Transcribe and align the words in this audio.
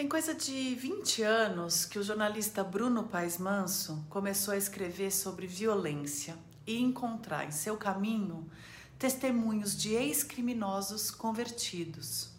Tem 0.00 0.08
coisa 0.08 0.34
de 0.34 0.74
20 0.76 1.22
anos 1.22 1.84
que 1.84 1.98
o 1.98 2.02
jornalista 2.02 2.64
Bruno 2.64 3.02
Paes 3.02 3.36
Manso 3.36 4.02
começou 4.08 4.54
a 4.54 4.56
escrever 4.56 5.12
sobre 5.12 5.46
violência 5.46 6.38
e 6.66 6.80
encontrar 6.80 7.44
em 7.44 7.50
seu 7.50 7.76
caminho 7.76 8.50
testemunhos 8.98 9.76
de 9.76 9.92
ex-criminosos 9.92 11.10
convertidos. 11.10 12.30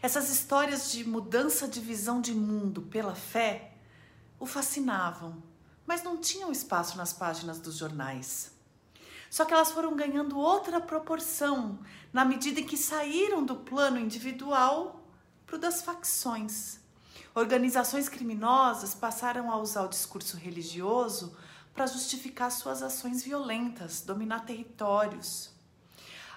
Essas 0.00 0.30
histórias 0.30 0.92
de 0.92 1.02
mudança 1.02 1.66
de 1.66 1.80
visão 1.80 2.20
de 2.20 2.32
mundo 2.32 2.82
pela 2.82 3.16
fé 3.16 3.72
o 4.38 4.46
fascinavam, 4.46 5.42
mas 5.84 6.04
não 6.04 6.16
tinham 6.16 6.52
espaço 6.52 6.96
nas 6.96 7.12
páginas 7.12 7.58
dos 7.58 7.74
jornais. 7.74 8.52
Só 9.28 9.44
que 9.44 9.52
elas 9.52 9.72
foram 9.72 9.96
ganhando 9.96 10.38
outra 10.38 10.80
proporção 10.80 11.80
na 12.12 12.24
medida 12.24 12.60
em 12.60 12.64
que 12.64 12.76
saíram 12.76 13.44
do 13.44 13.56
plano 13.56 13.98
individual 13.98 14.95
para 15.46 15.56
o 15.56 15.58
das 15.58 15.82
facções. 15.82 16.80
Organizações 17.34 18.08
criminosas 18.08 18.94
passaram 18.94 19.50
a 19.50 19.58
usar 19.58 19.82
o 19.82 19.88
discurso 19.88 20.36
religioso 20.36 21.36
para 21.72 21.86
justificar 21.86 22.50
suas 22.50 22.82
ações 22.82 23.22
violentas, 23.22 24.00
dominar 24.00 24.46
territórios. 24.46 25.50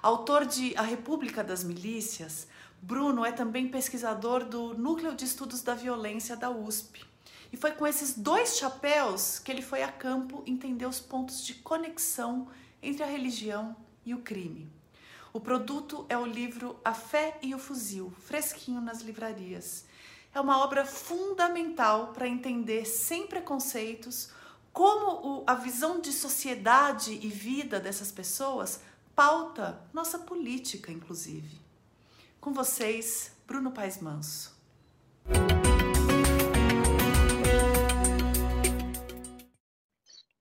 Autor 0.01 0.45
de 0.45 0.75
A 0.77 0.81
República 0.81 1.43
das 1.43 1.63
Milícias, 1.63 2.47
Bruno 2.81 3.25
é 3.25 3.31
também 3.31 3.67
pesquisador 3.67 4.45
do 4.45 4.73
Núcleo 4.73 5.15
de 5.15 5.25
Estudos 5.25 5.61
da 5.61 5.73
Violência 5.73 6.37
da 6.37 6.49
USP. 6.49 7.05
E 7.51 7.57
foi 7.57 7.71
com 7.71 7.85
esses 7.87 8.13
dois 8.13 8.57
chapéus 8.57 9.39
que 9.39 9.51
ele 9.51 9.61
foi 9.61 9.83
a 9.83 9.91
campo 9.91 10.43
entender 10.45 10.85
os 10.85 10.99
pontos 10.99 11.43
de 11.43 11.55
conexão 11.55 12.47
entre 12.81 13.03
a 13.03 13.07
religião 13.07 13.75
e 14.05 14.13
o 14.13 14.19
crime. 14.19 14.78
O 15.31 15.39
produto 15.39 16.05
é 16.09 16.17
o 16.17 16.25
livro 16.25 16.79
A 16.83 16.93
Fé 16.93 17.37
e 17.41 17.53
o 17.53 17.59
Fuzil, 17.59 18.11
fresquinho 18.25 18.81
nas 18.81 19.01
livrarias. 19.01 19.85
É 20.33 20.41
uma 20.41 20.63
obra 20.63 20.85
fundamental 20.85 22.07
para 22.13 22.27
entender 22.27 22.85
sem 22.85 23.27
preconceitos 23.27 24.31
como 24.73 25.41
o, 25.41 25.43
a 25.45 25.55
visão 25.55 25.99
de 25.99 26.11
sociedade 26.11 27.19
e 27.21 27.27
vida 27.27 27.79
dessas 27.79 28.11
pessoas 28.11 28.81
pauta 29.15 29.81
nossa 29.93 30.17
política, 30.17 30.91
inclusive. 30.91 31.59
Com 32.39 32.53
vocês, 32.53 33.31
Bruno 33.45 33.71
Paes 33.71 33.99
Manso. 33.99 34.57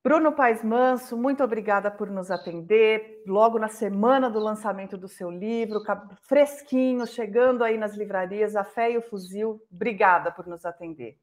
Bruno 0.08 0.32
Paes 0.32 0.64
Manso, 0.64 1.18
muito 1.18 1.44
obrigada 1.44 1.90
por 1.90 2.08
nos 2.08 2.30
atender. 2.30 3.22
Logo 3.26 3.58
na 3.58 3.68
semana 3.68 4.30
do 4.30 4.38
lançamento 4.38 4.96
do 4.96 5.06
seu 5.06 5.30
livro, 5.30 5.82
fresquinho, 6.26 7.06
chegando 7.06 7.62
aí 7.62 7.76
nas 7.76 7.94
livrarias, 7.94 8.56
A 8.56 8.64
Fé 8.64 8.92
e 8.92 8.96
o 8.96 9.02
Fuzil. 9.02 9.60
Obrigada 9.70 10.32
por 10.32 10.46
nos 10.46 10.64
atender. 10.64 11.18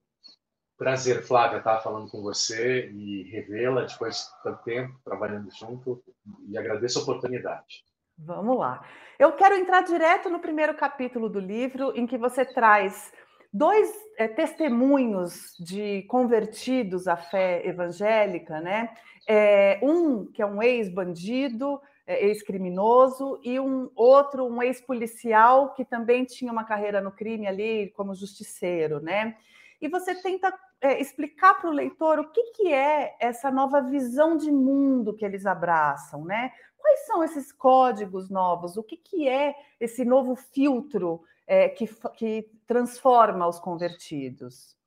Prazer, 0.77 1.23
Flávia, 1.23 1.58
estar 1.58 1.80
falando 1.80 2.11
com 2.11 2.22
você 2.22 2.88
e 2.92 3.23
revê-la 3.31 3.86
depois 3.86 4.17
de 4.17 4.44
tanto 4.44 4.64
tempo 4.64 4.99
trabalhando 5.03 5.49
junto 5.49 6.03
e 6.47 6.55
agradeço 6.55 6.99
a 6.99 7.02
oportunidade. 7.02 7.83
Vamos 8.16 8.55
lá. 8.55 8.86
Eu 9.17 9.31
quero 9.33 9.55
entrar 9.55 9.81
direto 9.81 10.30
no 10.30 10.39
primeiro 10.39 10.75
capítulo 10.75 11.27
do 11.27 11.39
livro, 11.39 11.92
em 11.95 12.05
que 12.05 12.20
você 12.20 12.45
traz 12.45 13.11
dois 13.56 13.89
é, 14.17 14.28
testemunhos 14.28 15.56
de 15.58 16.03
convertidos 16.03 17.08
à 17.08 17.16
fé 17.16 17.66
evangélica, 17.66 18.59
né? 18.59 18.94
É, 19.25 19.80
um 19.81 20.25
que 20.25 20.42
é 20.42 20.45
um 20.45 20.61
ex-bandido, 20.61 21.80
é, 22.06 22.26
ex-criminoso, 22.26 23.39
e 23.44 23.58
um 23.58 23.89
outro, 23.95 24.45
um 24.45 24.61
ex-policial 24.61 25.73
que 25.73 25.86
também 25.86 26.26
tinha 26.26 26.52
uma 26.52 26.66
carreira 26.66 27.00
no 27.00 27.11
crime 27.11 27.48
ali 27.48 27.94
como 27.95 28.14
justiceiro, 28.14 29.00
né? 29.00 29.38
E 29.81 29.88
você 29.88 30.14
tenta 30.16 30.53
é, 30.81 31.00
explicar 31.00 31.53
para 31.56 31.70
o 31.70 31.73
leitor 31.73 32.20
o 32.20 32.31
que, 32.31 32.52
que 32.52 32.73
é 32.73 33.16
essa 33.22 33.50
nova 33.50 33.81
visão 33.81 34.36
de 34.36 34.52
mundo 34.52 35.16
que 35.16 35.23
eles 35.23 35.45
abraçam, 35.45 36.26
né? 36.26 36.52
Quais 36.95 37.08
são 37.08 37.23
esses 37.26 37.52
códigos 37.52 38.30
novos? 38.30 38.78
O 38.78 38.83
que, 38.83 38.95
que 38.95 39.28
é 39.28 39.54
esse 39.82 40.06
novo 40.06 40.33
filtro 40.33 41.22
é, 41.45 41.67
que, 41.67 41.86
que 42.16 42.50
transforma 42.66 43.45
os 43.45 43.60
convertidos? 43.60 44.78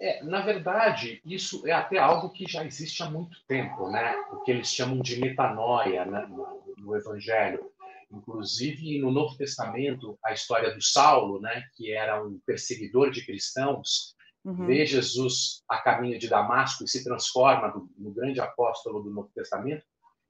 É, 0.00 0.20
na 0.24 0.40
verdade, 0.40 1.22
isso 1.24 1.64
é 1.64 1.70
até 1.70 1.96
algo 1.96 2.30
que 2.30 2.44
já 2.50 2.64
existe 2.64 3.04
há 3.04 3.10
muito 3.10 3.36
tempo, 3.46 3.88
né? 3.88 4.16
O 4.32 4.40
que 4.40 4.50
eles 4.50 4.72
chamam 4.72 4.98
de 4.98 5.20
metanoia 5.20 6.04
né? 6.04 6.26
no, 6.28 6.74
no 6.76 6.96
Evangelho. 6.96 7.70
Inclusive, 8.10 8.98
no 9.00 9.12
Novo 9.12 9.36
Testamento, 9.36 10.18
a 10.24 10.32
história 10.32 10.74
do 10.74 10.82
Saulo, 10.82 11.40
né? 11.40 11.62
que 11.76 11.92
era 11.92 12.20
um 12.20 12.40
perseguidor 12.44 13.12
de 13.12 13.24
cristãos, 13.24 14.16
uhum. 14.44 14.66
vê 14.66 14.84
Jesus 14.84 15.62
a 15.68 15.78
caminho 15.78 16.18
de 16.18 16.28
Damasco 16.28 16.82
e 16.82 16.88
se 16.88 17.04
transforma 17.04 17.68
no, 17.68 17.88
no 17.96 18.10
grande 18.12 18.40
apóstolo 18.40 19.00
do 19.00 19.10
Novo 19.10 19.30
Testamento, 19.32 19.84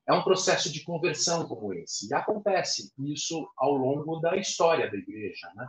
é 0.09 0.13
um 0.15 0.25
processo 0.25 0.73
de 0.73 0.83
conversão 0.83 1.47
como 1.47 1.75
esse. 1.75 2.09
E 2.09 2.15
acontece 2.15 2.91
isso 2.99 3.47
ao 3.59 3.75
longo 3.75 4.19
da 4.21 4.37
história 4.37 4.91
da 4.91 4.97
igreja. 4.97 5.53
Né? 5.55 5.69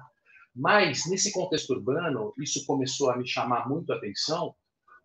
Mas, 0.55 1.05
nesse 1.09 1.33
contexto 1.33 1.71
urbano, 1.71 2.33
isso 2.39 2.65
começou 2.65 3.11
a 3.11 3.17
me 3.17 3.27
chamar 3.27 3.67
muito 3.67 3.91
a 3.91 3.97
atenção, 3.97 4.55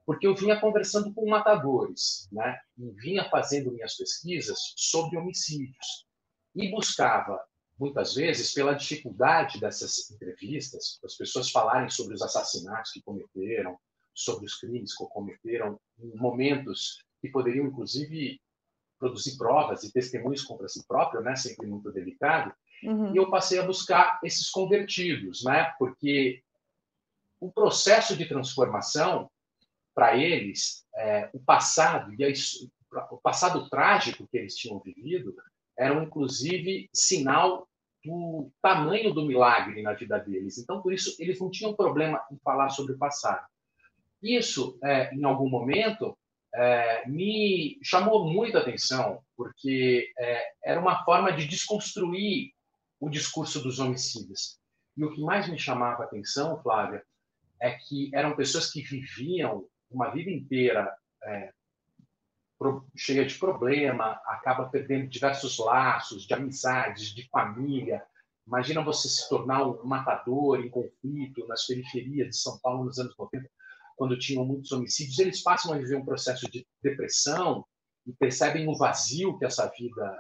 porque 0.07 0.25
eu 0.25 0.37
vinha 0.37 0.61
conversando 0.61 1.13
com 1.13 1.29
matadores, 1.29 2.29
né? 2.31 2.57
e 2.79 2.89
vinha 2.93 3.29
fazendo 3.29 3.73
minhas 3.73 3.97
pesquisas 3.97 4.57
sobre 4.77 5.19
homicídios. 5.19 6.07
E 6.55 6.71
buscava, 6.71 7.43
muitas 7.77 8.15
vezes, 8.15 8.55
pela 8.55 8.75
dificuldade 8.75 9.59
dessas 9.59 10.13
entrevistas, 10.13 11.01
as 11.05 11.17
pessoas 11.17 11.51
falarem 11.51 11.91
sobre 11.91 12.15
os 12.15 12.23
assassinatos 12.23 12.93
que 12.93 13.03
cometeram, 13.03 13.77
sobre 14.15 14.47
os 14.47 14.55
crimes 14.55 14.97
que 14.97 15.05
cometeram, 15.09 15.81
em 15.99 16.17
momentos 16.17 17.05
que 17.21 17.29
poderiam, 17.29 17.67
inclusive, 17.67 18.41
produzir 18.99 19.37
provas 19.37 19.83
e 19.85 19.93
testemunhos 19.93 20.43
contra 20.43 20.69
si 20.69 20.87
próprio, 20.87 21.21
né, 21.21 21.37
sempre 21.37 21.67
muito 21.67 21.91
delicado, 21.93 22.53
uhum. 22.83 23.13
e 23.13 23.17
eu 23.17 23.31
passei 23.31 23.59
a 23.59 23.67
buscar 23.67 24.21
esses 24.23 24.51
convertidos, 24.51 25.45
né, 25.45 25.73
porque 25.79 26.43
o 27.41 27.51
processo 27.51 28.17
de 28.17 28.27
transformação 28.27 29.31
para 29.95 30.17
eles, 30.17 30.87
é, 30.97 31.31
o 31.33 31.39
passado 31.39 32.13
e 32.19 32.25
a, 32.25 32.29
o 33.11 33.17
passado 33.19 33.69
trágico 33.69 34.27
que 34.27 34.39
eles 34.39 34.57
tinham 34.57 34.81
vivido 34.81 35.35
eram 35.77 36.03
inclusive 36.03 36.89
sinal 36.93 37.69
do 38.05 38.51
tamanho 38.61 39.13
do 39.13 39.25
milagre 39.25 39.83
na 39.83 39.95
vida 39.95 40.19
deles. 40.19 40.59
Então, 40.59 40.83
por 40.83 40.93
isso, 40.93 41.17
eles 41.19 41.41
não 41.41 41.51
tinham 41.51 41.75
problema 41.75 42.23
em 42.31 42.37
falar 42.39 42.69
sobre 42.69 42.93
o 42.93 42.99
passado. 42.99 43.47
Isso, 44.23 44.79
é, 44.83 45.15
em 45.15 45.25
algum 45.25 45.49
momento, 45.49 46.17
é, 46.55 47.09
me 47.09 47.79
chamou 47.83 48.31
muita 48.31 48.61
atenção, 48.61 49.21
porque 49.37 50.13
é, 50.17 50.53
era 50.65 50.81
uma 50.81 51.05
forma 51.05 51.33
de 51.33 51.47
desconstruir 51.47 52.53
o 53.01 53.11
discurso 53.11 53.61
dos 53.61 53.81
homicidas. 53.81 54.59
E 54.97 55.05
o 55.05 55.13
que 55.13 55.21
mais 55.21 55.49
me 55.49 55.59
chamava 55.59 56.03
a 56.05 56.07
atenção, 56.07 56.63
Flávia, 56.63 57.05
é 57.61 57.73
que 57.73 58.11
eram 58.15 58.37
pessoas 58.37 58.71
que 58.71 58.83
viviam 58.83 59.67
uma 59.91 60.11
vida 60.11 60.31
inteira 60.31 60.97
é, 61.25 61.53
pro, 62.57 62.87
cheia 62.97 63.25
de 63.25 63.37
problema, 63.37 64.21
acaba 64.27 64.69
perdendo 64.69 65.09
diversos 65.09 65.59
laços 65.59 66.25
de 66.25 66.35
amizades, 66.35 67.09
de 67.09 67.29
família. 67.29 68.05
Imagina 68.47 68.85
você 68.85 69.09
se 69.09 69.29
tornar 69.29 69.67
um 69.67 69.85
matador 69.85 70.61
em 70.61 70.71
conflito 70.71 71.47
nas 71.49 71.67
periferias 71.67 72.29
de 72.29 72.37
São 72.37 72.59
Paulo 72.61 72.85
nos 72.85 72.99
anos 72.99 73.15
90 73.19 73.51
quando 73.97 74.19
tinham 74.19 74.45
muitos 74.45 74.73
homicídios, 74.73 75.19
eles 75.19 75.43
passam 75.43 75.73
a 75.73 75.79
viver 75.79 75.97
um 75.97 76.05
processo 76.05 76.51
de 76.51 76.67
depressão 76.83 77.65
e 78.07 78.13
percebem 78.13 78.69
o 78.69 78.77
vazio 78.77 79.39
que 79.39 79.45
essa 79.45 79.71
vida 79.77 80.17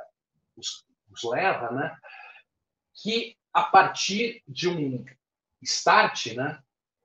os, 0.56 0.84
os 1.10 1.22
leva, 1.24 1.70
né? 1.70 1.96
Que 3.02 3.36
a 3.52 3.62
partir 3.62 4.42
de 4.46 4.68
um 4.68 5.04
start, 5.62 6.34
né? 6.34 6.60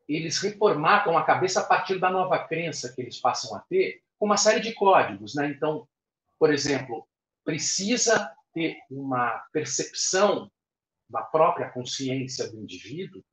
Eles 0.08 0.40
reformatam 0.40 1.18
a 1.18 1.24
cabeça 1.24 1.62
a 1.62 1.66
partir 1.66 2.00
da 2.00 2.10
nova 2.10 2.40
crença 2.48 2.92
que 2.94 3.02
eles 3.02 3.20
passam 3.20 3.56
a 3.56 3.60
ter, 3.62 4.02
com 4.18 4.26
uma 4.26 4.38
série 4.38 4.60
de 4.60 4.74
códigos, 4.74 5.36
né? 5.36 5.50
Então, 5.50 5.88
por 6.38 6.52
exemplo, 6.54 7.08
precisa 7.44 8.34
ter 8.54 8.78
uma 8.90 9.40
percepção 9.52 10.52
da 11.10 11.22
própria 11.22 11.70
consciência 11.70 12.50
do 12.50 12.58
indivíduo 12.58 13.24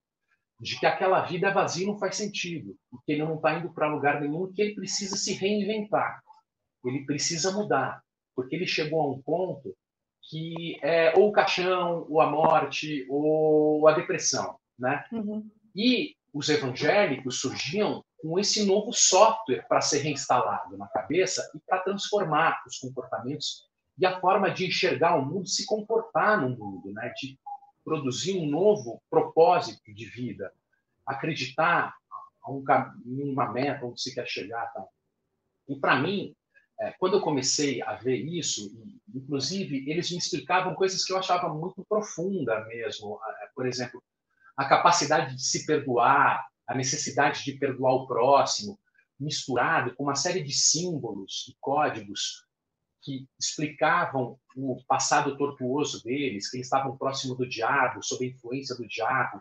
de 0.58 0.78
que 0.78 0.86
aquela 0.86 1.22
vida 1.22 1.48
é 1.48 1.52
vazia 1.52 1.86
não 1.86 1.98
faz 1.98 2.16
sentido, 2.16 2.76
que 3.04 3.12
ele 3.12 3.24
não 3.24 3.36
está 3.36 3.58
indo 3.58 3.72
para 3.72 3.92
lugar 3.92 4.20
nenhum, 4.20 4.50
que 4.52 4.62
ele 4.62 4.74
precisa 4.74 5.16
se 5.16 5.34
reinventar, 5.34 6.22
ele 6.84 7.04
precisa 7.04 7.52
mudar, 7.52 8.02
porque 8.34 8.56
ele 8.56 8.66
chegou 8.66 9.00
a 9.00 9.10
um 9.10 9.20
ponto 9.20 9.76
que 10.28 10.78
é 10.82 11.16
ou 11.16 11.28
o 11.28 11.32
caixão, 11.32 12.06
ou 12.08 12.20
a 12.20 12.30
morte, 12.30 13.06
ou 13.08 13.86
a 13.86 13.92
depressão, 13.92 14.58
né? 14.78 15.04
Uhum. 15.12 15.48
E 15.74 16.16
os 16.32 16.48
evangélicos 16.48 17.40
surgiam 17.40 18.04
com 18.18 18.38
esse 18.38 18.64
novo 18.66 18.92
software 18.92 19.66
para 19.68 19.80
ser 19.80 19.98
reinstalado 19.98 20.76
na 20.76 20.88
cabeça 20.88 21.48
e 21.54 21.60
para 21.60 21.78
transformar 21.78 22.62
os 22.66 22.78
comportamentos 22.78 23.66
e 23.98 24.04
a 24.04 24.20
forma 24.20 24.50
de 24.50 24.66
enxergar 24.66 25.16
o 25.16 25.24
mundo, 25.24 25.46
se 25.46 25.64
comportar 25.64 26.40
no 26.40 26.50
mundo, 26.50 26.92
né? 26.92 27.12
De 27.16 27.38
produzir 27.86 28.36
um 28.36 28.50
novo 28.50 29.00
propósito 29.08 29.94
de 29.94 30.06
vida. 30.06 30.52
acreditar 31.06 31.94
em 33.06 33.30
uma 33.30 33.52
meta 33.52 33.86
onde 33.86 34.02
se 34.02 34.12
quer 34.12 34.26
chegar. 34.26 34.72
Tá? 34.72 34.84
E 35.68 35.76
para 35.76 36.00
mim, 36.00 36.34
é, 36.80 36.90
quando 36.98 37.14
eu 37.14 37.20
comecei 37.20 37.80
a 37.80 37.94
ver 37.94 38.16
isso, 38.16 38.72
inclusive, 39.14 39.88
eles 39.88 40.10
me 40.10 40.18
explicavam 40.18 40.74
coisas 40.74 41.04
que 41.04 41.12
eu 41.12 41.18
achava 41.18 41.48
muito 41.48 41.84
profunda 41.88 42.64
mesmo. 42.64 43.20
Por 43.54 43.66
exemplo, 43.66 44.02
a 44.56 44.64
capacidade 44.64 45.36
de 45.36 45.44
se 45.44 45.64
perdoar, 45.64 46.44
a 46.66 46.74
necessidade 46.74 47.44
de 47.44 47.52
perdoar 47.52 47.94
o 47.94 48.06
próximo, 48.08 48.78
misturado 49.18 49.94
com 49.94 50.02
uma 50.02 50.16
série 50.16 50.42
de 50.42 50.52
símbolos 50.52 51.46
e 51.48 51.56
códigos 51.60 52.45
que 53.06 53.28
explicavam 53.38 54.36
o 54.56 54.82
passado 54.88 55.38
tortuoso 55.38 56.02
deles, 56.02 56.50
que 56.50 56.56
eles 56.56 56.66
estavam 56.66 56.96
próximo 56.96 57.36
do 57.36 57.48
diabo, 57.48 58.02
sob 58.02 58.24
a 58.24 58.28
influência 58.28 58.74
do 58.74 58.84
diabo, 58.88 59.40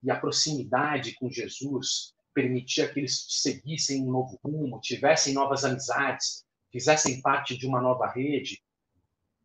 e 0.00 0.12
a 0.12 0.16
proximidade 0.16 1.16
com 1.16 1.28
Jesus 1.28 2.14
permitia 2.32 2.88
que 2.88 3.00
eles 3.00 3.26
seguissem 3.28 4.06
um 4.06 4.12
novo 4.12 4.38
rumo, 4.44 4.80
tivessem 4.80 5.34
novas 5.34 5.64
amizades, 5.64 6.46
fizessem 6.70 7.20
parte 7.20 7.58
de 7.58 7.66
uma 7.66 7.80
nova 7.80 8.06
rede. 8.06 8.62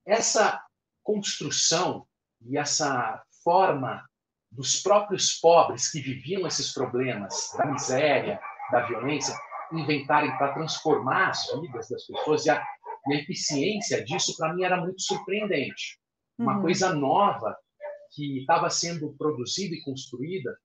Essa 0.06 0.64
construção 1.04 2.06
e 2.46 2.60
essa 2.60 3.24
forma 3.44 4.08
dos 4.52 4.80
próprios 4.80 5.34
pobres 5.40 5.92
que 5.92 6.00
viviam 6.00 6.46
esses 6.46 6.72
problemas 6.72 7.52
da 7.58 7.66
miséria, 7.66 8.40
da 8.72 8.86
violência, 8.86 9.36
inventarem 9.74 10.38
para 10.38 10.54
transformar 10.54 11.30
as 11.30 11.48
vidas 11.60 11.90
das 11.90 12.06
pessoas 12.06 12.46
e 12.46 12.52
a, 12.52 12.64
a 13.08 13.16
eficiência 13.16 14.04
disso 14.04 14.36
para 14.38 14.54
mim 14.54 14.64
era 14.64 14.78
muito 14.78 15.02
surpreendente. 15.02 16.00
Uma 16.38 16.56
uhum. 16.56 16.62
coisa 16.62 16.94
nova 16.94 17.56
que 18.12 18.40
estava 18.40 18.70
sendo 18.70 19.14
produzida 19.14 19.76
e 19.76 19.82
construída 19.82 20.58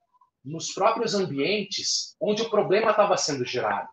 nos 0.44 0.72
próprios 0.72 1.14
ambientes 1.14 2.16
onde 2.20 2.42
o 2.42 2.50
problema 2.50 2.90
estava 2.90 3.16
sendo 3.16 3.44
gerado. 3.44 3.88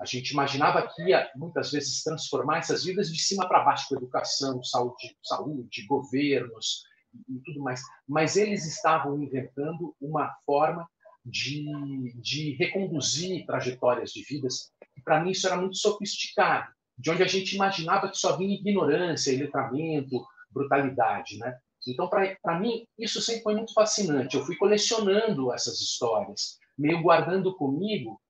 A 0.00 0.04
gente 0.04 0.30
imaginava 0.30 0.88
que 0.94 1.02
ia, 1.02 1.28
muitas 1.34 1.72
vezes, 1.72 2.04
transformar 2.04 2.58
essas 2.58 2.84
vidas 2.84 3.12
de 3.12 3.18
cima 3.20 3.48
para 3.48 3.64
baixo, 3.64 3.88
com 3.88 3.96
educação, 3.96 4.62
saúde, 4.62 5.16
saúde, 5.22 5.86
governos 5.86 6.84
e 7.28 7.40
tudo 7.40 7.60
mais. 7.60 7.80
Mas 8.06 8.36
eles 8.36 8.64
estavam 8.64 9.20
inventando 9.20 9.96
uma 10.00 10.32
forma 10.46 10.88
de, 11.24 12.12
de 12.20 12.52
reconduzir 12.52 13.44
trajetórias 13.44 14.12
de 14.12 14.22
vidas. 14.22 14.72
E, 14.96 15.02
para 15.02 15.20
mim, 15.20 15.30
isso 15.30 15.46
era 15.48 15.56
muito 15.56 15.76
sofisticado, 15.76 16.72
de 16.98 17.10
onde 17.10 17.22
a 17.22 17.26
gente 17.26 17.54
imaginava 17.54 18.08
que 18.08 18.18
só 18.18 18.36
vinha 18.36 18.56
ignorância, 18.56 19.36
letramento, 19.38 20.26
brutalidade. 20.50 21.38
Né? 21.38 21.56
Então, 21.86 22.08
para 22.08 22.58
mim, 22.58 22.86
isso 22.98 23.20
sempre 23.22 23.42
foi 23.42 23.54
muito 23.54 23.72
fascinante. 23.72 24.36
Eu 24.36 24.44
fui 24.44 24.56
colecionando 24.56 25.52
essas 25.52 25.80
histórias, 25.80 26.58
meio 26.76 27.00
guardando 27.00 27.54
comigo, 27.56 28.20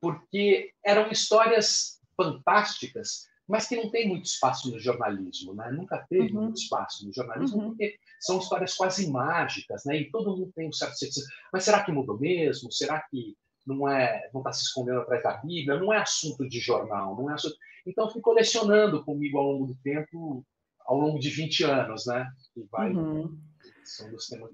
porque 0.00 0.70
eram 0.84 1.10
histórias 1.10 1.98
fantásticas, 2.16 3.26
mas 3.48 3.66
que 3.66 3.76
não 3.76 3.90
tem 3.90 4.08
muito 4.08 4.26
espaço 4.26 4.70
no 4.70 4.78
jornalismo, 4.78 5.54
né? 5.54 5.70
Nunca 5.70 6.04
teve 6.08 6.32
uhum. 6.32 6.44
muito 6.44 6.58
espaço 6.58 7.06
no 7.06 7.12
jornalismo, 7.12 7.58
uhum. 7.58 7.68
porque 7.68 7.96
são 8.20 8.38
histórias 8.38 8.74
quase 8.74 9.10
mágicas, 9.10 9.84
né? 9.84 9.98
E 9.98 10.10
todo 10.10 10.36
mundo 10.36 10.52
tem 10.54 10.68
um 10.68 10.72
certo 10.72 10.98
ceticismo. 10.98 11.28
Mas 11.52 11.64
será 11.64 11.82
que 11.82 11.92
mudou 11.92 12.18
mesmo? 12.18 12.70
Será 12.70 13.00
que 13.10 13.36
não 13.66 13.88
é, 13.88 14.28
não 14.32 14.40
está 14.40 14.52
se 14.52 14.62
escondendo 14.62 15.00
atrás 15.00 15.22
da 15.22 15.36
Bíblia? 15.38 15.78
Não 15.78 15.92
é 15.92 15.98
assunto 15.98 16.48
de 16.48 16.60
jornal, 16.60 17.16
não 17.16 17.30
é 17.30 17.34
assunto... 17.34 17.56
Então, 17.86 18.10
fui 18.10 18.20
colecionando 18.20 19.04
comigo 19.04 19.38
ao 19.38 19.44
longo 19.44 19.66
do 19.66 19.74
tempo 19.76 20.44
ao 20.86 20.98
longo 20.98 21.18
de 21.18 21.30
20 21.30 21.64
anos, 21.64 22.06
né? 22.06 22.26
Que 22.52 22.66
vai, 22.70 22.92
uhum. 22.92 23.36
são 23.84 24.10
dos 24.10 24.28
temas 24.28 24.50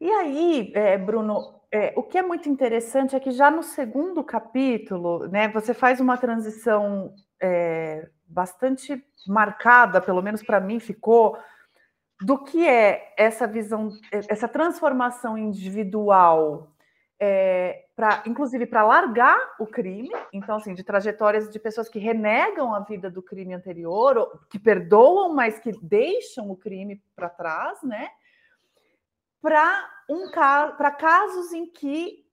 E 0.00 0.10
aí, 0.10 0.72
é, 0.74 0.98
Bruno, 0.98 1.60
é, 1.70 1.92
o 1.96 2.02
que 2.02 2.18
é 2.18 2.22
muito 2.22 2.48
interessante 2.48 3.14
é 3.14 3.20
que 3.20 3.30
já 3.30 3.50
no 3.50 3.62
segundo 3.62 4.22
capítulo, 4.22 5.28
né, 5.28 5.48
você 5.48 5.72
faz 5.72 6.00
uma 6.00 6.18
transição 6.18 7.14
é, 7.40 8.08
bastante 8.26 9.02
marcada, 9.26 10.00
pelo 10.00 10.22
menos 10.22 10.42
para 10.42 10.60
mim 10.60 10.80
ficou, 10.80 11.38
do 12.20 12.42
que 12.42 12.66
é 12.66 13.14
essa 13.16 13.46
visão, 13.46 13.90
essa 14.10 14.48
transformação 14.48 15.36
individual 15.38 16.71
é, 17.24 17.84
para, 17.94 18.24
inclusive, 18.26 18.66
para 18.66 18.82
largar 18.82 19.38
o 19.60 19.64
crime, 19.64 20.10
então, 20.32 20.56
assim, 20.56 20.74
de 20.74 20.82
trajetórias 20.82 21.48
de 21.48 21.60
pessoas 21.60 21.88
que 21.88 22.00
renegam 22.00 22.74
a 22.74 22.80
vida 22.80 23.08
do 23.08 23.22
crime 23.22 23.54
anterior, 23.54 24.44
que 24.50 24.58
perdoam, 24.58 25.32
mas 25.32 25.60
que 25.60 25.70
deixam 25.80 26.50
o 26.50 26.56
crime 26.56 27.00
para 27.14 27.28
trás, 27.28 27.80
né? 27.84 28.10
Para 29.40 29.88
um, 30.10 30.32
para 30.32 30.90
casos 30.90 31.52
em 31.52 31.64
que 31.64 32.26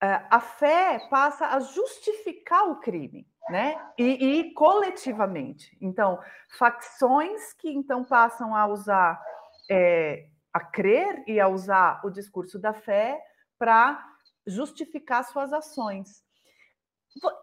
é, 0.00 0.24
a 0.30 0.38
fé 0.38 1.08
passa 1.10 1.48
a 1.48 1.58
justificar 1.58 2.70
o 2.70 2.78
crime, 2.78 3.26
né? 3.50 3.76
E, 3.98 4.04
e, 4.04 4.54
coletivamente. 4.54 5.76
Então, 5.80 6.20
facções 6.56 7.52
que 7.54 7.68
então 7.68 8.04
passam 8.04 8.54
a 8.54 8.64
usar, 8.68 9.20
é, 9.68 10.28
a 10.52 10.60
crer 10.60 11.24
e 11.26 11.40
a 11.40 11.48
usar 11.48 12.00
o 12.04 12.10
discurso 12.10 12.60
da 12.60 12.72
fé 12.72 13.20
para 13.58 14.14
justificar 14.46 15.24
suas 15.24 15.52
ações. 15.52 16.24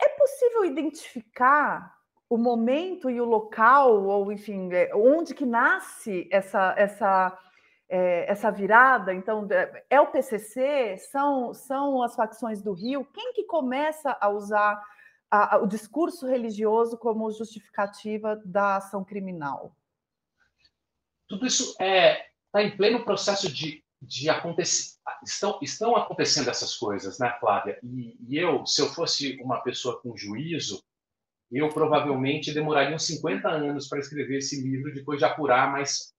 É 0.02 0.10
possível 0.10 0.66
identificar 0.66 1.94
o 2.30 2.38
momento 2.38 3.10
e 3.10 3.20
o 3.20 3.26
local, 3.26 4.04
ou 4.06 4.32
enfim, 4.32 4.72
é, 4.72 4.90
onde 4.96 5.36
que 5.36 5.46
nasce 5.46 6.28
essa, 6.32 6.74
essa, 6.78 7.38
é, 7.90 8.32
essa 8.32 8.52
virada? 8.52 9.14
Então, 9.14 9.48
é 9.90 10.00
o 10.00 10.08
PCC? 10.08 10.98
São, 11.12 11.54
são 11.54 12.02
as 12.02 12.16
facções 12.16 12.62
do 12.62 12.74
Rio? 12.74 13.06
Quem 13.14 13.34
que 13.34 13.44
começa 13.44 14.18
a 14.20 14.30
usar 14.30 14.82
a, 15.30 15.56
a, 15.56 15.58
o 15.60 15.68
discurso 15.68 16.28
religioso 16.28 16.98
como 16.98 17.32
justificativa 17.32 18.42
da 18.46 18.78
ação 18.78 19.04
criminal? 19.04 19.76
Tudo 21.28 21.46
isso 21.46 21.72
está 21.72 21.86
é, 21.86 22.28
tá 22.52 22.64
em 22.64 22.76
pleno 22.76 23.04
processo 23.04 23.52
de 23.52 23.83
de 24.04 24.30
acontecer. 24.30 24.94
Estão, 25.24 25.60
estão 25.62 25.96
acontecendo 25.96 26.50
essas 26.50 26.76
coisas, 26.76 27.20
né, 27.20 27.36
Flávia? 27.40 27.80
E, 27.84 28.18
e, 28.28 28.38
eu, 28.38 28.66
se 28.66 28.82
eu 28.82 28.88
fosse 28.90 29.40
uma 29.42 29.62
pessoa 29.62 30.02
com 30.02 30.16
juízo, 30.16 30.84
eu 31.52 31.70
provavelmente 31.70 32.54
demoraria 32.54 32.96
uns 32.96 33.06
50 33.06 33.48
anos 33.48 33.88
para 33.88 34.00
escrever 34.00 34.38
esse 34.38 34.62
livro, 34.62 34.94
depois 34.94 35.20
de 35.20 35.26
apurar 35.26 35.72
mais, 35.72 36.14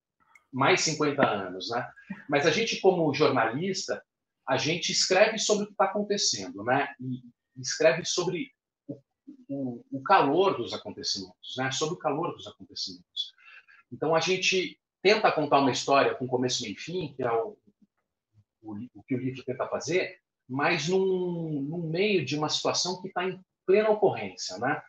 mais 0.51 0.81
50 0.81 1.25
anos, 1.25 1.69
né? 1.69 1.87
Mas 2.29 2.45
a 2.45 2.51
gente, 2.51 2.79
como 2.79 3.13
jornalista, 3.13 4.03
a 4.47 4.57
gente 4.57 4.91
escreve 4.91 5.37
sobre 5.37 5.63
o 5.63 5.67
que 5.67 5.73
está 5.73 5.85
acontecendo, 5.85 6.63
né? 6.63 6.87
E 6.99 7.21
escreve 7.59 8.05
sobre 8.05 8.51
o, 8.87 8.99
o, 9.49 9.85
o 9.91 10.03
calor 10.03 10.57
dos 10.57 10.73
acontecimentos, 10.73 11.55
né? 11.57 11.71
Sobre 11.71 11.95
o 11.95 11.99
calor 11.99 12.33
dos 12.33 12.47
acontecimentos. 12.47 13.33
Então 13.91 14.15
a 14.15 14.19
gente 14.19 14.79
tenta 15.01 15.31
contar 15.31 15.59
uma 15.59 15.71
história 15.71 16.15
com 16.15 16.27
começo, 16.27 16.63
meio 16.63 16.73
e 16.73 16.79
fim, 16.79 17.13
que 17.13 17.23
é 17.23 17.31
o, 17.31 17.57
o, 18.65 18.99
o 18.99 19.03
que 19.03 19.15
o 19.15 19.19
livro 19.19 19.43
tenta 19.45 19.67
fazer, 19.67 20.17
mas 20.47 20.87
num, 20.87 21.61
num 21.61 21.89
meio 21.89 22.25
de 22.25 22.37
uma 22.37 22.49
situação 22.49 23.01
que 23.01 23.07
está 23.07 23.23
em 23.23 23.39
plena 23.65 23.89
ocorrência. 23.89 24.57
Né? 24.57 24.81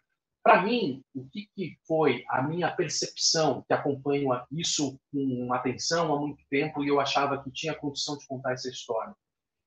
Para 0.43 0.63
mim, 0.63 1.03
o 1.15 1.29
que, 1.29 1.49
que, 1.57 1.77
foi 1.87 2.25
a 2.29 2.43
minha 2.43 2.71
percepção, 2.71 3.65
que 3.67 3.75
acompanho 3.75 4.29
isso 4.53 4.99
com 5.13 5.53
atenção 5.53 6.15
há 6.15 6.21
muito 6.21 6.43
tempo 6.49 6.85
e 6.85 6.89
eu 6.89 7.01
achava 7.01 7.43
que 7.43 7.51
tinha 7.51 7.75
condição 7.75 8.17
de 8.17 8.27
contar 8.27 8.53
essa 8.53 8.69
história? 8.69 9.15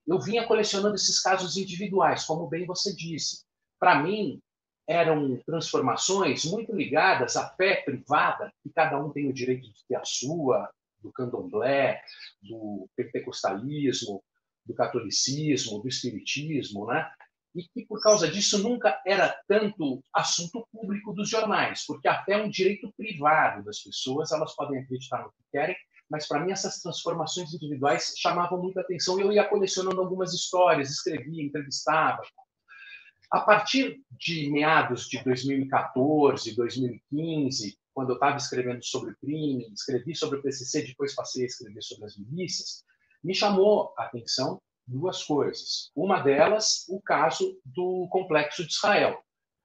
Eu 0.07 0.19
vinha 0.19 0.47
colecionando 0.47 0.95
esses 0.95 1.21
casos 1.21 1.57
individuais, 1.57 2.23
como 2.23 2.47
bem 2.47 2.65
você 2.65 2.95
disse. 2.95 3.43
Para 3.79 4.01
mim, 4.01 4.41
eram 4.87 5.37
transformações 5.45 6.45
muito 6.45 6.75
ligadas 6.75 7.35
à 7.35 7.47
fé 7.49 7.83
privada, 7.83 8.51
que 8.63 8.71
cada 8.73 8.99
um 8.99 9.11
tem 9.11 9.29
o 9.29 9.33
direito 9.33 9.71
de 9.71 9.85
ter 9.87 9.95
a 9.95 10.03
sua, 10.03 10.67
do 11.01 11.11
candomblé, 11.11 12.01
do 12.41 12.89
pentecostalismo, 12.95 14.23
do 14.65 14.73
catolicismo, 14.73 15.81
do 15.81 15.87
espiritismo, 15.87 16.85
né? 16.85 17.09
E 17.55 17.63
que 17.63 17.85
por 17.85 17.99
causa 18.01 18.29
disso 18.29 18.59
nunca 18.59 19.01
era 19.05 19.35
tanto 19.47 20.03
assunto 20.13 20.67
público 20.71 21.13
dos 21.13 21.27
jornais, 21.27 21.83
porque 21.85 22.07
a 22.07 22.23
fé 22.23 22.33
é 22.33 22.43
um 22.43 22.49
direito 22.49 22.93
privado 22.95 23.63
das 23.63 23.79
pessoas, 23.79 24.31
elas 24.31 24.55
podem 24.55 24.79
acreditar 24.79 25.23
no 25.23 25.31
que 25.31 25.43
querem, 25.51 25.75
mas 26.07 26.27
para 26.27 26.43
mim 26.43 26.51
essas 26.51 26.79
transformações 26.79 27.53
individuais 27.53 28.13
chamavam 28.17 28.61
muita 28.61 28.81
atenção 28.81 29.19
e 29.19 29.23
eu 29.23 29.31
ia 29.31 29.47
colecionando 29.47 29.99
algumas 29.99 30.33
histórias, 30.33 30.91
escrevia, 30.91 31.43
entrevistava. 31.43 32.21
A 33.31 33.41
partir 33.41 34.01
de 34.11 34.49
meados 34.49 35.07
de 35.07 35.23
2014, 35.23 36.55
2015, 36.55 37.78
quando 37.93 38.09
eu 38.09 38.15
estava 38.15 38.37
escrevendo 38.37 38.83
sobre 38.83 39.15
crime, 39.15 39.71
escrevi 39.73 40.15
sobre 40.15 40.39
o 40.39 40.41
PCC, 40.41 40.83
depois 40.83 41.15
passei 41.15 41.43
a 41.43 41.47
escrever 41.47 41.81
sobre 41.81 42.05
as 42.05 42.17
milícias, 42.17 42.83
me 43.23 43.35
chamou 43.35 43.93
a 43.97 44.05
atenção 44.05 44.61
duas 44.87 45.23
coisas. 45.23 45.91
Uma 45.95 46.21
delas, 46.21 46.85
o 46.89 47.01
caso 47.01 47.59
do 47.63 48.07
Complexo 48.09 48.65
de 48.65 48.73
Israel, 48.73 49.21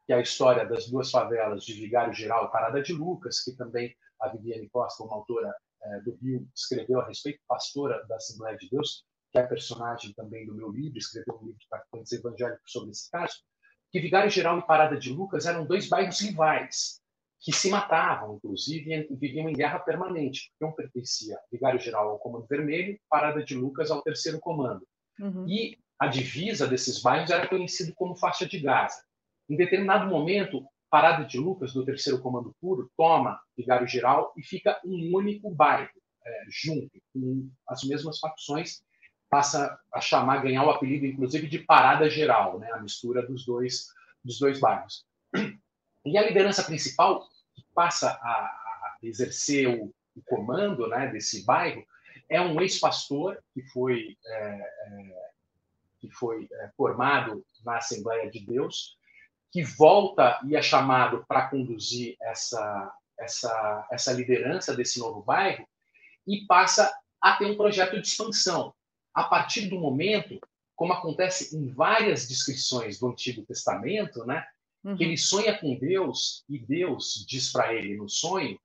que 0.07 0.13
é 0.13 0.17
a 0.17 0.21
história 0.21 0.67
das 0.67 0.89
duas 0.89 1.11
favelas 1.11 1.65
de 1.65 1.73
Vigário 1.73 2.13
Geral 2.13 2.47
e 2.47 2.53
Parada 2.53 2.83
de 2.83 2.93
Lucas, 2.93 3.43
que 3.43 3.53
também 3.53 3.95
a 4.21 4.29
Viviane 4.29 4.69
Costa, 4.69 5.03
uma 5.03 5.15
autora 5.15 5.55
é, 5.83 6.01
do 6.01 6.15
Rio, 6.17 6.47
escreveu 6.55 7.01
a 7.01 7.07
respeito, 7.07 7.41
pastora 7.49 8.05
da 8.07 8.17
Assembleia 8.17 8.57
de 8.57 8.69
Deus, 8.69 9.05
que 9.33 9.39
é 9.39 9.43
a 9.43 9.47
personagem 9.47 10.13
também 10.13 10.47
do 10.47 10.55
meu 10.55 10.71
livro, 10.71 10.99
escreveu 10.99 11.37
um 11.37 11.47
livro 11.47 11.59
de 11.59 11.69
traficantes 11.69 12.13
evangélicos 12.13 12.71
sobre 12.71 12.91
esse 12.91 13.11
caso, 13.11 13.35
que 13.91 14.01
Vigário 14.01 14.31
Geral 14.31 14.59
e 14.59 14.67
Parada 14.67 14.97
de 14.97 15.13
Lucas 15.13 15.47
eram 15.47 15.67
dois 15.67 15.89
bairros 15.89 16.21
rivais, 16.21 17.01
que 17.45 17.53
se 17.53 17.69
matavam, 17.69 18.37
inclusive, 18.37 19.07
e 19.11 19.17
viviam 19.17 19.51
em 19.51 19.53
guerra 19.53 19.79
permanente, 19.79 20.51
porque 20.51 20.65
um 20.65 20.75
pertencia, 20.75 21.39
Vigário 21.53 21.79
Geral, 21.79 22.09
ao 22.09 22.19
Comando 22.19 22.47
Vermelho, 22.47 22.99
Parada 23.07 23.45
de 23.45 23.55
Lucas 23.55 23.91
ao 23.91 24.01
Terceiro 24.01 24.41
Comando. 24.41 24.87
Uhum. 25.21 25.47
E 25.47 25.79
a 25.99 26.07
divisa 26.07 26.67
desses 26.67 27.03
bairros 27.03 27.31
era 27.31 27.47
conhecida 27.47 27.93
como 27.95 28.17
faixa 28.17 28.47
de 28.47 28.59
Gaza. 28.59 29.05
Em 29.47 29.57
determinado 29.57 30.09
momento, 30.09 30.65
Parada 30.89 31.27
de 31.27 31.37
Lucas, 31.37 31.75
do 31.75 31.85
Terceiro 31.85 32.23
Comando 32.23 32.57
Puro, 32.59 32.91
toma 32.97 33.39
Vigário 33.55 33.87
Geral 33.87 34.33
e 34.39 34.43
fica 34.43 34.81
um 34.83 35.15
único 35.15 35.55
bairro, 35.55 35.91
é, 36.25 36.45
junto, 36.49 36.99
com 37.13 37.51
as 37.69 37.85
mesmas 37.85 38.19
facções, 38.21 38.83
passa 39.29 39.79
a 39.93 40.01
chamar, 40.01 40.43
ganhar 40.43 40.65
o 40.65 40.71
apelido, 40.71 41.05
inclusive, 41.05 41.47
de 41.47 41.59
Parada 41.59 42.09
Geral, 42.09 42.59
né, 42.59 42.73
a 42.73 42.81
mistura 42.81 43.27
dos 43.27 43.45
dois, 43.45 43.89
dos 44.25 44.39
dois 44.39 44.59
bairros. 44.59 45.05
E 46.07 46.17
a 46.17 46.27
liderança 46.27 46.63
principal, 46.63 47.27
passa 47.75 48.11
a, 48.11 48.31
a 48.31 48.97
exercer 49.03 49.69
o, 49.69 49.93
o, 50.17 50.23
comando 50.27 50.87
né, 50.89 51.09
desse 51.09 51.45
bairro, 51.45 51.85
é 52.29 52.41
um 52.41 52.61
ex-pastor 52.61 53.39
que 53.53 53.63
foi, 53.69 54.17
é, 54.27 54.37
é, 54.37 55.29
que 56.01 56.11
foi 56.11 56.49
é, 56.51 56.71
formado 56.77 57.45
na 57.65 57.79
Assembleia 57.79 58.31
de 58.31 58.41
Deus, 58.41 58.97
que 59.51 59.63
volta 59.63 60.41
e 60.47 60.57
é 60.57 60.63
chamado 60.63 61.25
para 61.29 61.49
conduzir 61.49 62.17
essa, 62.21 62.93
essa, 63.19 63.87
essa 63.91 64.13
liderança 64.13 64.75
desse 64.75 64.99
novo 64.99 65.23
bairro 65.23 65.67
e 66.27 66.47
passa 66.47 66.93
a 67.21 67.37
ter 67.37 67.47
um 67.47 67.57
projeto 67.57 68.01
de 68.01 68.07
expansão. 68.07 68.75
A 69.13 69.25
partir 69.25 69.69
do 69.69 69.79
momento, 69.79 70.41
como 70.75 70.93
acontece 70.93 71.57
em 71.57 71.69
várias 71.69 72.27
descrições 72.27 72.99
do 72.99 73.09
Antigo 73.09 73.45
Testamento, 73.45 74.25
né, 74.27 74.45
uhum. 74.85 74.97
ele 74.99 75.17
sonha 75.17 75.59
com 75.59 75.79
Deus 75.79 76.45
e 76.49 76.59
Deus 76.59 77.25
diz 77.27 77.51
para 77.51 77.75
ele 77.75 77.97
no 77.97 78.09
sonho 78.09 78.59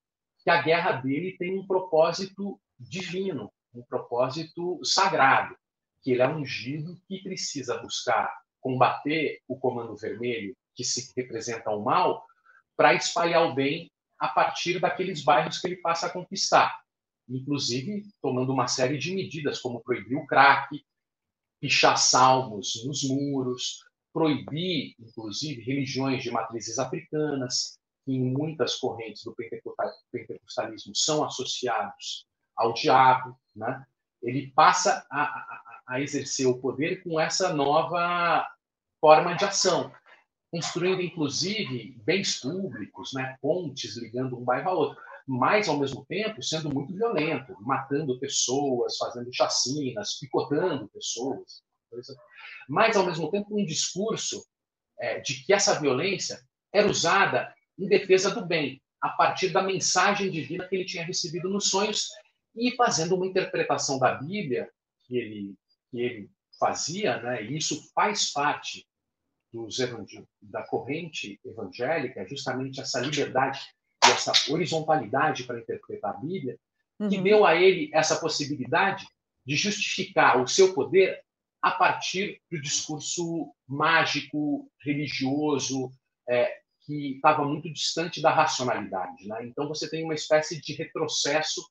que 0.43 0.49
a 0.49 0.61
guerra 0.61 0.93
dele 0.93 1.35
tem 1.37 1.57
um 1.57 1.65
propósito 1.65 2.59
divino, 2.77 3.51
um 3.73 3.83
propósito 3.83 4.79
sagrado, 4.83 5.55
que 6.01 6.11
ele 6.11 6.21
é 6.21 6.27
ungido 6.27 6.99
que 7.07 7.21
precisa 7.21 7.77
buscar 7.77 8.31
combater 8.61 9.41
o 9.47 9.57
Comando 9.57 9.95
Vermelho 9.95 10.55
que 10.79 10.83
se 10.85 11.11
representa 11.13 11.69
o 11.71 11.83
mal, 11.83 12.25
para 12.77 12.93
espalhar 12.93 13.43
o 13.43 13.53
bem 13.53 13.91
a 14.17 14.29
partir 14.29 14.79
daqueles 14.79 15.21
bairros 15.21 15.59
que 15.59 15.67
ele 15.67 15.75
passa 15.75 16.07
a 16.07 16.09
conquistar. 16.09 16.79
Inclusive, 17.27 18.05
tomando 18.21 18.53
uma 18.53 18.65
série 18.65 18.97
de 18.97 19.13
medidas, 19.13 19.59
como 19.59 19.81
proibir 19.81 20.15
o 20.15 20.25
crack, 20.25 20.81
pichar 21.59 21.97
salmos 21.97 22.81
nos 22.85 23.03
muros, 23.03 23.83
proibir, 24.13 24.95
inclusive, 24.99 25.61
religiões 25.61 26.23
de 26.23 26.31
matrizes 26.31 26.79
africanas, 26.79 27.77
que 28.05 28.13
em 28.13 28.21
muitas 28.21 28.75
correntes 28.75 29.23
do 29.23 29.35
pentecostalismo 30.11 30.95
são 30.95 31.23
associados 31.23 32.25
ao 32.55 32.73
diabo. 32.73 33.37
Né? 33.55 33.85
Ele 34.21 34.51
passa 34.55 35.05
a, 35.09 35.23
a, 35.23 35.81
a 35.87 36.01
exercer 36.01 36.47
o 36.47 36.59
poder 36.59 37.03
com 37.03 37.19
essa 37.19 37.53
nova 37.53 38.45
forma 38.99 39.35
de 39.35 39.45
ação 39.45 39.91
construindo 40.51 41.01
inclusive 41.01 41.95
bens 42.03 42.39
públicos, 42.39 43.13
né, 43.13 43.37
pontes 43.41 43.95
ligando 43.97 44.37
um 44.37 44.43
bairro 44.43 44.69
a 44.69 44.73
outro, 44.73 45.03
mas 45.27 45.69
ao 45.69 45.77
mesmo 45.77 46.03
tempo 46.05 46.41
sendo 46.41 46.73
muito 46.73 46.93
violento, 46.93 47.55
matando 47.61 48.19
pessoas, 48.19 48.97
fazendo 48.97 49.31
chacinas, 49.31 50.17
picotando 50.19 50.89
pessoas, 50.89 51.61
mas 52.67 52.95
ao 52.95 53.05
mesmo 53.05 53.29
tempo 53.31 53.59
um 53.59 53.65
discurso 53.65 54.45
é, 54.99 55.19
de 55.19 55.43
que 55.43 55.53
essa 55.53 55.79
violência 55.79 56.39
era 56.73 56.87
usada 56.87 57.53
em 57.77 57.87
defesa 57.87 58.31
do 58.31 58.45
bem, 58.45 58.81
a 59.01 59.09
partir 59.09 59.49
da 59.49 59.61
mensagem 59.61 60.29
divina 60.29 60.67
que 60.67 60.75
ele 60.75 60.85
tinha 60.85 61.05
recebido 61.05 61.49
nos 61.49 61.69
sonhos 61.69 62.09
e 62.55 62.75
fazendo 62.75 63.15
uma 63.15 63.25
interpretação 63.25 63.97
da 63.97 64.15
Bíblia 64.15 64.69
que 65.05 65.17
ele 65.17 65.55
que 65.89 65.99
ele 65.99 66.29
fazia, 66.59 67.19
né? 67.21 67.43
E 67.43 67.57
isso 67.57 67.91
faz 67.93 68.31
parte 68.31 68.85
dos 69.51 69.77
da 70.41 70.61
corrente 70.63 71.39
evangélica, 71.43 72.27
justamente 72.27 72.79
essa 72.79 72.99
liberdade 72.99 73.59
e 74.05 74.11
essa 74.11 74.31
horizontalidade 74.51 75.45
para 75.45 75.59
interpretar 75.59 76.11
a 76.11 76.17
Bíblia, 76.17 76.59
que 77.09 77.17
uhum. 77.17 77.23
deu 77.23 77.45
a 77.45 77.55
ele 77.55 77.89
essa 77.93 78.19
possibilidade 78.19 79.07
de 79.45 79.55
justificar 79.55 80.39
o 80.39 80.47
seu 80.47 80.73
poder 80.73 81.23
a 81.61 81.71
partir 81.71 82.41
do 82.49 82.61
discurso 82.61 83.53
mágico, 83.67 84.69
religioso, 84.81 85.91
é, 86.27 86.59
que 86.85 87.15
estava 87.15 87.45
muito 87.45 87.71
distante 87.71 88.21
da 88.21 88.31
racionalidade. 88.31 89.27
Né? 89.27 89.45
Então 89.45 89.67
você 89.67 89.89
tem 89.89 90.03
uma 90.03 90.13
espécie 90.13 90.59
de 90.61 90.73
retrocesso 90.73 91.61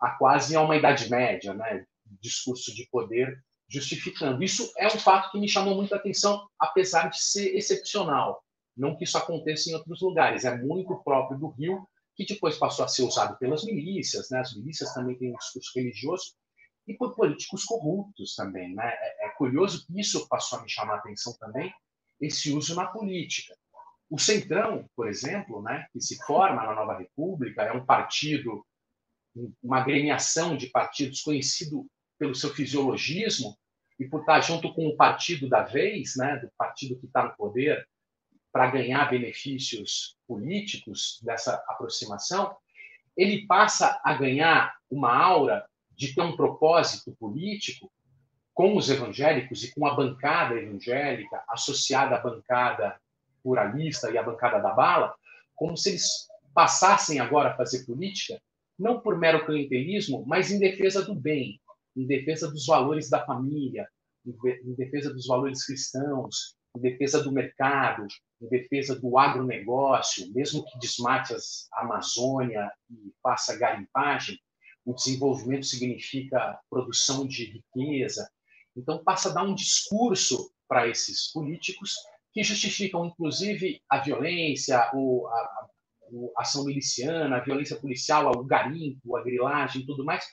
a 0.00 0.10
quase 0.10 0.54
a 0.54 0.60
uma 0.60 0.76
Idade 0.76 1.10
Média, 1.10 1.54
né? 1.54 1.84
discurso 2.20 2.74
de 2.74 2.86
poder 2.90 3.42
justificando. 3.68 4.42
Isso 4.42 4.72
é 4.78 4.86
um 4.86 4.98
fato 4.98 5.30
que 5.30 5.38
me 5.38 5.48
chamou 5.48 5.74
muita 5.74 5.96
atenção, 5.96 6.48
apesar 6.58 7.08
de 7.08 7.20
ser 7.20 7.54
excepcional. 7.54 8.42
Não 8.76 8.96
que 8.96 9.04
isso 9.04 9.18
aconteça 9.18 9.70
em 9.70 9.74
outros 9.74 10.00
lugares, 10.00 10.44
é 10.44 10.56
muito 10.56 10.96
próprio 11.02 11.38
do 11.38 11.48
Rio, 11.48 11.86
que 12.16 12.24
depois 12.24 12.56
passou 12.56 12.84
a 12.84 12.88
ser 12.88 13.02
usado 13.02 13.36
pelas 13.38 13.64
milícias, 13.64 14.30
né? 14.30 14.40
as 14.40 14.56
milícias 14.56 14.92
também 14.94 15.16
têm 15.18 15.32
um 15.32 15.36
discurso 15.36 15.70
religioso, 15.74 16.32
e 16.88 16.94
por 16.94 17.14
políticos 17.14 17.64
corruptos 17.64 18.34
também. 18.34 18.74
Né? 18.74 18.88
É, 18.88 19.26
é 19.26 19.28
curioso 19.30 19.86
que 19.86 20.00
isso 20.00 20.26
passou 20.26 20.58
a 20.58 20.62
me 20.62 20.70
chamar 20.70 20.94
a 20.94 20.96
atenção 20.96 21.36
também, 21.38 21.72
esse 22.18 22.50
uso 22.50 22.74
na 22.74 22.86
política. 22.86 23.54
O 24.10 24.18
Centrão, 24.18 24.88
por 24.96 25.06
exemplo, 25.06 25.62
né, 25.62 25.86
que 25.92 26.00
se 26.00 26.16
forma 26.24 26.64
na 26.64 26.74
Nova 26.74 26.96
República, 26.96 27.62
é 27.62 27.72
um 27.72 27.84
partido, 27.84 28.66
uma 29.62 29.78
agremiação 29.78 30.56
de 30.56 30.68
partidos 30.68 31.20
conhecido 31.20 31.86
pelo 32.18 32.34
seu 32.34 32.48
fisiologismo 32.54 33.56
e 34.00 34.08
por 34.08 34.20
estar 34.20 34.40
junto 34.40 34.72
com 34.72 34.86
o 34.86 34.96
partido 34.96 35.46
da 35.46 35.62
vez, 35.62 36.14
né, 36.16 36.38
do 36.38 36.50
partido 36.56 36.98
que 36.98 37.06
está 37.06 37.22
no 37.22 37.36
poder, 37.36 37.86
para 38.50 38.70
ganhar 38.70 39.10
benefícios 39.10 40.16
políticos 40.26 41.20
dessa 41.22 41.54
aproximação, 41.68 42.56
ele 43.14 43.46
passa 43.46 44.00
a 44.02 44.14
ganhar 44.14 44.74
uma 44.90 45.14
aura 45.14 45.68
de 45.98 46.14
ter 46.14 46.22
um 46.22 46.36
propósito 46.36 47.12
político 47.18 47.90
com 48.54 48.76
os 48.76 48.88
evangélicos 48.88 49.64
e 49.64 49.74
com 49.74 49.84
a 49.84 49.94
bancada 49.94 50.54
evangélica 50.54 51.42
associada 51.48 52.14
à 52.14 52.20
bancada 52.20 53.00
pluralista 53.42 54.10
e 54.10 54.16
à 54.16 54.22
bancada 54.22 54.60
da 54.60 54.72
bala, 54.72 55.14
como 55.54 55.76
se 55.76 55.90
eles 55.90 56.28
passassem 56.54 57.18
agora 57.18 57.50
a 57.50 57.56
fazer 57.56 57.84
política 57.84 58.40
não 58.78 59.00
por 59.00 59.18
mero 59.18 59.44
clientelismo, 59.44 60.24
mas 60.24 60.52
em 60.52 60.60
defesa 60.60 61.04
do 61.04 61.14
bem, 61.14 61.60
em 61.96 62.06
defesa 62.06 62.48
dos 62.48 62.64
valores 62.66 63.10
da 63.10 63.24
família, 63.26 63.88
em 64.24 64.74
defesa 64.74 65.12
dos 65.12 65.26
valores 65.26 65.66
cristãos, 65.66 66.54
em 66.76 66.80
defesa 66.80 67.22
do 67.22 67.32
mercado, 67.32 68.06
em 68.40 68.48
defesa 68.48 68.98
do 68.98 69.18
agronegócio, 69.18 70.32
mesmo 70.32 70.64
que 70.64 70.78
desmate 70.78 71.34
a 71.72 71.80
Amazônia 71.80 72.70
e 72.88 73.12
faça 73.20 73.58
garimpagem, 73.58 74.38
o 74.88 74.94
desenvolvimento 74.94 75.66
significa 75.66 76.58
produção 76.70 77.26
de 77.26 77.60
riqueza. 77.76 78.26
Então, 78.74 79.04
passa 79.04 79.28
a 79.28 79.32
dar 79.34 79.42
um 79.42 79.54
discurso 79.54 80.50
para 80.66 80.88
esses 80.88 81.30
políticos 81.30 81.94
que 82.32 82.42
justificam, 82.42 83.04
inclusive, 83.04 83.82
a 83.86 83.98
violência, 83.98 84.78
a, 84.78 84.88
a, 84.88 85.68
ação 86.38 86.64
miliciana, 86.64 87.36
a 87.36 87.44
violência 87.44 87.76
policial, 87.76 88.32
o 88.34 88.44
garimpo, 88.44 89.14
a 89.14 89.22
grilagem 89.22 89.84
tudo 89.84 90.06
mais, 90.06 90.24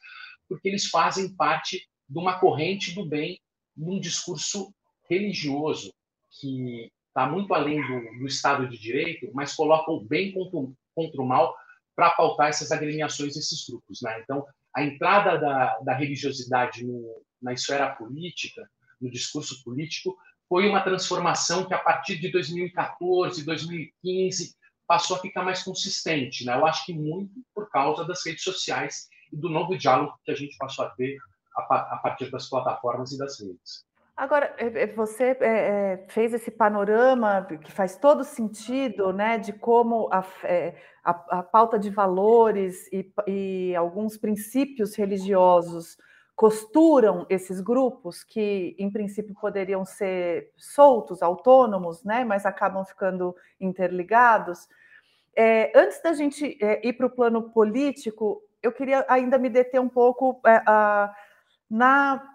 porque 0.47 0.69
eles 0.69 0.85
fazem 0.85 1.35
parte 1.35 1.85
de 2.07 2.17
uma 2.17 2.39
corrente 2.39 2.95
do 2.95 3.05
bem 3.05 3.41
num 3.75 4.00
discurso 4.00 4.74
religioso 5.09 5.93
que 6.39 6.89
está 7.09 7.27
muito 7.29 7.53
além 7.53 7.81
do, 7.81 8.19
do, 8.19 8.25
Estado 8.25 8.69
de 8.69 8.77
Direito, 8.77 9.29
mas 9.33 9.53
coloca 9.53 9.91
o 9.91 10.00
bem 10.00 10.31
contra, 10.31 10.74
contra 10.93 11.21
o 11.21 11.27
mal 11.27 11.53
para 11.95 12.11
pautar 12.11 12.49
essas 12.49 12.71
agremiações 12.71 13.35
desses 13.35 13.65
grupos. 13.67 14.01
Né? 14.01 14.19
Então, 14.21 14.45
a 14.75 14.83
entrada 14.83 15.37
da, 15.37 15.77
da 15.79 15.93
religiosidade 15.93 16.85
no, 16.85 17.23
na 17.41 17.53
esfera 17.53 17.95
política, 17.95 18.69
no 18.99 19.09
discurso 19.09 19.63
político, 19.63 20.17
foi 20.47 20.67
uma 20.67 20.81
transformação 20.81 21.65
que, 21.65 21.73
a 21.73 21.79
partir 21.79 22.17
de 22.19 22.31
2014, 22.31 23.45
2015, 23.45 24.55
passou 24.87 25.17
a 25.17 25.19
ficar 25.19 25.43
mais 25.43 25.63
consistente. 25.63 26.45
Né? 26.45 26.53
Eu 26.53 26.65
acho 26.65 26.85
que 26.85 26.93
muito 26.93 27.33
por 27.53 27.69
causa 27.69 28.05
das 28.05 28.25
redes 28.25 28.43
sociais 28.43 29.07
e 29.31 29.37
do 29.37 29.49
novo 29.49 29.77
diálogo 29.77 30.19
que 30.23 30.31
a 30.31 30.35
gente 30.35 30.55
passou 30.57 30.85
a 30.85 30.89
ter 30.89 31.17
a, 31.57 31.97
partir 31.97 32.29
das 32.29 32.49
plataformas 32.49 33.11
e 33.11 33.17
das 33.17 33.39
redes. 33.39 33.85
Agora, 34.17 34.55
é, 34.57 34.84
é, 34.84 34.88
você 34.88 35.38
é, 35.41 36.05
fez 36.07 36.34
esse 36.34 36.50
panorama 36.50 37.45
que 37.62 37.72
faz 37.72 37.98
todo 37.98 38.24
sentido, 38.24 39.12
né, 39.12 39.38
de 39.38 39.51
como 39.51 40.07
a, 40.10 40.24
a, 41.03 41.39
a 41.39 41.43
pauta 41.43 41.77
de 41.77 41.89
valores 41.89 42.88
e, 42.93 43.12
e, 43.27 43.75
alguns 43.75 44.17
princípios 44.17 44.95
religiosos 44.95 45.98
costuram 46.34 47.25
esses 47.29 47.60
grupos 47.60 48.24
que, 48.24 48.74
em 48.79 48.89
princípio, 48.89 49.36
poderiam 49.36 49.84
ser 49.84 50.51
soltos, 50.55 51.22
autônomos, 51.22 52.01
né, 52.05 52.24
mas 52.24 52.45
acabam 52.45 52.86
ficando 52.86 53.36
interligados. 53.60 54.69
É, 55.36 55.77
antes 55.77 56.01
da 56.01 56.13
gente 56.13 56.57
ir 56.84 56.93
para 56.93 57.05
o 57.07 57.10
plano 57.10 57.50
político, 57.51 58.41
eu 58.63 58.72
queria 58.72 59.05
ainda 59.10 59.38
me 59.38 59.50
deter 59.50 59.81
um 59.81 59.89
pouco 59.89 60.39
a, 60.45 61.13
na, 61.69 62.34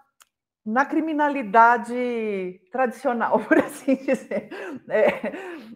na 0.65 0.85
criminalidade 0.85 2.61
tradicional, 2.71 3.39
por 3.45 3.57
assim 3.57 3.95
dizer. 3.95 4.49
É, 4.87 5.33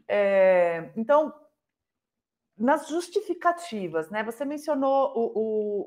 é, 0.07 0.91
então, 0.95 1.33
nas 2.57 2.87
justificativas, 2.87 4.09
né? 4.09 4.23
Você 4.23 4.45
mencionou 4.45 5.11
o, 5.13 5.31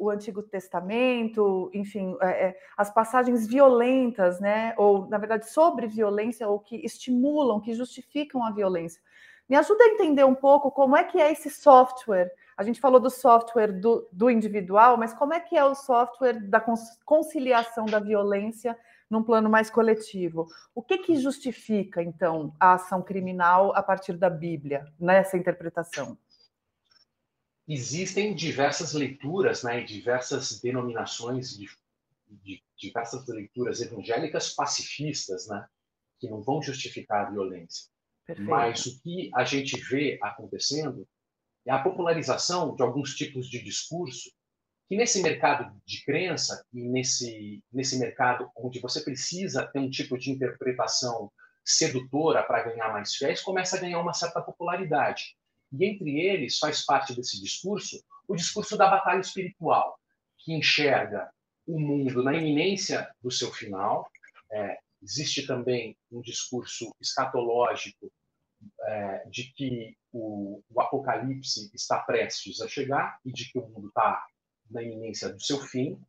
o, 0.02 0.04
o 0.04 0.10
Antigo 0.10 0.42
Testamento, 0.42 1.70
enfim, 1.72 2.14
é, 2.20 2.48
é, 2.48 2.58
as 2.76 2.92
passagens 2.92 3.46
violentas, 3.46 4.38
né? 4.38 4.74
Ou, 4.76 5.08
na 5.08 5.16
verdade, 5.16 5.48
sobre 5.48 5.86
violência, 5.86 6.46
ou 6.46 6.58
que 6.58 6.76
estimulam, 6.84 7.60
que 7.60 7.72
justificam 7.72 8.44
a 8.44 8.50
violência. 8.50 9.00
Me 9.48 9.56
ajuda 9.56 9.82
a 9.82 9.88
entender 9.88 10.24
um 10.24 10.34
pouco 10.34 10.70
como 10.70 10.94
é 10.94 11.04
que 11.04 11.18
é 11.18 11.32
esse 11.32 11.48
software. 11.48 12.30
A 12.54 12.62
gente 12.62 12.80
falou 12.80 13.00
do 13.00 13.08
software 13.08 13.72
do, 13.72 14.06
do 14.12 14.28
individual, 14.28 14.98
mas 14.98 15.14
como 15.14 15.32
é 15.32 15.40
que 15.40 15.56
é 15.56 15.64
o 15.64 15.74
software 15.74 16.38
da 16.50 16.62
conciliação 17.06 17.86
da 17.86 17.98
violência 17.98 18.76
num 19.10 19.22
plano 19.22 19.48
mais 19.48 19.70
coletivo? 19.70 20.46
O 20.74 20.82
que, 20.82 20.98
que 20.98 21.16
justifica, 21.16 22.02
então, 22.02 22.54
a 22.58 22.74
ação 22.74 23.02
criminal 23.02 23.74
a 23.74 23.82
partir 23.82 24.16
da 24.16 24.28
Bíblia, 24.28 24.92
nessa 24.98 25.36
interpretação? 25.36 26.18
existem 27.68 28.34
diversas 28.34 28.94
leituras, 28.94 29.62
né, 29.62 29.82
diversas 29.82 30.58
denominações 30.58 31.56
de, 31.56 31.68
de, 32.26 32.62
diversas 32.76 33.26
leituras 33.28 33.82
evangélicas 33.82 34.54
pacifistas, 34.54 35.46
né, 35.46 35.68
que 36.18 36.28
não 36.28 36.42
vão 36.42 36.62
justificar 36.62 37.26
a 37.26 37.30
violência. 37.30 37.90
Perfeito. 38.26 38.50
Mas 38.50 38.86
o 38.86 39.02
que 39.02 39.30
a 39.34 39.44
gente 39.44 39.78
vê 39.88 40.18
acontecendo 40.22 41.06
é 41.66 41.70
a 41.70 41.82
popularização 41.82 42.74
de 42.74 42.82
alguns 42.82 43.14
tipos 43.14 43.48
de 43.48 43.62
discurso 43.62 44.30
que 44.88 44.96
nesse 44.96 45.22
mercado 45.22 45.70
de 45.84 46.02
crença 46.02 46.64
e 46.72 46.82
nesse 46.82 47.62
nesse 47.70 47.98
mercado 47.98 48.50
onde 48.56 48.80
você 48.80 49.02
precisa 49.02 49.66
ter 49.66 49.78
um 49.78 49.90
tipo 49.90 50.16
de 50.16 50.30
interpretação 50.30 51.30
sedutora 51.64 52.42
para 52.42 52.62
ganhar 52.64 52.90
mais 52.90 53.14
fiéis, 53.14 53.42
começa 53.42 53.76
a 53.76 53.80
ganhar 53.80 54.00
uma 54.00 54.14
certa 54.14 54.40
popularidade. 54.40 55.36
E 55.70 55.84
entre 55.84 56.18
eles 56.18 56.58
faz 56.58 56.84
parte 56.84 57.14
desse 57.14 57.40
discurso 57.42 58.02
o 58.26 58.36
discurso 58.36 58.76
da 58.76 58.90
batalha 58.90 59.20
espiritual, 59.20 59.98
que 60.38 60.52
enxerga 60.52 61.30
o 61.66 61.80
mundo 61.80 62.22
na 62.22 62.34
iminência 62.34 63.10
do 63.22 63.30
seu 63.30 63.50
final. 63.50 64.10
É, 64.52 64.78
existe 65.02 65.46
também 65.46 65.96
um 66.12 66.20
discurso 66.20 66.94
escatológico 67.00 68.12
é, 68.82 69.24
de 69.28 69.52
que 69.52 69.96
o, 70.12 70.62
o, 70.70 70.80
apocalipse 70.80 71.70
está 71.74 72.00
prestes 72.00 72.60
a 72.60 72.68
chegar 72.68 73.18
e 73.24 73.32
de 73.32 73.50
que 73.50 73.58
o 73.58 73.66
mundo 73.68 73.88
está 73.88 74.26
na 74.70 74.82
iminência 74.82 75.28
do 75.28 75.42
seu 75.42 75.60
fim. 75.60 76.00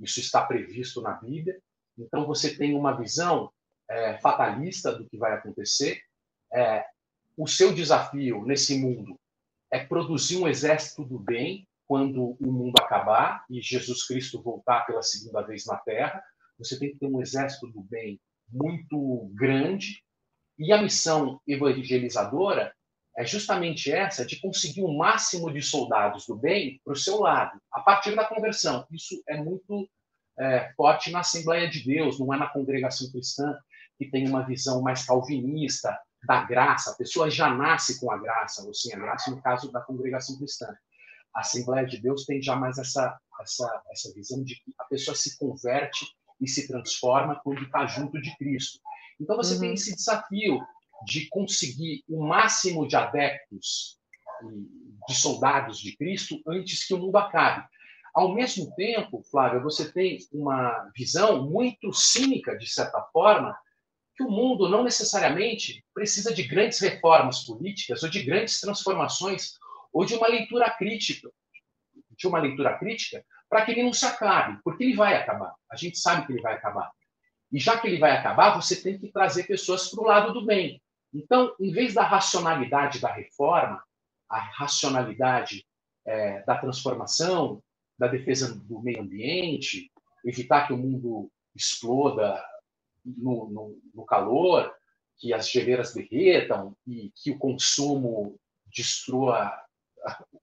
Isso 0.00 0.20
está 0.20 0.44
previsto 0.44 1.00
na 1.00 1.12
Bíblia. 1.12 1.60
Então 1.98 2.26
você 2.26 2.56
tem 2.56 2.74
uma 2.74 2.96
visão 2.96 3.50
é, 3.90 4.18
fatalista 4.18 4.92
do 4.92 5.08
que 5.08 5.16
vai 5.16 5.32
acontecer. 5.32 6.00
É, 6.52 6.84
o 7.36 7.46
seu 7.46 7.72
desafio 7.72 8.44
nesse 8.44 8.78
mundo 8.78 9.18
é 9.70 9.84
produzir 9.84 10.36
um 10.36 10.48
exército 10.48 11.04
do 11.04 11.18
bem 11.18 11.66
quando 11.86 12.36
o 12.40 12.52
mundo 12.52 12.74
acabar 12.78 13.44
e 13.48 13.60
Jesus 13.62 14.06
Cristo 14.06 14.42
voltar 14.42 14.84
pela 14.86 15.02
segunda 15.02 15.42
vez 15.42 15.64
na 15.66 15.76
Terra. 15.78 16.22
Você 16.58 16.78
tem 16.78 16.90
que 16.90 16.98
ter 16.98 17.06
um 17.06 17.20
exército 17.20 17.66
do 17.68 17.80
bem 17.82 18.20
muito 18.50 19.30
grande. 19.34 20.02
E 20.58 20.72
a 20.72 20.82
missão 20.82 21.40
evangelizadora 21.46 22.74
é 23.18 23.24
justamente 23.24 23.90
essa 23.90 24.24
de 24.24 24.40
conseguir 24.40 24.82
o 24.82 24.96
máximo 24.96 25.52
de 25.52 25.60
soldados 25.60 26.24
do 26.24 26.36
bem 26.36 26.80
para 26.84 26.92
o 26.92 26.96
seu 26.96 27.18
lado, 27.18 27.60
a 27.72 27.80
partir 27.80 28.14
da 28.14 28.24
conversão. 28.24 28.86
Isso 28.92 29.20
é 29.28 29.42
muito 29.42 29.90
é, 30.38 30.72
forte 30.76 31.10
na 31.10 31.18
Assembleia 31.18 31.68
de 31.68 31.84
Deus, 31.84 32.20
não 32.20 32.32
é 32.32 32.38
na 32.38 32.46
congregação 32.46 33.10
cristã, 33.10 33.58
que 33.98 34.08
tem 34.08 34.28
uma 34.28 34.46
visão 34.46 34.80
mais 34.80 35.04
calvinista, 35.04 35.98
da 36.24 36.44
graça, 36.44 36.90
a 36.90 36.94
pessoa 36.96 37.30
já 37.30 37.52
nasce 37.52 38.00
com 38.00 38.10
a 38.10 38.18
graça, 38.18 38.64
ou 38.64 38.74
sim, 38.74 38.92
a 38.92 38.98
graça 38.98 39.30
no 39.30 39.40
caso 39.40 39.70
da 39.70 39.80
congregação 39.80 40.36
cristã. 40.36 40.66
A 41.34 41.40
Assembleia 41.40 41.86
de 41.86 42.00
Deus 42.00 42.24
tem 42.24 42.42
jamais 42.42 42.78
essa, 42.78 43.18
essa, 43.40 43.82
essa 43.92 44.12
visão 44.14 44.42
de 44.42 44.54
que 44.56 44.74
a 44.78 44.84
pessoa 44.84 45.14
se 45.14 45.38
converte 45.38 46.06
e 46.40 46.48
se 46.48 46.66
transforma 46.66 47.40
quando 47.42 47.62
está 47.62 47.86
junto 47.86 48.20
de 48.20 48.36
Cristo. 48.36 48.80
Então 49.20 49.36
você 49.36 49.54
uhum. 49.54 49.60
tem 49.60 49.74
esse 49.74 49.94
desafio 49.94 50.60
de 51.04 51.28
conseguir 51.28 52.02
o 52.08 52.26
máximo 52.26 52.86
de 52.86 52.96
adeptos, 52.96 53.98
de 55.08 55.14
soldados 55.14 55.78
de 55.78 55.96
Cristo 55.96 56.40
antes 56.46 56.86
que 56.86 56.94
o 56.94 56.98
mundo 56.98 57.16
acabe. 57.16 57.66
Ao 58.14 58.34
mesmo 58.34 58.74
tempo, 58.74 59.22
Flávia, 59.30 59.60
você 59.60 59.92
tem 59.92 60.18
uma 60.32 60.90
visão 60.96 61.48
muito 61.48 61.92
cínica, 61.92 62.56
de 62.56 62.66
certa 62.68 63.00
forma, 63.12 63.56
que 64.16 64.24
o 64.24 64.30
mundo 64.30 64.68
não 64.68 64.82
necessariamente 64.82 65.84
precisa 65.94 66.34
de 66.34 66.42
grandes 66.42 66.80
reformas 66.80 67.44
políticas 67.44 68.02
ou 68.02 68.08
de 68.08 68.22
grandes 68.24 68.60
transformações 68.60 69.52
ou 69.92 70.04
de 70.04 70.14
uma 70.14 70.26
leitura 70.26 70.68
crítica, 70.70 71.30
de 72.16 72.26
uma 72.26 72.40
leitura 72.40 72.76
crítica, 72.76 73.24
para 73.48 73.64
que 73.64 73.70
ele 73.70 73.84
não 73.84 73.92
se 73.92 74.04
acabe, 74.04 74.60
porque 74.64 74.82
ele 74.82 74.96
vai 74.96 75.14
acabar. 75.14 75.54
A 75.70 75.76
gente 75.76 75.98
sabe 75.98 76.26
que 76.26 76.32
ele 76.32 76.42
vai 76.42 76.54
acabar. 76.54 76.90
E 77.52 77.58
já 77.58 77.78
que 77.78 77.86
ele 77.86 77.98
vai 77.98 78.10
acabar, 78.10 78.60
você 78.60 78.82
tem 78.82 78.98
que 78.98 79.10
trazer 79.12 79.44
pessoas 79.44 79.88
para 79.88 80.02
o 80.02 80.06
lado 80.06 80.32
do 80.32 80.44
bem. 80.44 80.82
Então, 81.12 81.54
em 81.58 81.72
vez 81.72 81.94
da 81.94 82.02
racionalidade 82.02 83.00
da 83.00 83.12
reforma, 83.12 83.82
a 84.28 84.38
racionalidade 84.38 85.66
é, 86.06 86.42
da 86.42 86.56
transformação, 86.56 87.62
da 87.98 88.06
defesa 88.06 88.54
do 88.54 88.80
meio 88.80 89.00
ambiente, 89.00 89.90
evitar 90.24 90.66
que 90.66 90.72
o 90.72 90.76
mundo 90.76 91.30
exploda 91.54 92.44
no, 93.04 93.48
no, 93.48 93.80
no 93.94 94.04
calor, 94.04 94.72
que 95.16 95.32
as 95.32 95.50
geleiras 95.50 95.92
derretam 95.92 96.76
e 96.86 97.10
que 97.16 97.30
o 97.30 97.38
consumo 97.38 98.38
destrua 98.66 99.52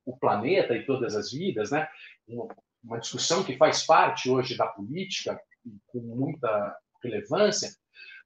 o 0.06 0.17
planeta 0.17 0.75
e 0.75 0.86
todas 0.86 1.15
as 1.15 1.32
vidas, 1.32 1.71
né? 1.71 1.88
Uma 2.84 2.99
discussão 2.99 3.43
que 3.43 3.58
faz 3.58 3.86
parte 3.86 4.30
hoje 4.30 4.58
da 4.58 4.67
política 4.67 5.39
com 5.88 5.99
muita 5.99 6.78
relevância. 7.01 7.73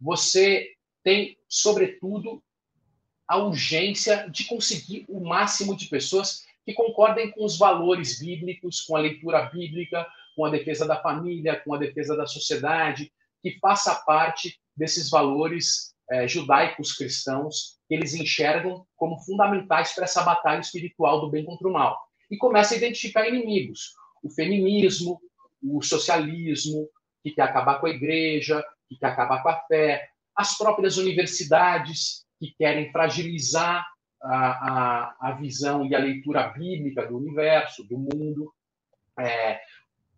Você 0.02 0.74
tem, 1.04 1.38
sobretudo, 1.48 2.44
a 3.28 3.38
urgência 3.38 4.28
de 4.30 4.46
conseguir 4.46 5.06
o 5.08 5.20
máximo 5.20 5.76
de 5.76 5.88
pessoas 5.88 6.46
que 6.66 6.74
concordem 6.74 7.32
com 7.32 7.46
os 7.46 7.58
valores 7.58 8.20
bíblicos, 8.20 8.82
com 8.82 8.96
a 8.96 9.00
leitura 9.00 9.44
bíblica, 9.50 10.06
com 10.36 10.46
a 10.46 10.50
defesa 10.50 10.88
da 10.88 11.02
família, 11.02 11.60
com 11.64 11.74
a 11.74 11.78
defesa 11.78 12.16
da 12.16 12.26
sociedade, 12.26 13.12
que 13.42 13.60
faça 13.60 13.96
parte 14.06 14.60
desses 14.76 15.10
valores 15.10 15.94
é, 16.10 16.28
judaicos 16.28 16.94
cristãos 16.94 17.78
que 17.88 17.96
eles 17.96 18.14
enxergam 18.14 18.86
como 18.96 19.20
fundamentais 19.20 19.94
para 19.94 20.06
essa 20.06 20.24
batalha 20.24 20.60
espiritual 20.60 21.22
do 21.22 21.30
bem 21.30 21.46
contra 21.46 21.68
o 21.68 21.74
mal. 21.74 22.00
E 22.30 22.38
começa 22.38 22.74
a 22.74 22.78
identificar 22.78 23.28
inimigos: 23.28 23.94
o 24.24 24.30
feminismo, 24.30 25.20
o 25.62 25.82
socialismo, 25.82 26.88
que 27.24 27.32
quer 27.32 27.44
acabar 27.44 27.80
com 27.80 27.88
a 27.88 27.92
igreja, 27.92 28.64
que 28.88 28.96
quer 28.96 29.08
acabar 29.08 29.42
com 29.42 29.50
a 29.50 29.60
fé, 29.68 30.08
as 30.40 30.58
próprias 30.58 30.96
universidades, 30.96 32.26
que 32.40 32.56
querem 32.58 32.90
fragilizar 32.94 33.86
a, 34.24 34.38
a, 34.38 35.16
a 35.20 35.32
visão 35.34 35.86
e 35.86 35.94
a 35.94 36.00
leitura 36.00 36.48
bíblica 36.48 37.06
do 37.06 37.18
universo, 37.18 37.84
do 37.84 37.98
mundo, 37.98 38.54
é, 39.20 39.60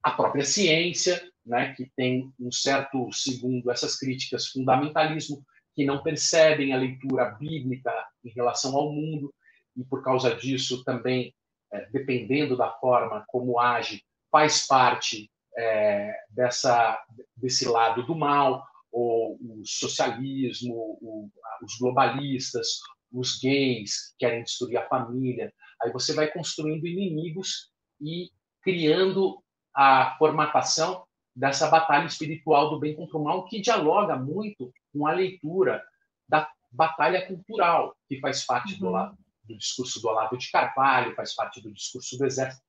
a 0.04 0.12
própria 0.12 0.46
ciência, 0.46 1.20
né, 1.44 1.74
que 1.74 1.92
tem 1.96 2.32
um 2.40 2.52
certo, 2.52 3.12
segundo 3.12 3.72
essas 3.72 3.98
críticas, 3.98 4.50
fundamentalismo, 4.50 5.44
que 5.74 5.86
não 5.86 6.04
percebem 6.04 6.72
a 6.72 6.78
leitura 6.78 7.32
bíblica 7.32 7.92
em 8.24 8.30
relação 8.30 8.76
ao 8.76 8.94
mundo, 8.94 9.34
e 9.76 9.84
por 9.84 10.04
causa 10.04 10.36
disso 10.36 10.84
também, 10.84 11.34
é, 11.74 11.88
dependendo 11.92 12.56
da 12.56 12.70
forma 12.74 13.26
como 13.26 13.60
age, 13.60 14.04
faz 14.32 14.68
parte 14.68 15.32
é, 15.58 16.14
dessa, 16.30 17.04
desse 17.36 17.68
lado 17.68 18.06
do 18.06 18.16
mal, 18.16 18.70
ou 18.92 19.38
o 19.42 19.62
socialismo, 19.66 20.74
o, 21.02 21.30
os 21.64 21.78
globalistas, 21.78 22.80
os 23.12 23.40
gays 23.40 24.14
querem 24.18 24.44
destruir 24.44 24.78
a 24.78 24.88
família. 24.88 25.54
Aí 25.82 25.92
você 25.92 26.14
vai 26.14 26.32
construindo 26.32 26.88
inimigos 26.88 27.72
e 28.00 28.30
criando 28.62 29.42
a 29.74 30.16
formatação 30.18 31.06
dessa 31.36 31.70
batalha 31.70 32.06
espiritual 32.06 32.70
do 32.70 32.80
bem 32.80 32.96
contra 32.96 33.18
o 33.18 33.24
mal, 33.24 33.46
que 33.46 33.62
dialoga 33.62 34.18
muito 34.18 34.72
com 34.94 35.08
a 35.08 35.14
leitura 35.14 35.84
da 36.28 36.50
batalha 36.72 37.26
cultural, 37.26 37.96
que 38.08 38.20
faz 38.20 38.46
parte 38.46 38.78
do, 38.78 38.90
uhum. 38.90 39.16
do 39.46 39.58
discurso 39.58 40.02
do 40.02 40.08
Olavo 40.10 40.38
de 40.38 40.52
Carvalho, 40.52 41.16
faz 41.16 41.34
parte 41.34 41.62
do 41.62 41.72
discurso 41.74 42.18
do 42.18 42.26
Exército. 42.26 42.64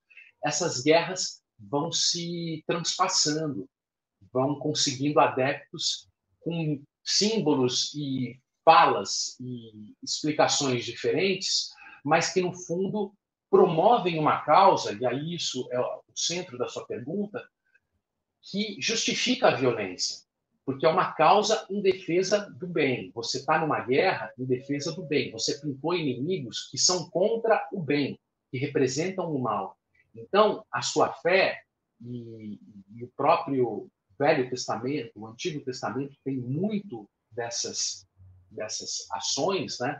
Essas 0.44 0.82
guerras 0.82 1.42
vão 1.58 1.92
se 1.92 2.62
transpassando 2.66 3.68
vão 4.32 4.58
conseguindo 4.58 5.18
adeptos 5.20 6.08
com 6.42 6.82
símbolos 7.04 7.94
e 7.94 8.38
falas 8.64 9.36
e 9.40 9.94
explicações 10.02 10.84
diferentes, 10.84 11.70
mas 12.04 12.32
que, 12.32 12.40
no 12.40 12.54
fundo, 12.54 13.12
promovem 13.50 14.18
uma 14.18 14.40
causa, 14.40 14.92
e 14.92 15.04
aí 15.04 15.34
isso 15.34 15.68
é 15.70 15.78
o 15.78 16.02
centro 16.14 16.56
da 16.56 16.68
sua 16.68 16.86
pergunta, 16.86 17.46
que 18.40 18.76
justifica 18.80 19.48
a 19.48 19.54
violência, 19.54 20.24
porque 20.64 20.86
é 20.86 20.88
uma 20.88 21.12
causa 21.12 21.66
em 21.70 21.80
defesa 21.80 22.50
do 22.58 22.66
bem. 22.66 23.10
Você 23.14 23.38
está 23.38 23.58
numa 23.58 23.80
guerra 23.80 24.32
em 24.38 24.44
defesa 24.44 24.92
do 24.92 25.02
bem. 25.02 25.30
Você 25.32 25.60
pintou 25.60 25.94
inimigos 25.94 26.68
que 26.70 26.78
são 26.78 27.08
contra 27.10 27.68
o 27.72 27.80
bem, 27.80 28.18
que 28.50 28.58
representam 28.58 29.32
o 29.32 29.40
mal. 29.40 29.76
Então, 30.14 30.64
a 30.70 30.82
sua 30.82 31.12
fé 31.14 31.62
e, 32.00 32.58
e 32.96 33.04
o 33.04 33.12
próprio 33.16 33.88
Velho 34.22 34.48
Testamento, 34.48 35.10
o 35.16 35.26
Antigo 35.26 35.64
Testamento, 35.64 36.14
tem 36.24 36.36
muito 36.36 37.10
dessas, 37.28 38.06
dessas 38.48 39.04
ações, 39.10 39.78
né? 39.80 39.98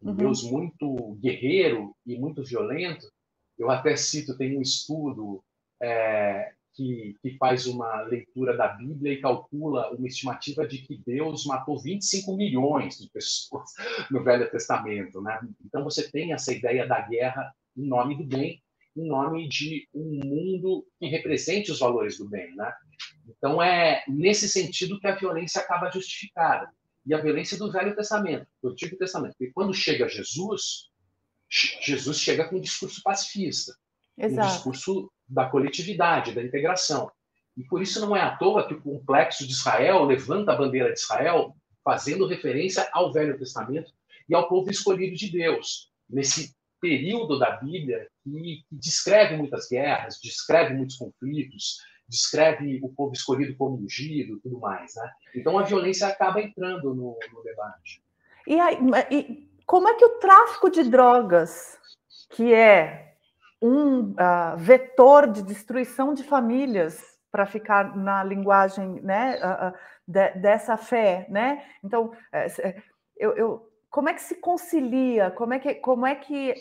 Um 0.00 0.10
uhum. 0.10 0.16
Deus 0.16 0.44
muito 0.44 1.16
guerreiro 1.16 1.92
e 2.06 2.16
muito 2.16 2.44
violento. 2.44 3.10
Eu 3.58 3.68
até 3.68 3.96
cito, 3.96 4.38
tem 4.38 4.56
um 4.56 4.62
estudo 4.62 5.42
é, 5.82 6.52
que, 6.74 7.16
que, 7.20 7.36
faz 7.38 7.66
uma 7.66 8.02
leitura 8.02 8.56
da 8.56 8.68
Bíblia 8.68 9.14
e 9.14 9.20
calcula 9.20 9.90
uma 9.90 10.06
estimativa 10.06 10.64
de 10.64 10.78
que 10.82 11.02
Deus 11.04 11.44
matou 11.44 11.82
25 11.82 12.36
milhões 12.36 12.98
de 12.98 13.10
pessoas 13.10 13.72
no 14.12 14.22
Velho 14.22 14.48
Testamento. 14.48 15.20
Né? 15.20 15.40
Então 15.64 15.82
você 15.82 16.08
tem 16.08 16.32
essa 16.32 16.52
ideia 16.52 16.86
da 16.86 17.00
guerra 17.00 17.52
em 17.76 17.88
nome 17.88 18.16
do 18.16 18.24
bem, 18.24 18.62
em 18.96 19.08
nome 19.08 19.48
de 19.48 19.88
um 19.92 20.20
mundo 20.24 20.86
que 21.00 21.08
represente 21.08 21.72
os 21.72 21.80
valores 21.80 22.18
do 22.18 22.28
bem. 22.28 22.54
Né? 22.54 22.72
Então 23.26 23.62
é 23.62 24.04
nesse 24.06 24.48
sentido 24.48 25.00
que 25.00 25.06
a 25.06 25.14
violência 25.14 25.60
acaba 25.60 25.90
justificada. 25.90 26.70
E 27.04 27.14
a 27.14 27.20
violência 27.20 27.56
do 27.56 27.70
Velho 27.70 27.94
Testamento, 27.94 28.46
do 28.62 28.70
Antigo 28.70 28.96
Testamento. 28.96 29.34
Porque 29.38 29.52
quando 29.52 29.72
chega 29.72 30.08
Jesus, 30.08 30.90
Jesus 31.48 32.18
chega 32.18 32.48
com 32.48 32.56
um 32.56 32.60
discurso 32.60 33.00
pacifista. 33.02 33.76
Exato. 34.18 34.48
Um 34.48 34.52
discurso 34.52 35.12
da 35.28 35.48
coletividade, 35.48 36.32
da 36.32 36.42
integração. 36.42 37.10
E 37.56 37.64
por 37.64 37.80
isso 37.80 38.00
não 38.00 38.14
é 38.14 38.20
à 38.20 38.36
toa 38.36 38.66
que 38.66 38.74
o 38.74 38.82
complexo 38.82 39.46
de 39.46 39.52
Israel 39.52 40.04
levanta 40.04 40.52
a 40.52 40.56
bandeira 40.56 40.92
de 40.92 40.98
Israel, 40.98 41.56
fazendo 41.82 42.26
referência 42.26 42.88
ao 42.92 43.12
Velho 43.12 43.38
Testamento 43.38 43.92
e 44.28 44.34
ao 44.34 44.48
povo 44.48 44.70
escolhido 44.70 45.16
de 45.16 45.30
Deus, 45.30 45.90
nesse 46.10 46.54
período 46.80 47.38
da 47.38 47.52
Bíblia 47.52 48.08
que, 48.22 48.64
que 48.68 48.76
descreve 48.76 49.36
muitas 49.36 49.68
guerras, 49.68 50.18
descreve 50.20 50.74
muitos 50.74 50.96
conflitos, 50.96 51.78
descreve 52.08 52.80
o 52.82 52.88
povo 52.88 53.12
escolhido 53.12 53.56
como 53.56 53.76
ungido, 53.76 54.38
tudo 54.40 54.60
mais, 54.60 54.94
né? 54.94 55.10
Então 55.34 55.58
a 55.58 55.62
violência 55.62 56.06
acaba 56.06 56.40
entrando 56.40 56.94
no, 56.94 57.18
no 57.32 57.42
debate. 57.42 58.02
E, 58.46 58.60
aí, 58.60 58.78
e 59.10 59.48
como 59.66 59.88
é 59.88 59.94
que 59.94 60.04
o 60.04 60.18
tráfico 60.20 60.70
de 60.70 60.84
drogas, 60.84 61.78
que 62.30 62.54
é 62.54 63.14
um 63.60 64.12
uh, 64.12 64.56
vetor 64.56 65.26
de 65.26 65.42
destruição 65.42 66.14
de 66.14 66.22
famílias, 66.22 67.16
para 67.30 67.44
ficar 67.44 67.96
na 67.96 68.22
linguagem 68.24 69.00
né, 69.02 69.38
uh, 69.38 69.72
de, 70.06 70.30
dessa 70.34 70.76
fé. 70.76 71.26
Né? 71.28 71.64
Então, 71.84 72.06
uh, 72.06 72.82
eu, 73.16 73.36
eu, 73.36 73.72
como 73.90 74.08
é 74.08 74.14
que 74.14 74.22
se 74.22 74.36
concilia? 74.36 75.30
Como 75.32 75.52
é 75.52 75.58
que, 75.58 75.74
como 75.74 76.06
é 76.06 76.14
que 76.14 76.54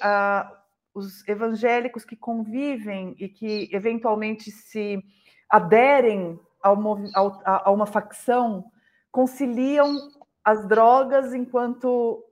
os 0.94 1.28
evangélicos 1.28 2.06
que 2.06 2.16
convivem 2.16 3.14
e 3.20 3.28
que 3.28 3.70
eventualmente 3.72 4.50
se 4.50 5.04
aderem 5.50 6.40
ao, 6.62 6.78
ao, 7.14 7.42
a, 7.46 7.72
uma 7.72 7.86
facção 7.86 8.72
conciliam 9.12 9.96
as 10.44 10.68
drogas 10.68 11.34
enquanto 11.34 12.24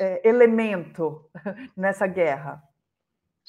é, 0.00 0.28
elemento 0.28 1.28
nessa 1.76 2.06
guerra? 2.06 2.62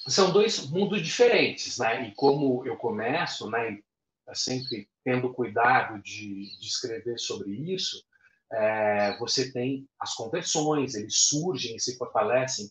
são 0.07 0.31
dois 0.31 0.69
mundos 0.69 1.01
diferentes, 1.01 1.77
né? 1.77 2.07
E 2.07 2.15
como 2.15 2.65
eu 2.65 2.77
começo, 2.77 3.49
né, 3.49 3.79
sempre 4.33 4.87
tendo 5.03 5.33
cuidado 5.33 6.01
de, 6.01 6.57
de 6.59 6.67
escrever 6.67 7.17
sobre 7.17 7.51
isso, 7.73 8.03
é, 8.51 9.17
você 9.17 9.51
tem 9.51 9.87
as 9.99 10.13
conversões, 10.13 10.95
eles 10.95 11.27
surgem 11.27 11.75
e 11.75 11.79
se 11.79 11.97
fortalecem, 11.97 12.69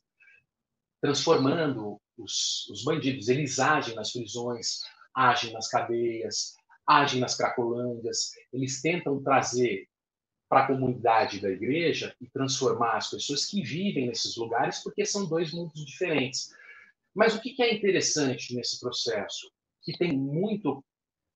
transformando 1.01 2.01
os, 2.17 2.69
os 2.71 2.85
bandidos. 2.85 3.29
Eles 3.29 3.59
agem 3.59 3.95
nas 3.95 4.13
prisões, 4.13 4.81
agem 5.19 5.53
nas 5.53 5.69
cadeias, 5.69 6.55
agem 6.87 7.21
nas 7.21 7.37
cracolândias, 7.37 8.31
eles 8.53 8.81
tentam 8.81 9.21
trazer 9.21 9.89
para 10.49 10.65
a 10.65 10.67
comunidade 10.69 11.41
da 11.41 11.51
igreja 11.51 12.15
e 12.21 12.31
transformar 12.31 12.97
as 12.97 13.11
pessoas 13.11 13.45
que 13.45 13.61
vivem 13.63 14.07
nesses 14.07 14.37
lugares, 14.37 14.79
porque 14.79 15.05
são 15.05 15.29
dois 15.29 15.53
mundos 15.53 15.85
diferentes. 15.85 16.55
Mas 17.13 17.35
o 17.35 17.41
que 17.41 17.61
é 17.61 17.75
interessante 17.75 18.55
nesse 18.55 18.79
processo? 18.79 19.51
Que 19.83 19.99
tem 19.99 20.17
muito, 20.17 20.85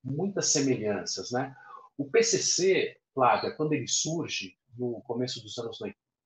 muitas 0.02 0.46
semelhanças. 0.46 1.32
Né? 1.32 1.54
O 1.98 2.08
PCC, 2.08 2.96
Flávia, 3.12 3.50
quando 3.50 3.72
ele 3.72 3.88
surge 3.88 4.56
no 4.78 5.02
começo 5.02 5.42
dos 5.42 5.58
anos 5.58 5.78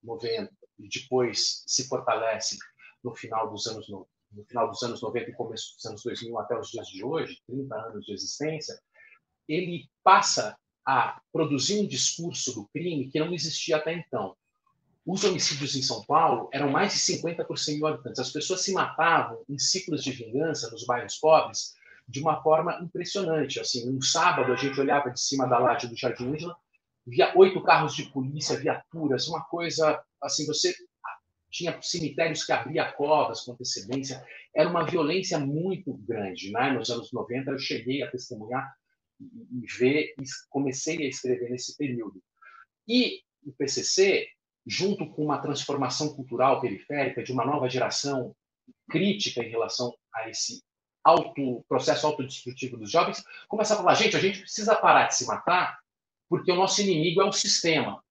90 0.03 0.53
e 0.79 0.89
depois 0.89 1.65
se 1.67 1.89
fortalece 1.89 2.59
no 3.03 3.15
final 3.15 3.51
dos 3.51 3.67
anos 3.67 3.89
no 4.33 4.45
final 4.45 4.69
dos 4.69 4.83
anos 4.83 5.01
90 5.01 5.31
e 5.31 5.35
começo 5.35 5.75
dos 5.75 5.85
anos 5.87 6.03
2000 6.03 6.39
até 6.39 6.59
os 6.59 6.71
dias 6.71 6.87
de 6.89 7.05
hoje, 7.05 7.41
30 7.47 7.75
anos 7.75 8.05
de 8.05 8.13
existência, 8.13 8.79
ele 9.49 9.89
passa 10.03 10.57
a 10.85 11.21
produzir 11.33 11.81
um 11.81 11.87
discurso 11.87 12.55
do 12.55 12.69
crime 12.69 13.11
que 13.11 13.19
não 13.19 13.33
existia 13.33 13.77
até 13.77 13.93
então 13.93 14.37
os 15.07 15.23
homicídios 15.23 15.77
em 15.77 15.83
São 15.83 16.03
Paulo 16.03 16.49
eram 16.53 16.69
mais 16.69 16.93
de 16.93 16.99
50 16.99 17.45
por 17.45 17.57
100 17.57 17.77
mil 17.77 17.87
habitantes. 17.87 18.19
As 18.19 18.33
pessoas 18.33 18.63
se 18.63 18.73
matavam 18.73 19.41
em 19.49 19.57
ciclos 19.57 20.03
de 20.03 20.11
vingança 20.11 20.69
nos 20.71 20.85
bairros 20.85 21.17
pobres 21.17 21.75
de 22.09 22.21
uma 22.21 22.43
forma 22.43 22.77
impressionante. 22.83 23.61
Assim, 23.61 23.89
um 23.89 24.03
sábado 24.03 24.53
a 24.53 24.57
gente 24.57 24.79
olhava 24.81 25.11
de 25.11 25.21
cima 25.21 25.47
da 25.47 25.59
laje 25.59 25.87
do 25.87 25.97
Jardim 25.97 26.33
Ângela, 26.33 26.57
via 27.07 27.33
oito 27.37 27.63
carros 27.63 27.95
de 27.95 28.11
polícia, 28.11 28.59
viaturas, 28.59 29.29
uma 29.29 29.45
coisa 29.45 30.03
assim, 30.21 30.45
você 30.45 30.75
tinha 31.57 31.81
cemitérios 31.81 32.45
que 32.45 32.53
abria 32.53 32.93
covas 32.93 33.43
com 33.43 33.53
antecedência. 33.53 34.25
Era 34.55 34.69
uma 34.69 34.85
violência 34.85 35.39
muito 35.39 35.95
grande. 35.95 36.51
Né? 36.53 36.73
Nos 36.73 36.91
anos 36.91 37.13
90 37.13 37.51
eu 37.51 37.59
cheguei 37.59 38.03
a 38.03 38.11
testemunhar 38.11 38.75
e 39.19 39.67
ver, 39.79 40.15
e 40.21 40.25
comecei 40.51 40.99
a 41.05 41.09
escrever 41.09 41.51
nesse 41.51 41.77
período. 41.77 42.23
E 42.87 43.23
o 43.45 43.53
PCC 43.53 44.29
junto 44.67 45.09
com 45.11 45.25
uma 45.25 45.39
transformação 45.39 46.15
cultural 46.15 46.61
periférica 46.61 47.23
de 47.23 47.33
uma 47.33 47.45
nova 47.45 47.69
geração 47.69 48.35
crítica 48.91 49.43
em 49.43 49.49
relação 49.49 49.95
a 50.13 50.29
esse 50.29 50.61
auto, 51.05 51.65
processo 51.69 52.05
autodestrutivo 52.05 52.77
dos 52.77 52.91
jovens, 52.91 53.23
começa 53.47 53.75
a 53.75 53.77
falar, 53.77 53.95
gente, 53.95 54.17
a 54.17 54.21
gente 54.21 54.41
precisa 54.41 54.75
parar 54.75 55.07
de 55.07 55.15
se 55.15 55.25
matar 55.25 55.79
porque 56.29 56.51
o 56.51 56.57
nosso 56.57 56.83
inimigo 56.83 57.23
é 57.23 57.25
o 57.25 57.33
sistema. 57.33 58.03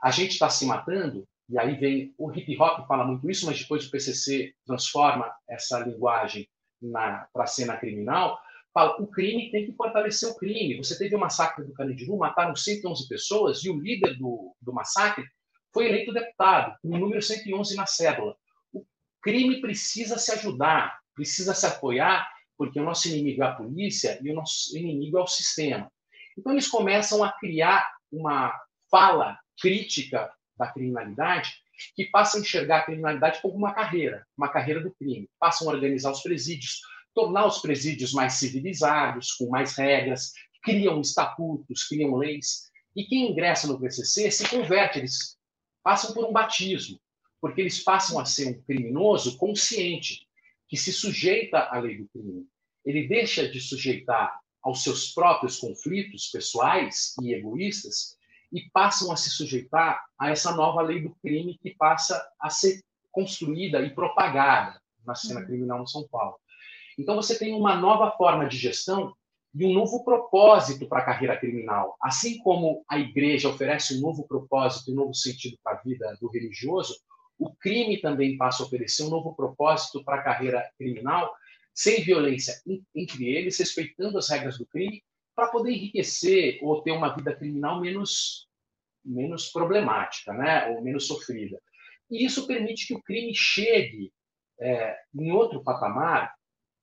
A 0.00 0.12
gente 0.12 0.32
está 0.32 0.48
se 0.48 0.64
matando, 0.64 1.26
e 1.48 1.58
aí 1.58 1.76
vem 1.76 2.14
o 2.18 2.32
hip 2.32 2.56
hop 2.60 2.86
fala 2.86 3.04
muito 3.04 3.30
isso, 3.30 3.46
mas 3.46 3.60
depois 3.60 3.86
o 3.86 3.90
PCC 3.90 4.54
transforma 4.64 5.30
essa 5.48 5.78
linguagem 5.80 6.48
para 7.32 7.44
a 7.44 7.46
cena 7.46 7.76
criminal, 7.76 8.38
fala, 8.72 9.00
o 9.00 9.06
crime 9.06 9.50
tem 9.50 9.66
que 9.66 9.72
fortalecer 9.72 10.28
o 10.28 10.36
crime. 10.36 10.76
Você 10.76 10.98
teve 10.98 11.14
o 11.14 11.18
massacre 11.18 11.64
do 11.64 11.72
Carandiru, 11.72 12.16
mataram 12.16 12.56
111 12.56 13.08
pessoas, 13.08 13.64
e 13.64 13.70
o 13.70 13.78
líder 13.78 14.18
do, 14.18 14.54
do 14.60 14.72
massacre 14.72 15.24
foi 15.72 15.86
eleito 15.86 16.12
deputado, 16.12 16.76
com 16.82 16.88
o 16.88 16.98
número 16.98 17.22
111 17.22 17.76
na 17.76 17.86
cédula. 17.86 18.36
O 18.72 18.84
crime 19.22 19.60
precisa 19.60 20.18
se 20.18 20.32
ajudar, 20.32 20.98
precisa 21.14 21.54
se 21.54 21.66
apoiar, 21.66 22.28
porque 22.56 22.78
o 22.78 22.84
nosso 22.84 23.08
inimigo 23.08 23.42
é 23.42 23.46
a 23.46 23.54
polícia 23.54 24.18
e 24.22 24.30
o 24.30 24.34
nosso 24.34 24.76
inimigo 24.76 25.18
é 25.18 25.22
o 25.22 25.26
sistema. 25.26 25.90
Então, 26.36 26.52
eles 26.52 26.68
começam 26.68 27.22
a 27.22 27.32
criar 27.32 27.88
uma 28.12 28.52
fala 28.90 29.38
crítica 29.60 30.30
da 30.56 30.66
criminalidade 30.66 31.64
que 31.94 32.04
passa 32.06 32.38
a 32.38 32.40
enxergar 32.40 32.78
a 32.78 32.82
criminalidade 32.84 33.40
como 33.42 33.54
uma 33.54 33.74
carreira, 33.74 34.26
uma 34.36 34.48
carreira 34.48 34.80
do 34.80 34.94
crime. 34.94 35.28
Passam 35.38 35.68
a 35.68 35.72
organizar 35.72 36.10
os 36.10 36.22
presídios, 36.22 36.80
tornar 37.14 37.46
os 37.46 37.58
presídios 37.58 38.12
mais 38.12 38.34
civilizados, 38.34 39.32
com 39.32 39.48
mais 39.48 39.76
regras, 39.76 40.32
criam 40.62 41.00
estatutos, 41.00 41.84
criam 41.84 42.16
leis. 42.16 42.70
E 42.94 43.04
quem 43.04 43.30
ingressa 43.30 43.66
no 43.66 43.80
PCC 43.80 44.30
se 44.30 44.48
converte, 44.48 44.98
eles 44.98 45.36
passam 45.82 46.14
por 46.14 46.24
um 46.24 46.32
batismo, 46.32 46.98
porque 47.40 47.60
eles 47.60 47.82
passam 47.82 48.18
a 48.18 48.24
ser 48.24 48.48
um 48.48 48.62
criminoso 48.62 49.36
consciente, 49.36 50.26
que 50.68 50.76
se 50.76 50.92
sujeita 50.92 51.58
à 51.58 51.78
lei 51.78 51.98
do 51.98 52.08
crime. 52.08 52.46
Ele 52.84 53.06
deixa 53.06 53.48
de 53.48 53.60
sujeitar 53.60 54.40
aos 54.62 54.82
seus 54.82 55.12
próprios 55.12 55.58
conflitos 55.58 56.28
pessoais 56.28 57.14
e 57.20 57.34
egoístas 57.34 58.16
e 58.54 58.70
passam 58.72 59.10
a 59.10 59.16
se 59.16 59.30
sujeitar 59.30 60.04
a 60.16 60.30
essa 60.30 60.54
nova 60.54 60.80
lei 60.80 61.02
do 61.02 61.12
crime 61.16 61.58
que 61.60 61.74
passa 61.74 62.24
a 62.40 62.48
ser 62.48 62.80
construída 63.10 63.80
e 63.80 63.92
propagada 63.92 64.80
na 65.04 65.16
cena 65.16 65.40
uhum. 65.40 65.46
criminal 65.46 65.82
em 65.82 65.86
São 65.88 66.06
Paulo. 66.08 66.36
Então 66.96 67.16
você 67.16 67.36
tem 67.36 67.52
uma 67.52 67.74
nova 67.74 68.12
forma 68.12 68.46
de 68.46 68.56
gestão 68.56 69.12
e 69.52 69.66
um 69.66 69.72
novo 69.72 70.04
propósito 70.04 70.86
para 70.86 71.00
a 71.00 71.04
carreira 71.04 71.36
criminal. 71.36 71.96
Assim 72.00 72.38
como 72.38 72.84
a 72.88 72.96
igreja 72.96 73.48
oferece 73.48 73.98
um 73.98 74.00
novo 74.00 74.24
propósito, 74.26 74.92
um 74.92 74.94
novo 74.94 75.14
sentido 75.14 75.58
para 75.62 75.76
a 75.76 75.82
vida 75.82 76.16
do 76.20 76.28
religioso, 76.28 76.96
o 77.36 77.52
crime 77.56 78.00
também 78.00 78.36
passa 78.36 78.62
a 78.62 78.66
oferecer 78.66 79.02
um 79.02 79.10
novo 79.10 79.34
propósito 79.34 80.04
para 80.04 80.16
a 80.20 80.22
carreira 80.22 80.70
criminal, 80.78 81.32
sem 81.74 82.04
violência 82.04 82.54
entre 82.94 83.24
eles, 83.24 83.58
respeitando 83.58 84.16
as 84.16 84.28
regras 84.28 84.58
do 84.58 84.66
crime, 84.66 85.02
para 85.34 85.48
poder 85.48 85.72
enriquecer 85.72 86.58
ou 86.62 86.82
ter 86.82 86.92
uma 86.92 87.14
vida 87.14 87.34
criminal 87.34 87.80
menos, 87.80 88.48
menos 89.04 89.50
problemática, 89.50 90.32
né? 90.32 90.68
ou 90.68 90.82
menos 90.82 91.06
sofrida. 91.06 91.60
E 92.10 92.24
isso 92.24 92.46
permite 92.46 92.86
que 92.86 92.94
o 92.94 93.02
crime 93.02 93.34
chegue 93.34 94.12
é, 94.60 94.96
em 95.14 95.32
outro 95.32 95.62
patamar 95.62 96.34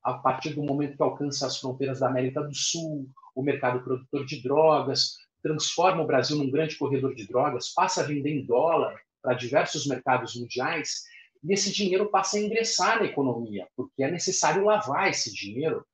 a 0.04 0.14
partir 0.14 0.54
do 0.54 0.64
momento 0.64 0.98
que 0.98 1.04
alcança 1.04 1.46
as 1.46 1.60
fronteiras 1.60 2.00
da 2.00 2.08
América 2.08 2.42
do 2.42 2.54
Sul, 2.54 3.08
o 3.36 3.44
mercado 3.44 3.84
produtor 3.84 4.26
de 4.26 4.42
drogas, 4.42 5.18
transforma 5.42 6.04
o 6.04 6.08
Brasil 6.08 6.38
num 6.38 6.50
grande 6.50 6.76
corredor 6.76 7.16
de 7.16 7.28
drogas, 7.28 7.70
passa 7.74 8.02
a 8.02 8.06
vender 8.06 8.32
em 8.32 8.46
dólar 8.46 9.00
para 9.22 9.36
diversos 9.36 9.86
mercados 9.86 10.36
mundiais 10.36 11.04
e 11.44 11.54
esse 11.54 11.72
dinheiro 11.72 12.10
passa 12.10 12.38
a 12.38 12.40
ingressar 12.40 13.00
na 13.00 13.06
economia, 13.06 13.68
porque 13.76 14.04
é 14.04 14.12
necessário 14.12 14.66
lavar 14.66 15.10
esse 15.10 15.34
dinheiro 15.34 15.86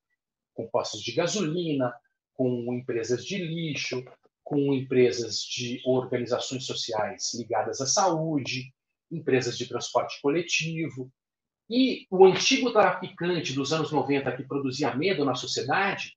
com 0.54 0.68
postos 0.68 1.00
de 1.02 1.12
gasolina, 1.12 1.94
com 2.38 2.72
empresas 2.72 3.26
de 3.26 3.36
lixo, 3.36 4.04
com 4.44 4.72
empresas 4.72 5.40
de 5.40 5.82
organizações 5.84 6.64
sociais 6.64 7.34
ligadas 7.34 7.80
à 7.80 7.86
saúde, 7.86 8.72
empresas 9.10 9.58
de 9.58 9.66
transporte 9.66 10.20
coletivo. 10.22 11.12
E 11.68 12.06
o 12.08 12.24
antigo 12.24 12.72
traficante 12.72 13.52
dos 13.52 13.72
anos 13.72 13.90
90 13.90 14.36
que 14.36 14.44
produzia 14.44 14.94
medo 14.94 15.24
na 15.24 15.34
sociedade, 15.34 16.16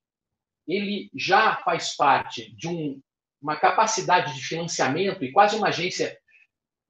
ele 0.66 1.10
já 1.12 1.56
faz 1.56 1.96
parte 1.96 2.54
de 2.54 2.68
um, 2.68 3.00
uma 3.42 3.56
capacidade 3.56 4.32
de 4.32 4.44
financiamento 4.44 5.24
e 5.24 5.32
quase 5.32 5.56
uma 5.56 5.68
agência 5.68 6.16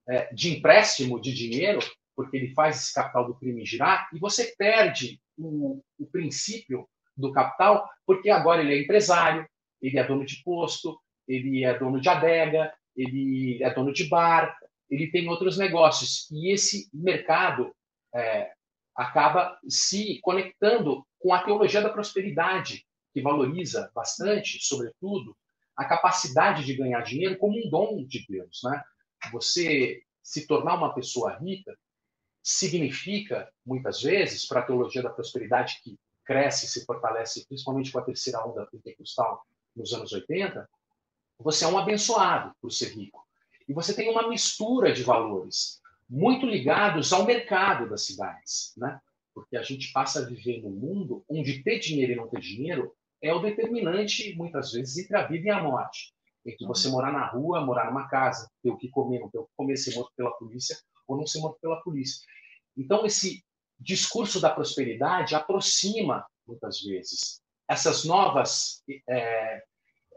é, 0.08 0.32
de 0.34 0.58
empréstimo 0.58 1.18
de 1.18 1.32
dinheiro, 1.32 1.80
porque 2.14 2.36
ele 2.36 2.52
faz 2.52 2.76
esse 2.76 2.94
capital 2.94 3.26
do 3.26 3.34
crime 3.34 3.64
girar, 3.64 4.10
e 4.12 4.18
você 4.18 4.54
perde 4.58 5.18
o, 5.38 5.82
o 5.98 6.06
princípio 6.06 6.86
do 7.16 7.32
capital, 7.32 7.88
porque 8.06 8.30
agora 8.30 8.62
ele 8.62 8.74
é 8.74 8.82
empresário, 8.82 9.46
ele 9.80 9.98
é 9.98 10.06
dono 10.06 10.24
de 10.24 10.42
posto, 10.42 10.98
ele 11.26 11.64
é 11.64 11.78
dono 11.78 12.00
de 12.00 12.08
adega, 12.08 12.72
ele 12.96 13.62
é 13.62 13.72
dono 13.72 13.92
de 13.92 14.08
bar, 14.08 14.56
ele 14.90 15.10
tem 15.10 15.28
outros 15.28 15.56
negócios. 15.56 16.30
E 16.30 16.52
esse 16.52 16.88
mercado 16.92 17.74
é, 18.14 18.52
acaba 18.94 19.58
se 19.68 20.20
conectando 20.20 21.06
com 21.18 21.32
a 21.32 21.42
teologia 21.42 21.80
da 21.80 21.88
prosperidade, 21.92 22.84
que 23.12 23.22
valoriza 23.22 23.90
bastante, 23.94 24.58
sobretudo, 24.64 25.36
a 25.76 25.84
capacidade 25.84 26.64
de 26.64 26.74
ganhar 26.74 27.02
dinheiro 27.02 27.38
como 27.38 27.58
um 27.58 27.70
dom 27.70 28.04
de 28.04 28.24
Deus. 28.28 28.60
Né? 28.64 28.82
Você 29.32 30.02
se 30.22 30.46
tornar 30.46 30.74
uma 30.74 30.94
pessoa 30.94 31.38
rica 31.38 31.76
significa, 32.42 33.50
muitas 33.64 34.02
vezes, 34.02 34.46
para 34.46 34.60
a 34.60 34.64
teologia 34.64 35.02
da 35.02 35.10
prosperidade 35.10 35.80
que 35.82 35.96
cresce 36.24 36.66
se 36.66 36.84
fortalece, 36.84 37.46
principalmente 37.46 37.90
com 37.90 37.98
a 37.98 38.04
terceira 38.04 38.44
onda 38.46 38.66
pentecostal 38.66 39.44
nos 39.74 39.92
anos 39.92 40.12
80, 40.12 40.68
você 41.38 41.64
é 41.64 41.68
um 41.68 41.78
abençoado 41.78 42.54
por 42.60 42.70
ser 42.70 42.94
rico. 42.94 43.26
E 43.68 43.72
você 43.72 43.94
tem 43.94 44.10
uma 44.10 44.28
mistura 44.28 44.92
de 44.92 45.02
valores 45.02 45.80
muito 46.08 46.46
ligados 46.46 47.12
ao 47.12 47.24
mercado 47.24 47.88
das 47.88 48.02
cidades, 48.02 48.74
né? 48.76 49.00
Porque 49.34 49.56
a 49.56 49.62
gente 49.62 49.92
passa 49.92 50.20
a 50.20 50.26
viver 50.26 50.62
num 50.62 50.70
mundo 50.70 51.24
onde 51.28 51.62
ter 51.62 51.78
dinheiro 51.78 52.12
e 52.12 52.16
não 52.16 52.28
ter 52.28 52.40
dinheiro 52.40 52.94
é 53.22 53.32
o 53.32 53.38
determinante, 53.38 54.34
muitas 54.36 54.72
vezes, 54.72 54.98
entre 54.98 55.16
a 55.16 55.26
vida 55.26 55.46
e 55.46 55.50
a 55.50 55.62
morte. 55.62 56.12
Entre 56.44 56.66
você 56.66 56.88
uhum. 56.88 56.94
morar 56.94 57.12
na 57.12 57.26
rua, 57.26 57.64
morar 57.64 57.86
numa 57.86 58.08
casa, 58.08 58.50
ter 58.62 58.70
o 58.70 58.76
que 58.76 58.88
comer, 58.88 59.20
não 59.20 59.30
ter 59.30 59.38
o 59.38 59.44
que 59.44 59.52
comer, 59.56 59.76
ser 59.76 59.94
morto 59.94 60.12
pela 60.16 60.32
polícia 60.32 60.76
ou 61.06 61.16
não 61.16 61.26
ser 61.26 61.40
morto 61.40 61.58
pela 61.60 61.80
polícia. 61.82 62.26
Então, 62.76 63.06
esse 63.06 63.44
discurso 63.82 64.40
da 64.40 64.50
prosperidade 64.50 65.34
aproxima, 65.34 66.24
muitas 66.46 66.80
vezes, 66.80 67.40
essas 67.68 68.04
novas, 68.04 68.82
é, 69.08 69.62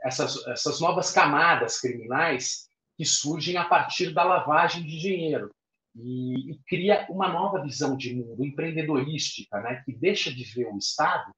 essas, 0.04 0.46
essas 0.48 0.80
novas 0.80 1.12
camadas 1.12 1.80
criminais 1.80 2.68
que 2.98 3.06
surgem 3.06 3.58
a 3.58 3.66
partir 3.66 4.14
da 4.14 4.24
lavagem 4.24 4.84
de 4.84 5.00
dinheiro. 5.00 5.50
E, 5.96 6.52
e, 6.52 6.60
cria 6.68 7.06
uma 7.10 7.30
nova 7.30 7.62
visão 7.62 7.96
de 7.96 8.14
mundo 8.14 8.44
empreendedorística, 8.44 9.62
né, 9.62 9.82
que 9.86 9.94
deixa 9.94 10.34
de 10.34 10.44
ver 10.44 10.68
o 10.68 10.78
Estado 10.78 11.34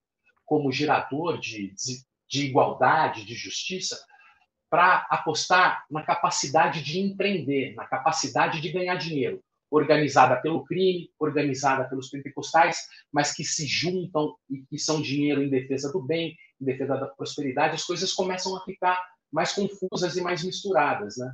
como 0.46 0.72
gerador 0.72 1.40
de, 1.40 1.74
de, 1.76 2.04
de 2.28 2.46
igualdade, 2.48 3.24
de 3.24 3.36
justiça, 3.36 4.04
para 4.70 5.06
apostar 5.10 5.86
na 5.90 6.04
capacidade 6.04 6.82
de 6.82 7.00
empreender, 7.00 7.76
na 7.76 7.86
capacidade 7.86 8.60
de 8.60 8.72
ganhar 8.72 8.96
dinheiro, 8.96 9.42
organizada 9.70 10.38
pelo 10.42 10.64
crime, 10.64 11.10
organizada 11.20 11.88
pelos 11.90 12.10
pentecostais, 12.10 12.88
mas 13.12 13.34
que 13.34 13.44
se 13.44 13.66
juntam 13.66 14.36
e 14.50 14.64
que 14.64 14.78
são 14.78 15.02
dinheiro 15.02 15.44
em 15.44 15.50
defesa 15.50 15.92
do 15.92 16.02
bem, 16.02 16.36
em 16.60 16.66
defesa 16.66 16.96
da 16.96 17.08
prosperidade, 17.08 17.76
as 17.76 17.84
coisas 17.84 18.14
começam 18.14 18.56
a 18.56 18.64
ficar 18.64 19.02
mais 19.32 19.54
confusas 19.54 20.16
e 20.16 20.22
mais 20.22 20.44
misturadas, 20.44 21.18
né? 21.18 21.34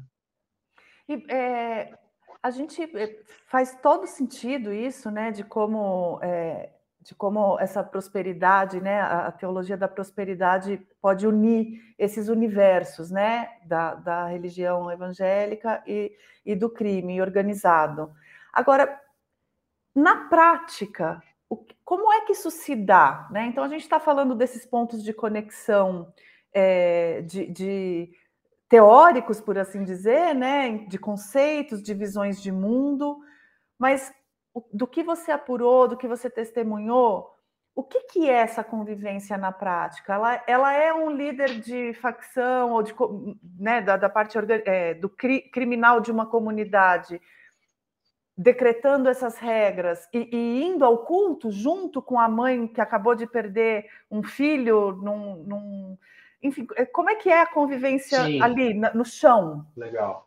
E, 1.08 1.32
é, 1.32 1.94
a 2.42 2.50
gente 2.50 2.82
é, 2.82 3.20
faz 3.48 3.78
todo 3.82 4.08
sentido 4.08 4.74
isso, 4.74 5.12
né, 5.12 5.32
de 5.32 5.44
como 5.44 6.20
é, 6.22 6.72
de 7.04 7.14
como 7.14 7.60
essa 7.60 7.84
prosperidade, 7.84 8.80
né, 8.80 9.02
a, 9.02 9.30
teologia 9.32 9.76
da 9.76 9.90
prosperidade 9.90 10.82
pode 11.02 11.28
unir 11.28 11.82
esses 12.00 12.30
universos, 12.30 13.12
né, 13.12 13.50
da, 13.66 13.96
da 13.96 14.28
religião 14.28 14.90
evangélica 14.90 15.84
e, 15.86 16.14
e 16.46 16.56
do 16.56 16.70
crime 16.70 17.22
organizado. 17.22 18.10
Agora, 18.54 19.02
na 19.96 20.30
prática, 20.30 21.22
como 21.84 22.14
é 22.14 22.22
que 22.22 22.34
isso 22.34 22.52
se 22.52 22.76
dá? 22.76 23.28
Né? 23.32 23.48
Então, 23.48 23.64
a 23.64 23.68
gente 23.68 23.82
está 23.82 24.00
falando 24.00 24.36
desses 24.36 24.66
pontos 24.66 25.04
de 25.04 25.12
conexão 25.12 26.14
é, 26.54 27.22
de, 27.24 27.48
de 27.48 28.14
teóricos, 28.70 29.42
por 29.42 29.58
assim 29.58 29.84
dizer, 29.84 30.34
né, 30.34 30.80
de 30.88 30.98
conceitos, 30.98 31.82
de 31.84 31.94
visões 31.94 32.42
de 32.42 32.52
mundo, 32.52 33.20
mas 33.78 34.12
do 34.72 34.88
que 34.88 35.04
você 35.04 35.32
apurou, 35.32 35.88
do 35.88 35.98
que 35.98 36.08
você 36.08 36.30
testemunhou, 36.30 37.34
o 37.76 37.84
que, 37.84 38.02
que 38.02 38.30
é 38.30 38.34
essa 38.34 38.64
convivência 38.64 39.38
na 39.38 39.52
prática? 39.52 40.14
Ela, 40.14 40.44
ela 40.48 40.74
é 40.74 40.94
um 40.94 41.10
líder 41.10 41.60
de 41.60 41.94
facção 41.94 42.72
ou 42.72 42.84
de, 42.84 42.94
né, 43.60 43.82
da, 43.82 43.98
da 43.98 44.10
parte 44.10 44.38
é, 44.66 44.94
do 44.94 45.10
cri, 45.10 45.42
criminal 45.50 46.00
de 46.00 46.12
uma 46.12 46.28
comunidade, 46.28 47.20
decretando 48.36 49.08
essas 49.08 49.38
regras 49.38 50.08
e, 50.12 50.30
e, 50.32 50.64
indo 50.64 50.84
ao 50.84 51.06
culto 51.06 51.52
junto 51.52 52.02
com 52.02 52.20
a 52.20 52.28
mãe 52.28 52.68
que 52.68 52.82
acabou 52.82 53.16
de 53.16 53.28
perder 53.28 53.86
um 54.10 54.24
filho 54.24 54.92
num, 54.94 55.44
num 55.44 55.98
enfim, 56.42 56.68
é, 56.76 56.86
como 56.86 57.10
é 57.10 57.16
que 57.16 57.30
é 57.30 57.42
a 57.42 57.46
convivência 57.46 58.26
Sim. 58.26 58.42
ali 58.42 58.74
no 58.74 59.06
chão? 59.06 59.66
Legal. 59.78 60.26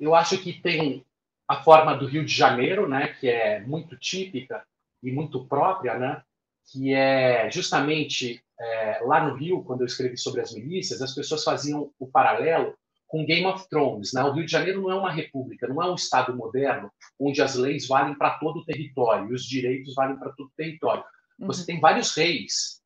Eu 0.00 0.14
acho 0.14 0.38
que 0.38 0.52
tem 0.52 1.04
a 1.46 1.62
forma 1.62 1.94
do 1.94 2.06
Rio 2.06 2.24
de 2.24 2.34
Janeiro, 2.34 2.88
né, 2.88 3.14
que 3.20 3.28
é 3.28 3.60
muito 3.60 3.96
típica 3.96 4.64
e 5.02 5.12
muito 5.12 5.46
própria, 5.46 5.98
né, 5.98 6.22
que 6.70 6.94
é 6.94 7.50
justamente 7.50 8.42
é, 8.58 9.00
lá 9.04 9.28
no 9.28 9.34
Rio, 9.34 9.62
quando 9.62 9.82
eu 9.82 9.86
escrevi 9.86 10.16
sobre 10.16 10.40
as 10.40 10.54
milícias, 10.54 11.02
as 11.02 11.14
pessoas 11.14 11.44
faziam 11.44 11.92
o 11.98 12.06
paralelo 12.06 12.74
com 13.12 13.26
Game 13.26 13.44
of 13.44 13.68
Thrones. 13.68 14.14
Né? 14.14 14.24
O 14.24 14.32
Rio 14.32 14.46
de 14.46 14.50
Janeiro 14.50 14.80
não 14.80 14.90
é 14.90 14.94
uma 14.94 15.12
república, 15.12 15.68
não 15.68 15.82
é 15.82 15.90
um 15.90 15.94
Estado 15.94 16.34
moderno 16.34 16.90
onde 17.20 17.42
as 17.42 17.54
leis 17.54 17.86
valem 17.86 18.14
para 18.16 18.38
todo 18.38 18.60
o 18.60 18.64
território 18.64 19.30
e 19.30 19.34
os 19.34 19.44
direitos 19.44 19.94
valem 19.94 20.16
para 20.16 20.32
todo 20.32 20.46
o 20.46 20.56
território. 20.56 21.04
Você 21.40 21.60
uhum. 21.60 21.66
tem 21.66 21.80
vários 21.80 22.16
reis 22.16 22.80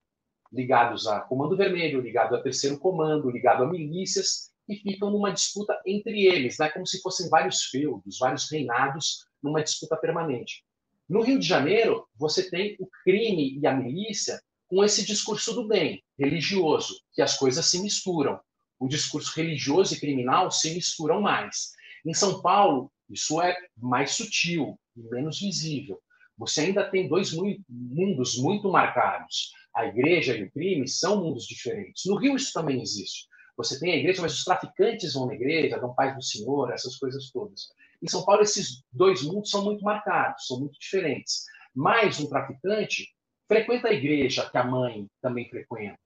ligados 0.53 1.07
a 1.07 1.21
Comando 1.21 1.57
Vermelho, 1.57 2.01
ligado 2.01 2.35
a 2.35 2.43
Terceiro 2.43 2.77
Comando, 2.77 3.31
ligado 3.31 3.63
a 3.63 3.69
milícias, 3.69 4.51
e 4.69 4.75
ficam 4.75 5.11
numa 5.11 5.33
disputa 5.33 5.81
entre 5.87 6.25
eles, 6.25 6.59
né? 6.59 6.69
como 6.71 6.85
se 6.85 7.01
fossem 7.01 7.29
vários 7.29 7.67
feudos, 7.67 8.19
vários 8.19 8.51
reinados 8.51 9.27
numa 9.41 9.63
disputa 9.63 9.97
permanente. 9.97 10.65
No 11.09 11.23
Rio 11.23 11.39
de 11.39 11.47
Janeiro, 11.47 12.05
você 12.17 12.51
tem 12.51 12.77
o 12.81 12.89
crime 13.05 13.61
e 13.61 13.65
a 13.65 13.73
milícia 13.73 14.41
com 14.67 14.83
esse 14.83 15.07
discurso 15.07 15.55
do 15.55 15.69
bem, 15.69 16.03
religioso, 16.19 17.01
que 17.13 17.23
as 17.23 17.37
coisas 17.39 17.65
se 17.67 17.81
misturam. 17.81 18.41
O 18.79 18.89
discurso 18.89 19.33
religioso 19.35 19.95
e 19.95 20.01
criminal 20.01 20.51
se 20.51 20.75
misturam 20.75 21.21
mais. 21.21 21.73
Em 22.05 22.15
São 22.15 22.41
Paulo, 22.43 22.91
isso 23.09 23.41
é 23.41 23.57
mais 23.77 24.13
sutil 24.13 24.79
e 24.97 25.03
menos 25.03 25.41
visível. 25.41 26.01
Você 26.39 26.63
ainda 26.63 26.89
tem 26.91 27.09
dois 27.09 27.33
mundos 27.69 28.37
muito 28.37 28.71
marcados 28.71 29.51
a 29.77 29.85
igreja 29.87 30.35
e 30.35 30.45
o 30.45 30.51
crime 30.51 30.89
são 30.89 31.23
mundos 31.23 31.47
diferentes. 31.47 32.07
No 32.07 32.17
Rio 32.17 32.35
isso 32.35 32.51
também 32.53 32.81
existe. 32.81 33.27
Você 33.59 33.79
tem 33.79 33.93
a 33.93 33.97
igreja, 33.97 34.23
mas 34.23 34.33
os 34.33 34.45
traficantes 34.45 35.13
vão 35.13 35.27
na 35.27 35.35
igreja, 35.35 35.79
dão 35.79 35.95
paz 35.95 36.15
do 36.15 36.23
Senhor, 36.23 36.73
essas 36.73 36.97
coisas 36.97 37.31
todas. 37.31 37.69
Em 38.03 38.09
São 38.09 38.25
Paulo, 38.25 38.43
esses 38.43 38.83
dois 38.91 39.23
mundos 39.23 39.51
são 39.51 39.65
muito 39.65 39.85
marcados, 39.85 40.47
são 40.47 40.61
muito 40.61 40.79
diferentes. 40.79 41.45
Mas 41.75 42.19
um 42.19 42.29
traficante 42.29 43.07
frequenta 43.47 43.89
a 43.89 43.93
igreja 43.93 44.49
que 44.49 44.57
a 44.57 44.65
mãe 44.65 45.07
também 45.21 45.49
frequenta. 45.49 45.99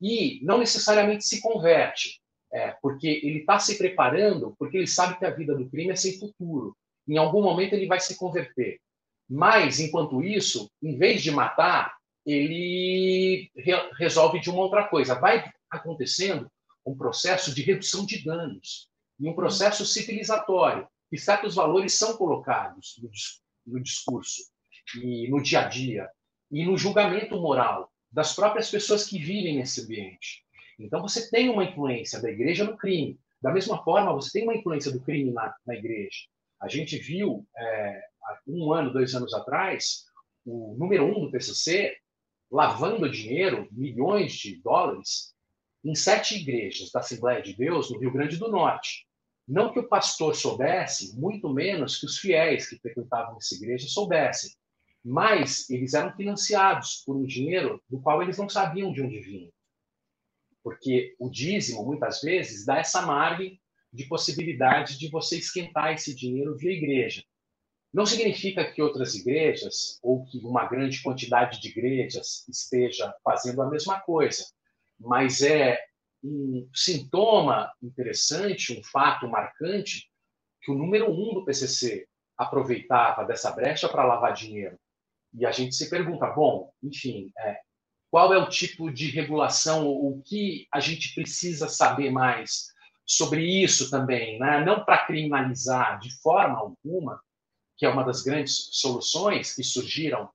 E 0.00 0.40
não 0.42 0.58
necessariamente 0.58 1.26
se 1.26 1.40
converte, 1.40 2.20
é, 2.52 2.76
porque 2.82 3.08
ele 3.22 3.40
está 3.40 3.58
se 3.58 3.76
preparando, 3.76 4.54
porque 4.58 4.76
ele 4.76 4.86
sabe 4.86 5.18
que 5.18 5.24
a 5.24 5.30
vida 5.30 5.54
do 5.54 5.68
crime 5.68 5.92
é 5.92 5.96
sem 5.96 6.18
futuro. 6.18 6.76
Em 7.08 7.16
algum 7.16 7.42
momento 7.42 7.74
ele 7.74 7.86
vai 7.86 8.00
se 8.00 8.16
converter. 8.16 8.80
Mas, 9.28 9.80
enquanto 9.80 10.22
isso, 10.22 10.70
em 10.82 10.96
vez 10.96 11.22
de 11.22 11.30
matar, 11.30 11.96
ele 12.24 13.50
re 13.56 13.72
resolve 13.98 14.40
de 14.40 14.50
uma 14.50 14.60
outra 14.60 14.86
coisa. 14.88 15.18
Vai 15.18 15.50
acontecendo 15.70 16.50
um 16.84 16.96
processo 16.96 17.54
de 17.54 17.62
redução 17.62 18.06
de 18.06 18.24
danos 18.24 18.88
e 19.18 19.28
um 19.28 19.34
processo 19.34 19.84
civilizatório, 19.84 20.86
que 21.10 21.18
certos 21.18 21.54
valores 21.54 21.94
são 21.94 22.16
colocados 22.16 22.94
no, 23.02 23.10
no 23.74 23.82
discurso 23.82 24.42
e 25.02 25.28
no 25.28 25.42
dia 25.42 25.60
a 25.60 25.68
dia 25.68 26.08
e 26.50 26.64
no 26.64 26.76
julgamento 26.76 27.40
moral 27.40 27.90
das 28.10 28.34
próprias 28.34 28.70
pessoas 28.70 29.06
que 29.06 29.18
vivem 29.18 29.56
nesse 29.56 29.82
ambiente. 29.82 30.44
Então, 30.78 31.00
você 31.00 31.30
tem 31.30 31.48
uma 31.48 31.64
influência 31.64 32.20
da 32.20 32.30
igreja 32.30 32.64
no 32.64 32.76
crime. 32.76 33.18
Da 33.40 33.52
mesma 33.52 33.82
forma, 33.82 34.12
você 34.12 34.32
tem 34.32 34.42
uma 34.44 34.56
influência 34.56 34.90
do 34.90 35.00
crime 35.00 35.32
na, 35.32 35.54
na 35.66 35.74
igreja. 35.74 36.26
A 36.60 36.68
gente 36.68 36.96
viu, 36.98 37.46
é, 37.56 38.02
um 38.46 38.72
ano, 38.72 38.92
dois 38.92 39.14
anos 39.14 39.32
atrás, 39.34 40.04
o 40.44 40.74
número 40.78 41.04
um 41.04 41.26
do 41.26 41.30
PCC 41.30 41.96
lavando 42.50 43.10
dinheiro, 43.10 43.68
milhões 43.72 44.32
de 44.34 44.60
dólares, 44.62 45.34
em 45.84 45.94
sete 45.94 46.36
igrejas 46.36 46.90
da 46.90 47.00
Assembleia 47.00 47.42
de 47.42 47.54
Deus 47.54 47.90
no 47.90 47.98
Rio 47.98 48.12
Grande 48.12 48.36
do 48.36 48.50
Norte. 48.50 49.06
Não 49.46 49.72
que 49.72 49.78
o 49.78 49.88
pastor 49.88 50.34
soubesse, 50.34 51.16
muito 51.18 51.48
menos 51.48 51.98
que 51.98 52.06
os 52.06 52.18
fiéis 52.18 52.68
que 52.68 52.78
frequentavam 52.78 53.36
essa 53.36 53.54
igreja 53.54 53.86
soubessem, 53.86 54.50
mas 55.08 55.70
eles 55.70 55.94
eram 55.94 56.12
financiados 56.16 57.04
por 57.06 57.16
um 57.16 57.24
dinheiro 57.24 57.80
do 57.88 58.00
qual 58.00 58.20
eles 58.20 58.36
não 58.38 58.48
sabiam 58.48 58.92
de 58.92 59.00
onde 59.00 59.20
vinha. 59.20 59.52
Porque 60.64 61.14
o 61.20 61.30
dízimo, 61.30 61.84
muitas 61.84 62.20
vezes, 62.20 62.66
dá 62.66 62.78
essa 62.78 63.02
margem 63.02 63.60
de 63.92 64.04
possibilidade 64.06 64.98
de 64.98 65.08
você 65.08 65.38
esquentar 65.38 65.94
esse 65.94 66.12
dinheiro 66.12 66.56
via 66.56 66.72
igreja. 66.72 67.22
Não 67.94 68.04
significa 68.04 68.68
que 68.68 68.82
outras 68.82 69.14
igrejas, 69.14 70.00
ou 70.02 70.24
que 70.24 70.38
uma 70.38 70.66
grande 70.66 71.00
quantidade 71.00 71.60
de 71.60 71.68
igrejas 71.68 72.44
esteja 72.48 73.14
fazendo 73.22 73.62
a 73.62 73.70
mesma 73.70 74.00
coisa, 74.00 74.44
mas 74.98 75.40
é 75.40 75.78
um 76.20 76.68
sintoma 76.74 77.72
interessante, 77.80 78.76
um 78.76 78.82
fato 78.82 79.28
marcante, 79.28 80.10
que 80.60 80.72
o 80.72 80.74
número 80.76 81.08
um 81.12 81.32
do 81.32 81.44
PCC 81.44 82.08
aproveitava 82.36 83.24
dessa 83.24 83.52
brecha 83.52 83.88
para 83.88 84.04
lavar 84.04 84.34
dinheiro. 84.34 84.76
E 85.36 85.44
a 85.44 85.52
gente 85.52 85.74
se 85.74 85.90
pergunta, 85.90 86.26
bom, 86.26 86.72
enfim, 86.82 87.30
é, 87.38 87.58
qual 88.10 88.32
é 88.32 88.38
o 88.38 88.48
tipo 88.48 88.90
de 88.90 89.10
regulação, 89.10 89.86
o 89.86 90.22
que 90.22 90.66
a 90.72 90.80
gente 90.80 91.14
precisa 91.14 91.68
saber 91.68 92.10
mais 92.10 92.68
sobre 93.04 93.44
isso 93.44 93.90
também, 93.90 94.38
né? 94.38 94.64
não 94.64 94.84
para 94.84 95.04
criminalizar 95.06 96.00
de 96.00 96.10
forma 96.20 96.58
alguma, 96.58 97.20
que 97.76 97.84
é 97.84 97.88
uma 97.88 98.02
das 98.02 98.22
grandes 98.22 98.68
soluções 98.72 99.54
que 99.54 99.62
surgiram 99.62 100.30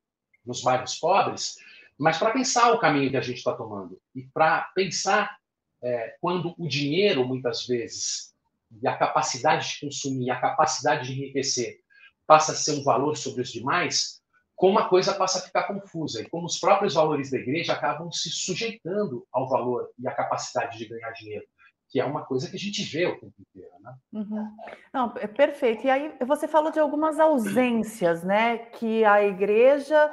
nos 0.46 0.62
bairros 0.62 0.96
pobres, 0.96 1.56
mas 1.98 2.18
para 2.18 2.32
pensar 2.32 2.72
o 2.72 2.80
caminho 2.80 3.10
que 3.10 3.18
a 3.18 3.22
gente 3.22 3.38
está 3.38 3.54
tomando 3.54 4.00
e 4.16 4.24
para 4.24 4.62
pensar 4.76 5.38
é, 5.84 6.16
quando 6.22 6.54
o 6.58 6.68
dinheiro, 6.68 7.28
muitas 7.28 7.66
vezes, 7.66 8.34
e 8.82 8.88
a 8.88 8.96
capacidade 8.96 9.70
de 9.70 9.80
consumir, 9.82 10.30
a 10.30 10.40
capacidade 10.40 11.08
de 11.08 11.14
enriquecer, 11.14 11.80
passa 12.26 12.54
a 12.54 12.56
ser 12.56 12.74
um 12.74 12.84
valor 12.84 13.18
sobre 13.18 13.42
os 13.42 13.52
demais, 13.52 14.21
como 14.62 14.78
a 14.78 14.88
coisa 14.88 15.16
passa 15.16 15.40
a 15.40 15.42
ficar 15.42 15.64
confusa 15.64 16.22
e 16.22 16.30
como 16.30 16.46
os 16.46 16.60
próprios 16.60 16.94
valores 16.94 17.32
da 17.32 17.40
igreja 17.40 17.74
acabam 17.74 18.12
se 18.12 18.30
sujeitando 18.30 19.26
ao 19.34 19.50
valor 19.50 19.90
e 19.98 20.08
à 20.08 20.14
capacidade 20.14 20.78
de 20.78 20.86
ganhar 20.86 21.10
dinheiro 21.14 21.48
que 21.90 22.00
é 22.00 22.06
uma 22.06 22.24
coisa 22.24 22.48
que 22.48 22.56
a 22.56 22.60
gente 22.60 22.84
vê 22.84 23.06
o 23.08 23.20
tempo 23.20 23.34
inteiro, 23.38 23.74
né? 23.82 23.94
Uhum. 24.14 24.58
Não, 24.94 25.14
é 25.18 25.28
perfeito. 25.28 25.86
E 25.86 25.90
aí 25.90 26.16
você 26.26 26.48
falou 26.48 26.72
de 26.72 26.80
algumas 26.80 27.20
ausências, 27.20 28.24
né, 28.24 28.60
que 28.60 29.04
a 29.04 29.22
igreja 29.22 30.10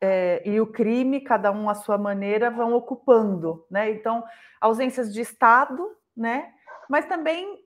é, 0.00 0.40
e 0.48 0.60
o 0.60 0.68
crime, 0.68 1.20
cada 1.20 1.50
um 1.50 1.68
à 1.68 1.74
sua 1.74 1.98
maneira, 1.98 2.48
vão 2.48 2.74
ocupando, 2.74 3.66
né? 3.68 3.90
Então, 3.90 4.22
ausências 4.60 5.12
de 5.12 5.20
Estado, 5.20 5.84
né? 6.16 6.52
Mas 6.88 7.06
também 7.06 7.58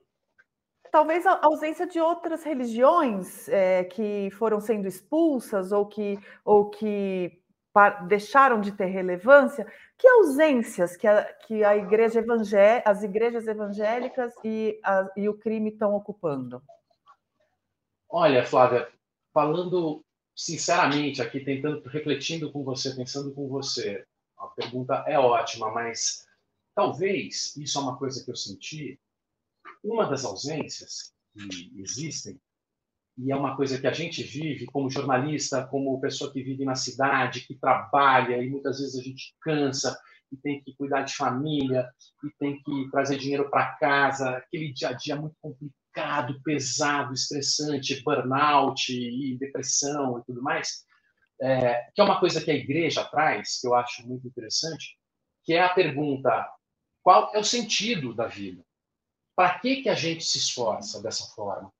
talvez 0.91 1.25
a 1.25 1.39
ausência 1.41 1.87
de 1.87 1.99
outras 1.99 2.43
religiões 2.43 3.47
é, 3.49 3.85
que 3.85 4.29
foram 4.31 4.59
sendo 4.59 4.87
expulsas 4.87 5.71
ou 5.71 5.85
que 5.87 6.19
ou 6.43 6.69
que 6.69 7.39
deixaram 8.07 8.59
de 8.59 8.73
ter 8.73 8.87
relevância, 8.87 9.65
que 9.97 10.05
ausências 10.05 10.97
que 10.97 11.07
a, 11.07 11.23
que 11.23 11.63
a 11.63 11.77
igreja 11.77 12.19
evangé 12.19 12.83
as 12.85 13.01
igrejas 13.01 13.47
evangélicas 13.47 14.33
e, 14.43 14.77
a, 14.83 15.09
e 15.15 15.29
o 15.29 15.37
crime 15.37 15.69
estão 15.69 15.95
ocupando? 15.95 16.61
Olha, 18.09 18.43
Flávia, 18.43 18.89
falando 19.33 20.03
sinceramente 20.35 21.21
aqui, 21.21 21.39
tentando, 21.39 21.81
refletindo 21.87 22.51
com 22.51 22.61
você, 22.63 22.93
pensando 22.93 23.33
com 23.33 23.47
você, 23.47 24.05
a 24.37 24.47
pergunta 24.47 25.05
é 25.07 25.17
ótima, 25.17 25.71
mas 25.71 26.27
talvez 26.75 27.55
isso 27.55 27.77
é 27.77 27.81
uma 27.81 27.97
coisa 27.97 28.23
que 28.23 28.31
eu 28.31 28.35
senti. 28.35 28.99
Uma 29.83 30.05
das 30.05 30.23
ausências 30.25 31.13
que 31.33 31.71
existem 31.81 32.39
e 33.17 33.31
é 33.31 33.35
uma 33.35 33.55
coisa 33.55 33.79
que 33.79 33.87
a 33.87 33.93
gente 33.93 34.23
vive 34.23 34.65
como 34.65 34.89
jornalista, 34.89 35.67
como 35.67 35.99
pessoa 35.99 36.31
que 36.31 36.41
vive 36.41 36.65
na 36.65 36.75
cidade, 36.75 37.41
que 37.41 37.55
trabalha, 37.55 38.41
e 38.41 38.49
muitas 38.49 38.79
vezes 38.79 38.99
a 38.99 39.03
gente 39.03 39.35
cansa 39.41 39.99
e 40.31 40.37
tem 40.37 40.61
que 40.63 40.73
cuidar 40.75 41.01
de 41.01 41.13
família, 41.13 41.89
e 42.23 42.29
tem 42.39 42.61
que 42.63 42.89
trazer 42.89 43.17
dinheiro 43.17 43.49
para 43.49 43.75
casa, 43.75 44.37
aquele 44.37 44.71
dia 44.71 44.89
a 44.89 44.93
dia 44.93 45.15
muito 45.15 45.35
complicado, 45.41 46.41
pesado, 46.41 47.13
estressante, 47.13 48.01
burnout 48.01 48.91
e 48.91 49.37
depressão 49.37 50.17
e 50.17 50.23
tudo 50.23 50.41
mais, 50.41 50.85
é, 51.41 51.89
que 51.93 51.99
é 51.99 52.03
uma 52.03 52.19
coisa 52.19 52.41
que 52.41 52.49
a 52.49 52.55
igreja 52.55 53.03
traz, 53.03 53.59
que 53.59 53.67
eu 53.67 53.75
acho 53.75 54.07
muito 54.07 54.25
interessante, 54.25 54.97
que 55.43 55.53
é 55.53 55.61
a 55.61 55.73
pergunta: 55.73 56.49
qual 57.03 57.29
é 57.35 57.39
o 57.39 57.43
sentido 57.43 58.15
da 58.15 58.27
vida? 58.27 58.63
Para 59.35 59.59
que, 59.59 59.83
que 59.83 59.89
a 59.89 59.95
gente 59.95 60.23
se 60.23 60.37
esforça 60.37 61.01
dessa 61.01 61.25
forma? 61.35 61.71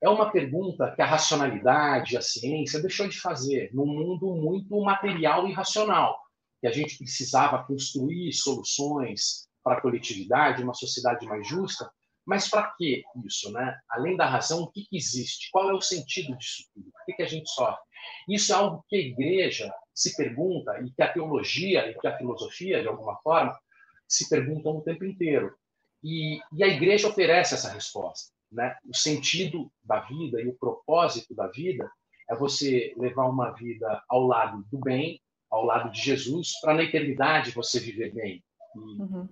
é 0.00 0.08
uma 0.08 0.30
pergunta 0.30 0.92
que 0.94 1.02
a 1.02 1.06
racionalidade, 1.06 2.16
a 2.16 2.22
ciência 2.22 2.80
deixou 2.80 3.08
de 3.08 3.20
fazer 3.20 3.70
num 3.74 3.86
mundo 3.86 4.34
muito 4.34 4.80
material 4.80 5.48
e 5.48 5.52
racional, 5.52 6.20
que 6.60 6.68
a 6.68 6.70
gente 6.70 6.96
precisava 6.96 7.64
construir 7.64 8.32
soluções 8.32 9.48
para 9.62 9.76
a 9.76 9.80
coletividade, 9.80 10.62
uma 10.62 10.74
sociedade 10.74 11.26
mais 11.26 11.46
justa. 11.46 11.90
Mas 12.24 12.48
para 12.48 12.70
que 12.76 13.02
isso, 13.24 13.50
né? 13.52 13.76
Além 13.88 14.16
da 14.16 14.26
razão, 14.26 14.62
o 14.62 14.70
que, 14.70 14.84
que 14.84 14.96
existe? 14.96 15.50
Qual 15.50 15.70
é 15.70 15.74
o 15.74 15.80
sentido 15.80 16.36
disso 16.36 16.64
tudo? 16.74 16.90
Por 16.92 17.04
que, 17.06 17.14
que 17.14 17.22
a 17.22 17.28
gente 17.28 17.48
sofre? 17.50 17.80
Isso 18.28 18.52
é 18.52 18.54
algo 18.54 18.84
que 18.88 18.96
a 18.96 19.00
igreja 19.00 19.72
se 19.94 20.14
pergunta 20.14 20.78
e 20.82 20.92
que 20.92 21.02
a 21.02 21.12
teologia 21.12 21.90
e 21.90 21.98
que 21.98 22.06
a 22.06 22.16
filosofia, 22.16 22.82
de 22.82 22.88
alguma 22.88 23.16
forma, 23.22 23.58
se 24.06 24.28
perguntam 24.28 24.76
o 24.76 24.82
tempo 24.82 25.04
inteiro. 25.04 25.56
E, 26.02 26.40
e 26.52 26.64
a 26.64 26.68
igreja 26.68 27.08
oferece 27.08 27.54
essa 27.54 27.72
resposta 27.72 28.32
né? 28.50 28.76
O 28.86 28.96
sentido 28.96 29.70
da 29.82 30.00
vida 30.00 30.40
e 30.40 30.48
o 30.48 30.56
propósito 30.56 31.34
da 31.34 31.46
vida 31.48 31.90
é 32.28 32.34
você 32.34 32.94
levar 32.96 33.26
uma 33.26 33.50
vida 33.52 34.02
ao 34.08 34.26
lado 34.26 34.64
do 34.70 34.78
bem, 34.78 35.20
ao 35.50 35.64
lado 35.64 35.90
de 35.90 36.00
Jesus, 36.00 36.58
para 36.60 36.74
na 36.74 36.82
eternidade 36.82 37.52
você 37.52 37.80
viver 37.80 38.12
bem 38.12 38.42
e, 38.74 38.78
uhum. 38.78 39.28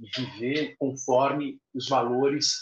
e, 0.00 0.20
viver 0.20 0.76
conforme 0.78 1.60
os 1.74 1.88
valores 1.88 2.56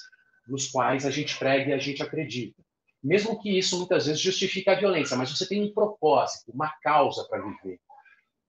nos 0.47 0.69
quais 0.69 1.07
a 1.07 1.11
gente 1.11 1.39
prega 1.39 1.71
e 1.71 1.73
a 1.73 1.79
gente 1.79 2.03
acredita. 2.03 2.63
Mesmo 3.03 3.41
que 3.41 3.57
isso 3.57 3.79
muitas 3.79 4.07
vezes 4.07 4.21
justifique 4.21 4.69
a 4.69 4.79
violência, 4.79 5.17
mas 5.17 5.31
você 5.31 5.49
tem 5.49 5.65
um 5.65 5.73
propósito, 5.73 6.53
uma 6.53 6.71
causa 6.83 7.27
para 7.29 7.41
viver, 7.41 7.81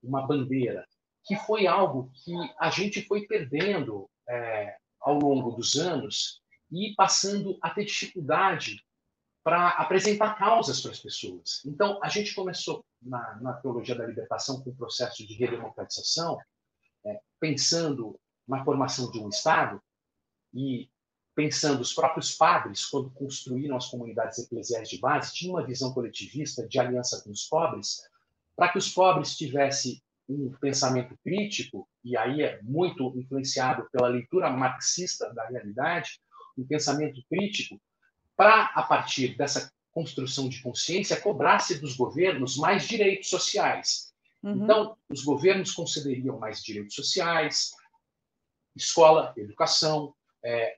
uma 0.04 0.28
bandeira, 0.28 0.86
que 1.24 1.38
foi 1.38 1.68
algo 1.68 2.12
que 2.26 2.34
a 2.60 2.70
gente 2.70 3.04
foi 3.04 3.26
perdendo 3.26 4.10
é, 4.28 4.76
ao 5.02 5.18
longo 5.18 5.52
dos 5.52 5.76
anos 5.76 6.42
e 6.72 6.94
passando 6.96 7.58
a 7.62 7.70
ter 7.70 7.86
dificuldade 7.86 8.84
para 9.44 9.70
apresentar 9.70 10.38
causas 10.38 10.82
para 10.82 10.92
as 10.92 11.00
pessoas. 11.00 11.62
Então, 11.66 12.00
a 12.04 12.10
gente 12.10 12.34
começou 12.36 12.86
na, 13.02 13.40
na 13.42 13.54
teologia 13.54 13.96
da 13.96 14.06
libertação 14.06 14.62
com 14.62 14.70
o 14.70 14.76
processo 14.76 15.26
de 15.26 15.34
redemocratização, 15.34 16.40
é, 17.06 17.20
pensando 17.40 18.20
na 18.48 18.64
formação 18.64 19.10
de 19.12 19.20
um 19.20 19.30
Estado 19.30 19.82
e 20.54 20.90
pensando 21.34 21.82
os 21.82 21.94
próprios 21.94 22.36
padres, 22.36 22.86
quando 22.86 23.10
construíram 23.12 23.76
as 23.76 23.88
comunidades 23.88 24.38
eclesiais 24.38 24.90
de 24.90 25.00
base, 25.00 25.34
tinham 25.34 25.56
uma 25.56 25.66
visão 25.66 25.94
coletivista 25.94 26.68
de 26.68 26.80
aliança 26.80 27.22
com 27.24 27.32
os 27.32 27.46
pobres, 27.48 28.08
para 28.56 28.70
que 28.70 28.78
os 28.78 28.90
pobres 28.90 29.36
tivessem 29.36 30.02
um 30.32 30.52
pensamento 30.60 31.18
crítico, 31.24 31.88
e 32.04 32.16
aí 32.18 32.42
é 32.42 32.62
muito 32.62 33.14
influenciado 33.18 33.88
pela 33.92 34.08
leitura 34.08 34.50
marxista 34.50 35.34
da 35.34 35.48
realidade, 35.48 36.20
um 36.58 36.66
pensamento 36.66 37.22
crítico, 37.30 37.80
para, 38.36 38.72
a 38.74 38.84
partir 38.84 39.38
dessa 39.38 39.72
construção 39.92 40.48
de 40.48 40.62
consciência, 40.62 41.20
cobrar-se 41.20 41.80
dos 41.80 41.96
governos 41.96 42.58
mais 42.58 42.88
direitos 42.88 43.30
sociais. 43.30 44.14
Uhum. 44.42 44.64
Então, 44.64 44.98
os 45.10 45.24
governos 45.24 45.72
concederiam 45.74 46.40
mais 46.40 46.64
direitos 46.64 46.96
sociais, 46.96 47.72
escola, 48.76 49.34
educação, 49.38 50.16
é, 50.44 50.78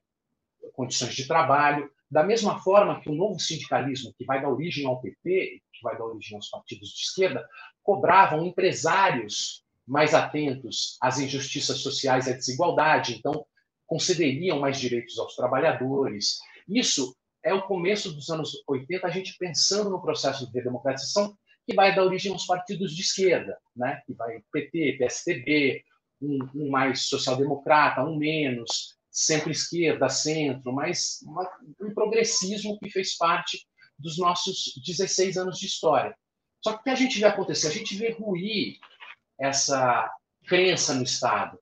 condições 0.74 1.14
de 1.16 1.28
trabalho, 1.28 1.91
da 2.14 2.24
mesma 2.24 2.59
forma 2.59 3.01
que 3.01 3.09
o 3.09 3.16
novo 3.16 3.39
sindicalismo, 3.39 4.14
que 4.16 4.24
vai 4.24 4.39
dar 4.39 4.49
origem 4.49 4.86
ao 4.86 5.01
PP, 5.01 5.64
que 5.74 5.82
vai 5.82 5.97
dar 5.97 6.05
origem 6.05 6.36
aos 6.36 6.47
partidos 6.47 6.89
de 6.89 7.01
esquerda, 7.01 7.43
cobravam 7.82 8.45
empresários 8.45 9.64
mais 9.86 10.14
atentos 10.14 10.95
às 11.01 11.18
injustiças 11.18 11.80
sociais 11.80 12.28
e 12.28 12.30
à 12.30 12.34
desigualdade, 12.34 13.16
então 13.16 13.43
concederiam 13.88 14.59
mais 14.59 14.80
direitos 14.80 15.18
aos 15.18 15.36
trabalhadores. 15.36 16.38
Isso 16.70 17.18
é 17.43 17.51
o 17.51 17.64
começo 17.64 18.14
dos 18.14 18.30
anos 18.30 18.64
80, 18.68 19.07
a 19.07 19.09
gente 19.09 19.36
pensando 19.39 19.89
no 19.89 19.99
processo 19.99 20.45
de 20.45 20.53
redemocratização 20.53 21.36
que 21.66 21.74
vai 21.74 21.95
dar 21.95 22.03
origem 22.03 22.32
aos 22.32 22.45
partidos 22.45 22.95
de 22.95 23.01
esquerda, 23.01 23.57
né? 23.76 24.03
que 24.05 24.14
vai 24.14 24.39
PT, 24.51 24.97
PSDB, 24.99 25.84
um, 26.22 26.47
um 26.53 26.70
mais 26.70 27.09
social-democrata, 27.09 28.03
um 28.03 28.16
menos, 28.18 28.99
centro-esquerda, 29.14 30.09
centro, 30.09 30.74
mas 30.74 31.22
uma, 31.22 31.47
um 31.80 31.93
progressismo 31.93 32.80
que 32.80 32.89
fez 32.89 33.16
parte 33.16 33.64
dos 33.97 34.18
nossos 34.18 34.74
16 34.84 35.38
anos 35.38 35.59
de 35.59 35.68
história. 35.68 36.16
Só 36.64 36.74
que 36.74 36.80
o 36.80 36.84
que 36.84 36.89
a 36.89 36.95
gente 36.95 37.20
vê 37.20 37.26
acontecer? 37.26 37.68
A 37.68 37.72
gente 37.72 37.95
vê 37.95 38.11
ruir 38.11 38.78
essa 39.39 40.11
crença 40.47 40.95
no 40.95 41.03
Estado, 41.03 41.59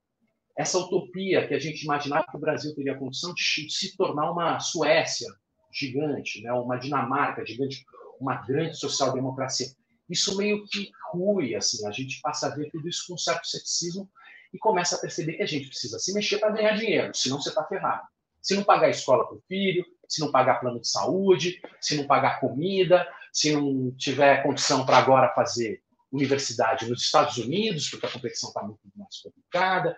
essa 0.57 0.77
utopia 0.77 1.47
que 1.47 1.53
a 1.53 1.59
gente 1.59 1.83
imaginava 1.83 2.25
que 2.29 2.37
o 2.37 2.39
Brasil 2.39 2.73
teria 2.73 2.93
a 2.93 2.97
condição 2.97 3.33
de 3.33 3.69
se 3.69 3.97
tornar 3.97 4.31
uma 4.31 4.59
Suécia 4.59 5.27
gigante, 5.73 6.41
né? 6.41 6.53
uma 6.53 6.77
Dinamarca 6.77 7.45
gigante, 7.45 7.83
uma 8.19 8.35
grande 8.45 8.77
social-democracia. 8.77 9.67
Isso 10.09 10.37
meio 10.37 10.65
que 10.67 10.91
rui, 11.11 11.55
assim, 11.55 11.85
a 11.87 11.91
gente 11.91 12.19
passa 12.21 12.47
a 12.47 12.55
ver 12.55 12.69
tudo 12.69 12.87
isso 12.87 13.05
com 13.07 13.15
um 13.15 13.17
certo 13.17 13.45
ceticismo 13.47 14.09
e 14.53 14.57
começa 14.57 14.95
a 14.95 14.99
perceber 14.99 15.33
que 15.33 15.43
a 15.43 15.47
gente 15.47 15.67
precisa 15.67 15.97
se 15.99 16.13
mexer 16.13 16.37
para 16.37 16.51
ganhar 16.51 16.77
dinheiro, 16.77 17.11
senão 17.15 17.41
você 17.41 17.49
está 17.49 17.63
ferrado. 17.63 18.03
Se 18.41 18.55
não 18.55 18.63
pagar 18.63 18.89
escola 18.89 19.25
para 19.27 19.37
o 19.37 19.43
filho, 19.47 19.85
se 20.07 20.19
não 20.19 20.31
pagar 20.31 20.59
plano 20.59 20.79
de 20.79 20.87
saúde, 20.87 21.61
se 21.79 21.95
não 21.95 22.05
pagar 22.05 22.39
comida, 22.39 23.07
se 23.31 23.53
não 23.53 23.91
tiver 23.91 24.43
condição 24.43 24.85
para 24.85 24.97
agora 24.97 25.33
fazer 25.33 25.81
universidade 26.11 26.89
nos 26.89 27.03
Estados 27.03 27.37
Unidos, 27.37 27.89
porque 27.89 28.05
a 28.05 28.11
competição 28.11 28.49
está 28.49 28.61
muito 28.61 28.79
mais 28.95 29.17
complicada, 29.21 29.97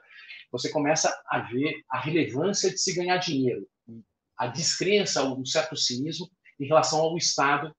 você 0.51 0.69
começa 0.69 1.11
a 1.27 1.39
ver 1.39 1.81
a 1.89 1.99
relevância 1.99 2.69
de 2.69 2.77
se 2.77 2.93
ganhar 2.93 3.17
dinheiro, 3.17 3.67
a 4.37 4.47
descrença, 4.47 5.23
um 5.23 5.43
certo 5.45 5.75
cinismo 5.75 6.29
em 6.59 6.67
relação 6.67 6.99
ao 6.99 7.17
Estado 7.17 7.75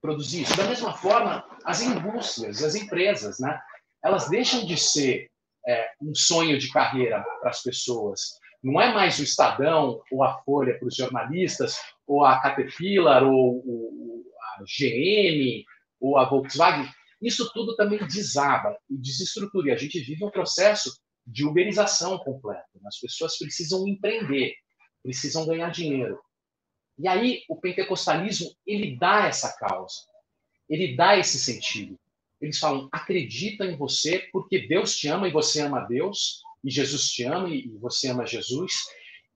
produzir 0.00 0.42
isso. 0.42 0.56
Da 0.56 0.64
mesma 0.64 0.92
forma, 0.92 1.44
as 1.64 1.80
indústrias, 1.80 2.62
as 2.62 2.74
empresas, 2.74 3.38
né? 3.38 3.60
elas 4.02 4.28
deixam 4.28 4.64
de 4.64 4.76
ser 4.76 5.30
é, 5.66 5.90
um 6.00 6.14
sonho 6.14 6.58
de 6.58 6.70
carreira 6.70 7.24
para 7.40 7.50
as 7.50 7.62
pessoas. 7.62 8.38
Não 8.62 8.80
é 8.80 8.92
mais 8.92 9.18
o 9.18 9.22
Estadão 9.22 10.00
ou 10.10 10.22
a 10.22 10.38
Folha 10.42 10.78
para 10.78 10.88
os 10.88 10.94
jornalistas, 10.94 11.76
ou 12.06 12.24
a 12.24 12.40
Caterpillar, 12.40 13.24
ou, 13.24 13.62
ou 13.66 14.24
a 14.58 14.62
GM, 14.62 15.64
ou 16.00 16.16
a 16.16 16.24
Volkswagen. 16.24 16.88
Isso 17.20 17.50
tudo 17.52 17.74
também 17.76 17.98
desaba 18.06 18.76
e 18.88 18.96
desestrutura. 18.96 19.68
E 19.68 19.72
a 19.72 19.76
gente 19.76 20.00
vive 20.00 20.24
um 20.24 20.30
processo 20.30 20.96
de 21.26 21.44
uberização 21.44 22.18
completa. 22.18 22.64
As 22.86 22.98
pessoas 22.98 23.36
precisam 23.36 23.86
empreender, 23.86 24.54
precisam 25.02 25.46
ganhar 25.46 25.70
dinheiro. 25.70 26.20
E 26.98 27.08
aí 27.08 27.42
o 27.48 27.56
pentecostalismo 27.56 28.48
ele 28.66 28.96
dá 28.96 29.26
essa 29.26 29.52
causa, 29.58 29.96
ele 30.68 30.96
dá 30.96 31.18
esse 31.18 31.38
sentido 31.38 31.98
eles 32.40 32.58
falam: 32.58 32.88
acredita 32.92 33.64
em 33.64 33.76
você, 33.76 34.28
porque 34.32 34.66
Deus 34.66 34.96
te 34.96 35.08
ama 35.08 35.28
e 35.28 35.32
você 35.32 35.60
ama 35.60 35.86
Deus, 35.86 36.42
e 36.64 36.70
Jesus 36.70 37.10
te 37.10 37.24
ama 37.24 37.48
e 37.48 37.68
você 37.78 38.08
ama 38.08 38.26
Jesus, 38.26 38.72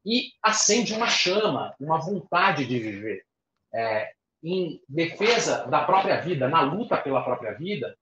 e 0.05 0.33
acende 0.43 0.93
uma 0.93 1.09
chama, 1.09 1.75
uma 1.81 1.99
vontade 1.99 2.65
de 2.67 2.79
viver. 2.79 3.25
É, 3.73 4.13
em 4.43 4.81
defesa 4.89 5.67
da 5.67 5.85
própria 5.85 6.21
vida, 6.21 6.49
na 6.49 6.63
luta 6.63 6.97
pela 6.97 7.23
própria 7.23 7.53
vida, 7.53 7.97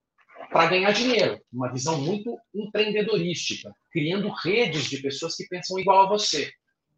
para 0.51 0.68
ganhar 0.68 0.92
dinheiro. 0.92 1.40
Uma 1.53 1.70
visão 1.70 2.01
muito 2.01 2.38
empreendedorística, 2.55 3.74
criando 3.90 4.30
redes 4.30 4.84
de 4.84 4.99
pessoas 5.03 5.34
que 5.34 5.49
pensam 5.49 5.78
igual 5.78 6.07
a 6.07 6.09
você, 6.09 6.51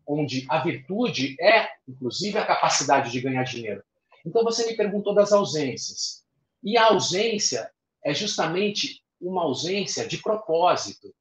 onde 0.06 0.44
a 0.48 0.62
virtude 0.62 1.36
é, 1.40 1.68
inclusive, 1.88 2.36
a 2.38 2.46
capacidade 2.46 3.10
de 3.10 3.20
ganhar 3.20 3.44
dinheiro. 3.44 3.82
Então, 4.24 4.44
você 4.44 4.66
me 4.66 4.76
perguntou 4.76 5.14
das 5.14 5.32
ausências. 5.32 6.22
E 6.62 6.76
a 6.76 6.88
ausência 6.88 7.70
é 8.04 8.14
justamente 8.14 9.02
uma 9.20 9.42
ausência 9.42 10.06
de 10.06 10.18
propósito. 10.18 11.14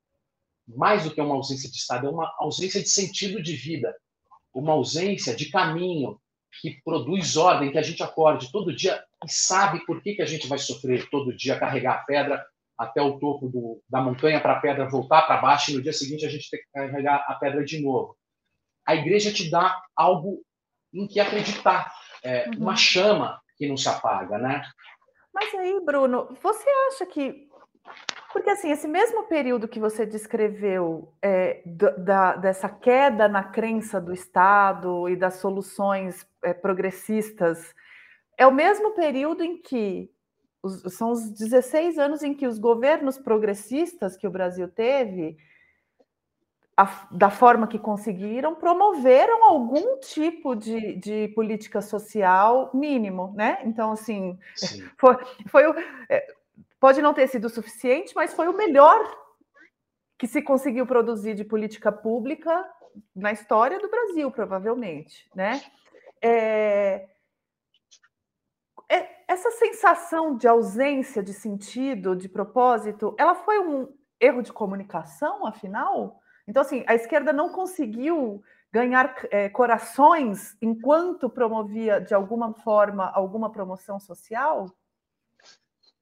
Mais 0.68 1.04
do 1.04 1.12
que 1.12 1.20
uma 1.20 1.36
ausência 1.36 1.70
de 1.70 1.78
Estado, 1.78 2.08
é 2.08 2.10
uma 2.10 2.34
ausência 2.38 2.82
de 2.82 2.90
sentido 2.90 3.42
de 3.42 3.56
vida, 3.56 3.96
uma 4.54 4.74
ausência 4.74 5.36
de 5.36 5.50
caminho 5.50 6.20
que 6.62 6.82
produz 6.84 7.38
ordem, 7.38 7.72
que 7.72 7.78
a 7.78 7.82
gente 7.82 8.04
acorde 8.04 8.52
todo 8.52 8.76
dia 8.76 9.04
e 9.24 9.32
sabe 9.32 9.86
por 9.86 10.02
que, 10.02 10.16
que 10.16 10.22
a 10.22 10.26
gente 10.26 10.48
vai 10.48 10.58
sofrer 10.58 11.10
todo 11.10 11.36
dia, 11.36 11.60
carregar 11.60 11.96
a 11.96 12.04
pedra 12.04 12.46
até 12.78 13.02
o 13.02 13.20
topo 13.20 13.50
do, 13.50 13.84
da 13.90 14.02
montanha 14.02 14.40
para 14.40 14.54
a 14.54 14.60
pedra 14.60 14.90
voltar 14.90 15.24
para 15.24 15.42
baixo 15.42 15.72
e 15.72 15.74
no 15.76 15.82
dia 15.82 15.92
seguinte 15.92 16.26
a 16.26 16.30
gente 16.30 16.50
tem 16.50 16.60
que 16.60 16.68
carregar 16.74 17.26
a 17.28 17.36
pedra 17.36 17.64
de 17.64 17.82
novo. 17.82 18.16
A 18.86 18.96
igreja 18.96 19.34
te 19.34 19.50
dá 19.50 19.80
algo 19.96 20.42
em 20.94 21.06
que 21.06 21.20
acreditar, 21.20 21.94
é, 22.24 22.48
uhum. 22.48 22.62
uma 22.62 22.76
chama 22.76 23.40
que 23.58 23.68
não 23.68 23.78
se 23.78 23.88
apaga, 23.90 24.38
né? 24.38 24.64
Mas 25.40 25.56
aí, 25.56 25.80
Bruno, 25.80 26.36
você 26.44 26.70
acha 26.90 27.06
que. 27.06 27.48
Porque, 28.34 28.50
assim, 28.50 28.72
esse 28.72 28.88
mesmo 28.88 29.24
período 29.24 29.70
que 29.70 29.80
você 29.80 30.06
descreveu 30.06 31.14
é, 31.22 31.62
da, 31.66 32.36
dessa 32.36 32.68
queda 32.68 33.28
na 33.30 33.44
crença 33.44 34.02
do 34.02 34.14
Estado 34.14 35.08
e 35.08 35.16
das 35.16 35.36
soluções 35.36 36.28
é, 36.44 36.54
progressistas, 36.54 37.74
é 38.38 38.46
o 38.46 38.52
mesmo 38.52 38.92
período 38.92 39.44
em 39.44 39.62
que. 39.62 40.12
Os, 40.62 40.94
são 40.94 41.12
os 41.12 41.32
16 41.32 41.98
anos 41.98 42.22
em 42.22 42.34
que 42.34 42.46
os 42.46 42.60
governos 42.60 43.18
progressistas 43.18 44.18
que 44.18 44.28
o 44.28 44.32
Brasil 44.32 44.68
teve 44.68 45.38
a, 46.80 47.08
da 47.12 47.30
forma 47.30 47.68
que 47.68 47.78
conseguiram, 47.78 48.56
promoveram 48.56 49.44
algum 49.44 50.00
tipo 50.00 50.56
de, 50.56 50.96
de 50.96 51.28
política 51.36 51.82
social 51.82 52.72
mínimo, 52.74 53.34
né? 53.36 53.60
Então, 53.66 53.92
assim, 53.92 54.40
foi, 54.98 55.18
foi 55.48 55.68
o, 55.68 55.76
é, 56.10 56.26
pode 56.80 57.02
não 57.02 57.14
ter 57.14 57.28
sido 57.28 57.50
suficiente, 57.50 58.14
mas 58.16 58.34
foi 58.34 58.48
o 58.48 58.56
melhor 58.56 58.98
que 60.18 60.26
se 60.26 60.42
conseguiu 60.42 60.86
produzir 60.88 61.36
de 61.36 61.44
política 61.44 61.92
pública 61.92 62.66
na 63.14 63.34
história 63.34 63.78
do 63.78 63.90
Brasil, 63.90 64.32
provavelmente, 64.32 65.30
né? 65.36 65.62
É, 66.22 67.10
é, 68.88 69.24
essa 69.28 69.52
sensação 69.52 70.38
de 70.38 70.48
ausência 70.48 71.22
de 71.22 71.34
sentido, 71.34 72.16
de 72.16 72.30
propósito, 72.30 73.14
ela 73.20 73.36
foi 73.36 73.60
um 73.60 73.94
erro 74.18 74.42
de 74.42 74.54
comunicação, 74.54 75.46
afinal? 75.46 76.22
Então, 76.50 76.64
assim, 76.64 76.84
a 76.88 76.96
esquerda 76.96 77.32
não 77.32 77.50
conseguiu 77.50 78.44
ganhar 78.74 79.16
é, 79.30 79.50
corações 79.50 80.58
enquanto 80.60 81.30
promovia, 81.30 82.02
de 82.02 82.16
alguma 82.16 82.56
forma, 82.56 83.08
alguma 83.12 83.52
promoção 83.52 84.00
social? 84.00 84.76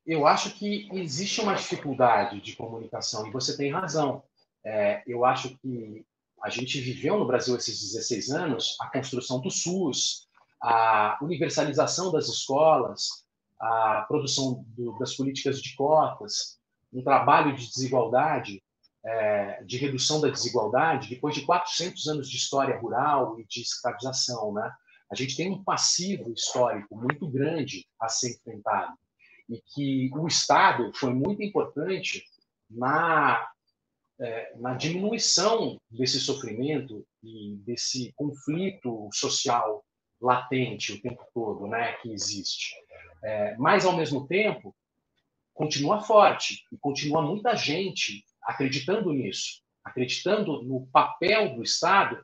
Eu 0.06 0.26
acho 0.26 0.58
que 0.58 0.88
existe 0.94 1.42
uma 1.42 1.54
dificuldade 1.54 2.40
de 2.40 2.56
comunicação, 2.56 3.28
e 3.28 3.32
você 3.32 3.58
tem 3.58 3.74
razão. 3.74 4.24
É, 4.66 5.04
eu 5.06 5.26
acho 5.26 5.58
que 5.58 6.06
a 6.42 6.50
gente 6.50 6.80
viveu 6.80 7.20
no 7.20 7.28
Brasil 7.28 7.54
esses 7.58 7.82
16 7.82 8.30
anos 8.30 8.78
a 8.80 8.90
construção 8.90 9.42
do 9.42 9.52
SUS, 9.52 10.30
a 10.62 11.18
universalização 11.22 12.10
das 12.10 12.30
escolas, 12.30 13.26
a 13.60 14.06
produção 14.08 14.64
do, 14.70 14.98
das 14.98 15.14
políticas 15.14 15.62
de 15.62 15.76
cotas, 15.76 16.58
um 16.94 17.04
trabalho 17.04 17.54
de 17.54 17.68
desigualdade 17.68 18.64
é, 19.08 19.64
de 19.64 19.78
redução 19.78 20.20
da 20.20 20.28
desigualdade 20.28 21.10
depois 21.10 21.34
de 21.34 21.46
400 21.46 22.08
anos 22.08 22.30
de 22.30 22.36
história 22.36 22.78
rural 22.78 23.40
e 23.40 23.46
de 23.46 23.62
escravização. 23.62 24.54
Né? 24.54 24.70
A 25.10 25.16
gente 25.16 25.38
tem 25.38 25.50
um 25.50 25.64
passivo 25.64 26.34
histórico 26.34 26.94
muito 26.98 27.26
grande 27.26 27.88
a 28.02 28.10
ser 28.10 28.36
enfrentado 28.36 28.94
e 29.50 29.62
que 29.66 30.10
o 30.14 30.28
Estado 30.28 30.92
foi 30.94 31.14
muito 31.14 31.42
importante 31.42 32.26
na, 32.70 33.50
é, 34.20 34.54
na 34.58 34.74
diminuição 34.74 35.80
desse 35.90 36.20
sofrimento 36.20 37.08
e 37.24 37.56
desse 37.66 38.12
conflito 38.14 39.08
social 39.14 39.86
latente 40.20 40.92
o 40.92 41.02
tempo 41.02 41.24
todo 41.34 41.66
né, 41.66 41.94
que 42.02 42.12
existe. 42.12 42.76
É, 43.24 43.56
mas, 43.56 43.86
ao 43.86 43.96
mesmo 43.96 44.28
tempo, 44.28 44.76
continua 45.54 46.02
forte 46.02 46.66
e 46.74 46.78
continua 46.78 47.22
muita 47.22 47.56
gente 47.56 48.27
acreditando 48.48 49.12
nisso, 49.12 49.62
acreditando 49.84 50.64
no 50.64 50.88
papel 50.88 51.54
do 51.54 51.62
Estado 51.62 52.24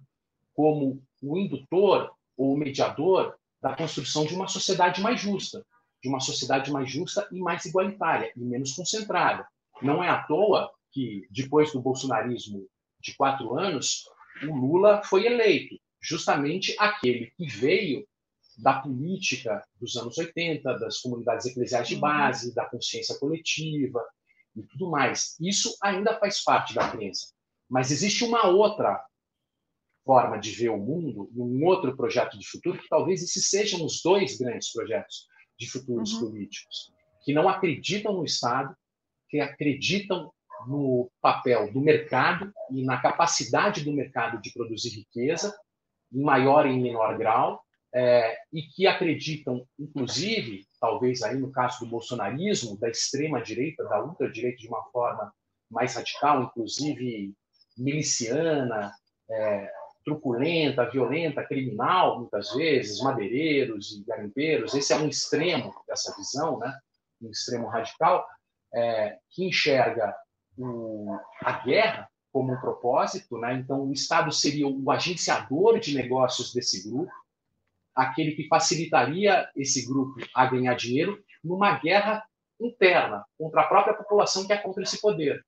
como 0.53 1.03
o 1.21 1.37
indutor 1.37 2.11
ou 2.37 2.53
o 2.53 2.57
mediador 2.57 3.35
da 3.61 3.75
construção 3.75 4.25
de 4.25 4.33
uma 4.33 4.47
sociedade 4.47 5.01
mais 5.01 5.19
justa, 5.19 5.65
de 6.01 6.07
uma 6.07 6.21
sociedade 6.21 6.71
mais 6.71 6.89
justa 6.89 7.27
e 7.29 7.39
mais 7.39 7.65
igualitária 7.65 8.31
e 8.37 8.39
menos 8.39 8.73
concentrada. 8.73 9.45
Não 9.81 10.01
é 10.01 10.09
à 10.09 10.23
toa 10.23 10.71
que, 10.91 11.27
depois 11.29 11.73
do 11.73 11.81
bolsonarismo 11.81 12.67
de 13.01 13.13
quatro 13.15 13.59
anos, 13.59 14.05
o 14.43 14.55
Lula 14.55 15.01
foi 15.03 15.25
eleito, 15.25 15.75
justamente 16.01 16.73
aquele 16.79 17.31
que 17.35 17.47
veio 17.47 18.07
da 18.57 18.79
política 18.79 19.61
dos 19.79 19.95
anos 19.97 20.17
80, 20.17 20.79
das 20.79 20.99
comunidades 20.99 21.45
eclesiais 21.47 21.87
de 21.87 21.95
uhum. 21.95 22.01
base, 22.01 22.53
da 22.53 22.65
consciência 22.65 23.17
coletiva 23.19 24.01
e 24.55 24.63
tudo 24.63 24.89
mais. 24.89 25.35
Isso 25.39 25.75
ainda 25.81 26.17
faz 26.19 26.43
parte 26.43 26.73
da 26.73 26.89
crença. 26.89 27.33
Mas 27.69 27.91
existe 27.91 28.23
uma 28.23 28.47
outra 28.47 29.03
forma 30.05 30.37
de 30.37 30.51
ver 30.51 30.69
o 30.69 30.77
mundo, 30.77 31.29
um 31.35 31.65
outro 31.65 31.95
projeto 31.95 32.37
de 32.37 32.47
futuro, 32.47 32.77
que 32.77 32.89
talvez 32.89 33.23
esses 33.23 33.49
sejam 33.49 33.85
os 33.85 34.01
dois 34.01 34.37
grandes 34.37 34.71
projetos 34.71 35.27
de 35.57 35.69
futuros 35.69 36.13
uhum. 36.13 36.31
políticos, 36.31 36.91
que 37.23 37.33
não 37.33 37.47
acreditam 37.47 38.13
no 38.13 38.25
Estado, 38.25 38.75
que 39.29 39.39
acreditam 39.39 40.31
no 40.67 41.09
papel 41.21 41.71
do 41.71 41.81
mercado 41.81 42.51
e 42.71 42.83
na 42.83 43.01
capacidade 43.01 43.83
do 43.83 43.93
mercado 43.93 44.41
de 44.41 44.51
produzir 44.53 44.89
riqueza, 44.89 45.55
em 46.11 46.21
maior 46.21 46.65
e 46.65 46.71
em 46.71 46.81
menor 46.81 47.17
grau, 47.17 47.61
é, 47.93 48.37
e 48.51 48.63
que 48.63 48.87
acreditam, 48.87 49.65
inclusive, 49.77 50.65
talvez 50.79 51.21
aí 51.21 51.37
no 51.37 51.51
caso 51.51 51.79
do 51.79 51.91
bolsonarismo, 51.91 52.77
da 52.77 52.89
extrema 52.89 53.41
direita, 53.41 53.83
da 53.83 54.03
ultradireita 54.03 54.57
de 54.57 54.67
uma 54.67 54.83
forma 54.85 55.31
mais 55.69 55.95
radical, 55.95 56.43
inclusive 56.43 57.33
miliciana, 57.77 58.91
é, 59.29 59.71
truculenta, 60.03 60.89
violenta, 60.89 61.45
criminal, 61.45 62.19
muitas 62.19 62.53
vezes, 62.53 62.99
madeireiros 63.01 63.91
e 63.91 64.03
garimpeiros. 64.03 64.73
Esse 64.73 64.93
é 64.93 64.97
um 64.97 65.07
extremo 65.07 65.73
dessa 65.87 66.15
visão, 66.15 66.59
né? 66.59 66.73
um 67.21 67.29
extremo 67.29 67.67
radical, 67.67 68.25
é, 68.73 69.17
que 69.29 69.45
enxerga 69.45 70.13
o, 70.57 71.17
a 71.41 71.51
guerra 71.63 72.09
como 72.31 72.53
um 72.53 72.59
propósito. 72.59 73.37
Né? 73.37 73.53
Então, 73.53 73.87
o 73.87 73.93
Estado 73.93 74.31
seria 74.31 74.67
o 74.67 74.91
agenciador 74.91 75.79
de 75.79 75.95
negócios 75.95 76.53
desse 76.53 76.89
grupo, 76.89 77.11
aquele 77.95 78.31
que 78.33 78.47
facilitaria 78.47 79.49
esse 79.55 79.85
grupo 79.85 80.19
a 80.33 80.45
ganhar 80.45 80.75
dinheiro 80.75 81.21
numa 81.43 81.77
guerra 81.77 82.23
interna 82.59 83.25
contra 83.37 83.61
a 83.61 83.67
própria 83.67 83.93
população 83.93 84.45
que 84.45 84.53
é 84.53 84.57
contra 84.57 84.83
esse 84.83 84.99
poder. 85.01 85.43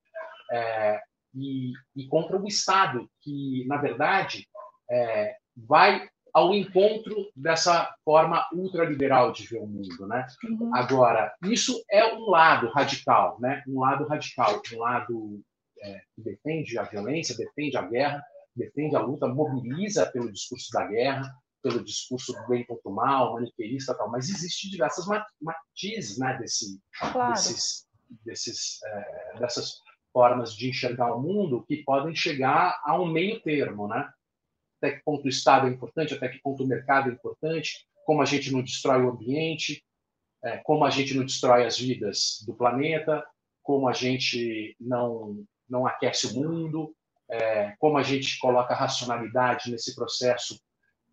É, 0.52 1.02
e, 1.34 1.74
e 1.96 2.08
contra 2.08 2.40
o 2.40 2.48
Estado, 2.48 3.10
que, 3.22 3.66
na 3.68 3.78
verdade, 3.78 4.48
é, 4.90 5.36
vai 5.56 6.08
ao 6.34 6.54
encontro 6.54 7.32
dessa 7.36 7.94
forma 8.04 8.46
ultraliberal 8.54 9.32
de 9.32 9.48
ver 9.48 9.60
o 9.60 9.68
mundo, 9.68 10.06
né? 10.06 10.28
Uhum. 10.44 10.76
Agora, 10.76 11.34
isso 11.44 11.82
é 11.90 12.14
um 12.14 12.30
lado 12.30 12.68
radical, 12.70 13.38
né? 13.40 13.64
Um 13.68 13.80
lado 13.80 14.06
radical, 14.06 14.62
um 14.74 14.80
lado 14.80 15.42
é, 15.82 16.02
que 16.14 16.22
defende 16.22 16.78
a 16.78 16.84
violência, 16.84 17.38
defende 17.38 17.78
a 17.78 17.84
guerra, 17.84 18.22
defende 18.54 18.96
a 18.96 19.00
luta, 19.00 19.28
mobiliza 19.28 20.06
pelo 20.08 20.32
discurso 20.32 20.72
da 20.74 20.86
guerra, 20.86 21.34
pelo 21.66 21.84
discurso 21.84 22.32
do 22.32 22.48
bem 22.48 22.64
contra 22.64 22.88
o 22.88 22.94
mal, 22.94 23.34
maniqueísta 23.34 23.96
tal, 23.96 24.12
mas 24.12 24.30
existe 24.30 24.70
diversas 24.70 25.08
matizes, 25.42 26.20
né? 26.20 26.38
Desse, 26.38 26.80
claro. 27.00 27.34
desses, 27.34 27.88
desses, 28.24 28.84
é, 28.84 29.40
dessas 29.40 29.82
formas 30.14 30.56
de 30.56 30.70
enxergar 30.70 31.16
o 31.16 31.22
mundo 31.24 31.66
que 31.68 31.78
podem 31.78 32.14
chegar 32.14 32.80
a 32.84 33.02
um 33.02 33.08
meio 33.08 33.42
termo, 33.42 33.88
né? 33.88 34.08
Até 34.78 34.96
que 34.96 35.04
ponto 35.04 35.26
o 35.26 35.30
Estado 35.30 35.66
é 35.66 35.72
importante, 35.72 36.14
até 36.14 36.30
que 36.30 36.40
ponto 36.44 36.64
o 36.64 36.68
mercado 36.68 37.10
é 37.10 37.14
importante, 37.14 37.88
como 38.06 38.22
a 38.22 38.26
gente 38.26 38.52
não 38.52 38.62
destrói 38.62 39.02
o 39.02 39.10
ambiente, 39.10 39.84
é, 40.44 40.58
como 40.58 40.86
a 40.86 40.92
gente 40.92 41.16
não 41.16 41.26
destrói 41.26 41.66
as 41.66 41.80
vidas 41.80 42.44
do 42.46 42.54
planeta, 42.54 43.26
como 43.64 43.90
a 43.90 43.94
gente 43.94 44.78
não 44.80 45.44
não 45.68 45.88
aquece 45.88 46.28
o 46.28 46.34
mundo, 46.36 46.96
é, 47.28 47.76
como 47.80 47.98
a 47.98 48.04
gente 48.04 48.38
coloca 48.38 48.76
racionalidade 48.76 49.72
nesse 49.72 49.96
processo 49.96 50.60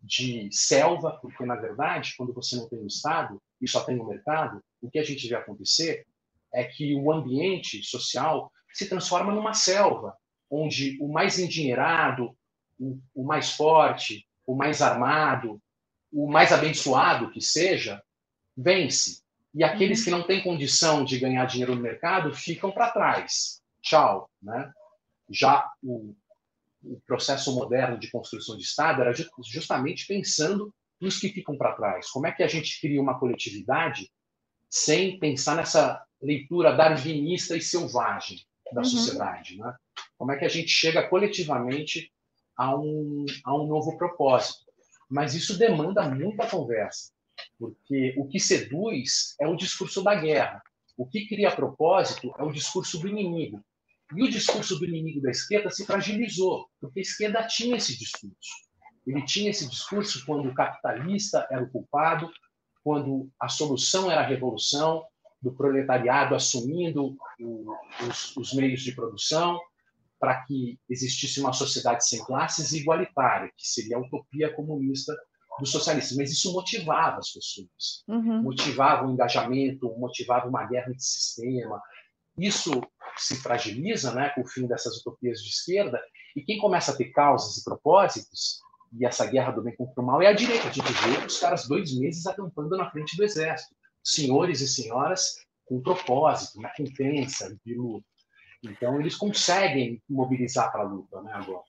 de 0.03 0.49
selva, 0.51 1.17
porque 1.21 1.45
na 1.45 1.55
verdade, 1.55 2.13
quando 2.17 2.33
você 2.33 2.57
não 2.57 2.67
tem 2.67 2.79
o 2.79 2.87
Estado 2.87 3.41
e 3.61 3.67
só 3.67 3.83
tem 3.83 3.97
o 3.97 4.05
mercado, 4.05 4.61
o 4.81 4.89
que 4.89 4.99
a 4.99 5.03
gente 5.03 5.27
vê 5.27 5.35
acontecer 5.35 6.05
é 6.53 6.65
que 6.65 6.93
o 6.93 7.11
ambiente 7.11 7.81
social 7.83 8.51
se 8.73 8.89
transforma 8.89 9.33
numa 9.33 9.53
selva, 9.53 10.15
onde 10.51 10.97
o 10.99 11.11
mais 11.11 11.39
endinheirado, 11.39 12.35
o, 12.77 12.99
o 13.15 13.23
mais 13.23 13.51
forte, 13.51 14.27
o 14.45 14.53
mais 14.53 14.81
armado, 14.81 15.61
o 16.11 16.29
mais 16.29 16.51
abençoado 16.51 17.31
que 17.31 17.39
seja, 17.39 18.03
vence. 18.55 19.23
E 19.53 19.63
aqueles 19.63 19.99
uhum. 19.99 20.05
que 20.05 20.11
não 20.11 20.23
têm 20.23 20.43
condição 20.43 21.05
de 21.05 21.17
ganhar 21.17 21.45
dinheiro 21.45 21.75
no 21.75 21.81
mercado 21.81 22.33
ficam 22.33 22.71
para 22.71 22.91
trás. 22.91 23.61
Tchau. 23.81 24.29
Né? 24.41 24.71
Já 25.29 25.71
o, 25.81 26.13
o, 26.83 26.99
processo 27.05 27.53
moderno 27.55 27.97
de 27.97 28.09
construção 28.11 28.57
de 28.57 28.63
Estado 28.63 29.01
era 29.01 29.13
justamente 29.45 30.05
pensando 30.07 30.73
nos 30.99 31.19
que 31.19 31.29
ficam 31.29 31.57
para 31.57 31.75
trás. 31.75 32.09
Como 32.09 32.27
é 32.27 32.31
que 32.31 32.43
a 32.43 32.47
gente 32.47 32.79
cria 32.79 33.01
uma 33.01 33.19
coletividade 33.19 34.11
sem 34.69 35.19
pensar 35.19 35.55
nessa 35.55 36.03
leitura 36.21 36.75
darwinista 36.75 37.55
e 37.55 37.61
selvagem? 37.61 38.39
da 38.73 38.81
uhum. 38.81 38.85
sociedade. 38.85 39.57
Né? 39.57 39.73
Como 40.17 40.31
é 40.31 40.37
que 40.37 40.45
a 40.45 40.49
gente 40.49 40.69
chega 40.69 41.07
coletivamente 41.07 42.11
a 42.57 42.75
um, 42.75 43.25
a 43.45 43.55
um 43.55 43.67
novo 43.67 43.97
propósito? 43.97 44.63
Mas 45.09 45.35
isso 45.35 45.57
demanda 45.57 46.09
muita 46.09 46.47
conversa, 46.47 47.11
porque 47.59 48.15
o 48.17 48.27
que 48.27 48.39
seduz 48.39 49.35
é 49.39 49.47
o 49.47 49.55
discurso 49.55 50.03
da 50.03 50.15
guerra. 50.15 50.61
O 50.97 51.05
que 51.05 51.27
cria 51.27 51.55
propósito 51.55 52.33
é 52.37 52.43
o 52.43 52.51
discurso 52.51 52.99
do 52.99 53.07
inimigo. 53.07 53.63
E 54.15 54.23
o 54.23 54.29
discurso 54.29 54.77
do 54.77 54.85
inimigo 54.85 55.21
da 55.21 55.31
esquerda 55.31 55.69
se 55.69 55.85
fragilizou, 55.85 56.67
porque 56.79 56.99
a 56.99 57.01
esquerda 57.01 57.47
tinha 57.47 57.77
esse 57.77 57.97
discurso. 57.97 58.63
Ele 59.05 59.23
tinha 59.25 59.49
esse 59.49 59.67
discurso 59.67 60.25
quando 60.25 60.49
o 60.49 60.53
capitalista 60.53 61.47
era 61.51 61.63
o 61.63 61.69
culpado, 61.69 62.29
quando 62.83 63.29
a 63.39 63.49
solução 63.49 64.11
era 64.11 64.21
a 64.21 64.25
revolução, 64.25 65.05
do 65.43 65.51
proletariado 65.51 66.35
assumindo 66.35 67.17
o, 67.39 67.75
os, 68.07 68.35
os 68.37 68.53
meios 68.53 68.81
de 68.81 68.93
produção 68.93 69.59
para 70.17 70.41
que 70.43 70.79
existisse 70.89 71.41
uma 71.41 71.51
sociedade 71.51 72.07
sem 72.07 72.23
classes 72.23 72.71
e 72.71 72.79
igualitária, 72.79 73.51
que 73.57 73.67
seria 73.67 73.97
a 73.97 73.99
utopia 73.99 74.53
comunista 74.53 75.13
do 75.59 75.65
socialismo. 75.65 76.19
Mas 76.19 76.31
isso 76.31 76.53
motivava 76.53 77.17
as 77.17 77.29
pessoas, 77.29 78.05
uhum. 78.07 78.41
motivava 78.41 79.05
o 79.05 79.11
engajamento, 79.11 79.93
motivava 79.97 80.47
uma 80.47 80.65
guerra 80.65 80.93
de 80.93 81.03
sistema. 81.03 81.81
Isso 82.37 82.81
se 83.17 83.35
fragiliza 83.35 84.13
né, 84.13 84.29
com 84.29 84.41
o 84.41 84.47
fim 84.47 84.67
dessas 84.67 84.97
utopias 84.97 85.41
de 85.41 85.49
esquerda, 85.49 86.01
e 86.35 86.41
quem 86.41 86.57
começa 86.57 86.91
a 86.91 86.95
ter 86.95 87.11
causas 87.11 87.57
e 87.57 87.63
propósitos, 87.63 88.59
e 88.97 89.05
essa 89.05 89.25
guerra 89.25 89.51
do 89.51 89.63
bem 89.63 89.75
contra 89.75 90.01
o 90.01 90.05
mal, 90.05 90.21
é 90.21 90.27
a 90.27 90.33
direita. 90.33 90.71
Gente 90.71 90.91
vê 90.93 91.25
os 91.25 91.39
caras 91.39 91.67
dois 91.67 91.97
meses 91.97 92.25
acampando 92.27 92.77
na 92.77 92.89
frente 92.91 93.17
do 93.17 93.23
exército 93.23 93.75
senhores 94.03 94.59
e 94.61 94.67
senhoras 94.67 95.35
com 95.65 95.81
propósito, 95.81 96.59
com 96.75 96.83
crença 96.93 97.55
de 97.65 97.75
luta. 97.75 98.05
Então, 98.61 98.99
eles 98.99 99.15
conseguem 99.15 100.01
mobilizar 100.09 100.71
para 100.71 100.81
a 100.81 100.87
luta 100.87 101.21
né, 101.21 101.31
agora. 101.33 101.63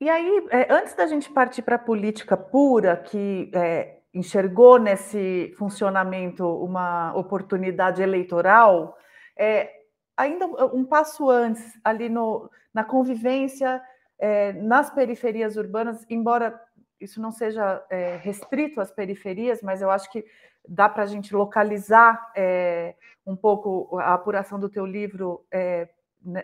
E 0.00 0.08
aí, 0.08 0.46
é, 0.50 0.72
antes 0.72 0.94
da 0.94 1.06
gente 1.06 1.30
partir 1.30 1.62
para 1.62 1.76
a 1.76 1.78
política 1.78 2.36
pura, 2.36 2.96
que 2.96 3.50
é, 3.54 3.98
enxergou 4.12 4.78
nesse 4.78 5.54
funcionamento 5.58 6.46
uma 6.46 7.14
oportunidade 7.14 8.02
eleitoral, 8.02 8.96
é, 9.38 9.70
ainda 10.16 10.46
um 10.46 10.84
passo 10.84 11.28
antes, 11.30 11.78
ali 11.84 12.08
no, 12.08 12.50
na 12.72 12.84
convivência 12.84 13.82
é, 14.18 14.52
nas 14.52 14.90
periferias 14.90 15.56
urbanas, 15.56 16.04
embora 16.08 16.60
isso 17.00 17.20
não 17.20 17.30
seja 17.30 17.84
é, 17.90 18.16
restrito 18.16 18.80
às 18.80 18.90
periferias, 18.90 19.60
mas 19.62 19.82
eu 19.82 19.90
acho 19.90 20.10
que 20.10 20.24
dá 20.66 20.88
para 20.88 21.02
a 21.02 21.06
gente 21.06 21.34
localizar 21.34 22.32
é, 22.34 22.94
um 23.26 23.36
pouco 23.36 23.98
a 23.98 24.14
apuração 24.14 24.58
do 24.58 24.68
teu 24.68 24.86
livro 24.86 25.44
é, 25.50 25.88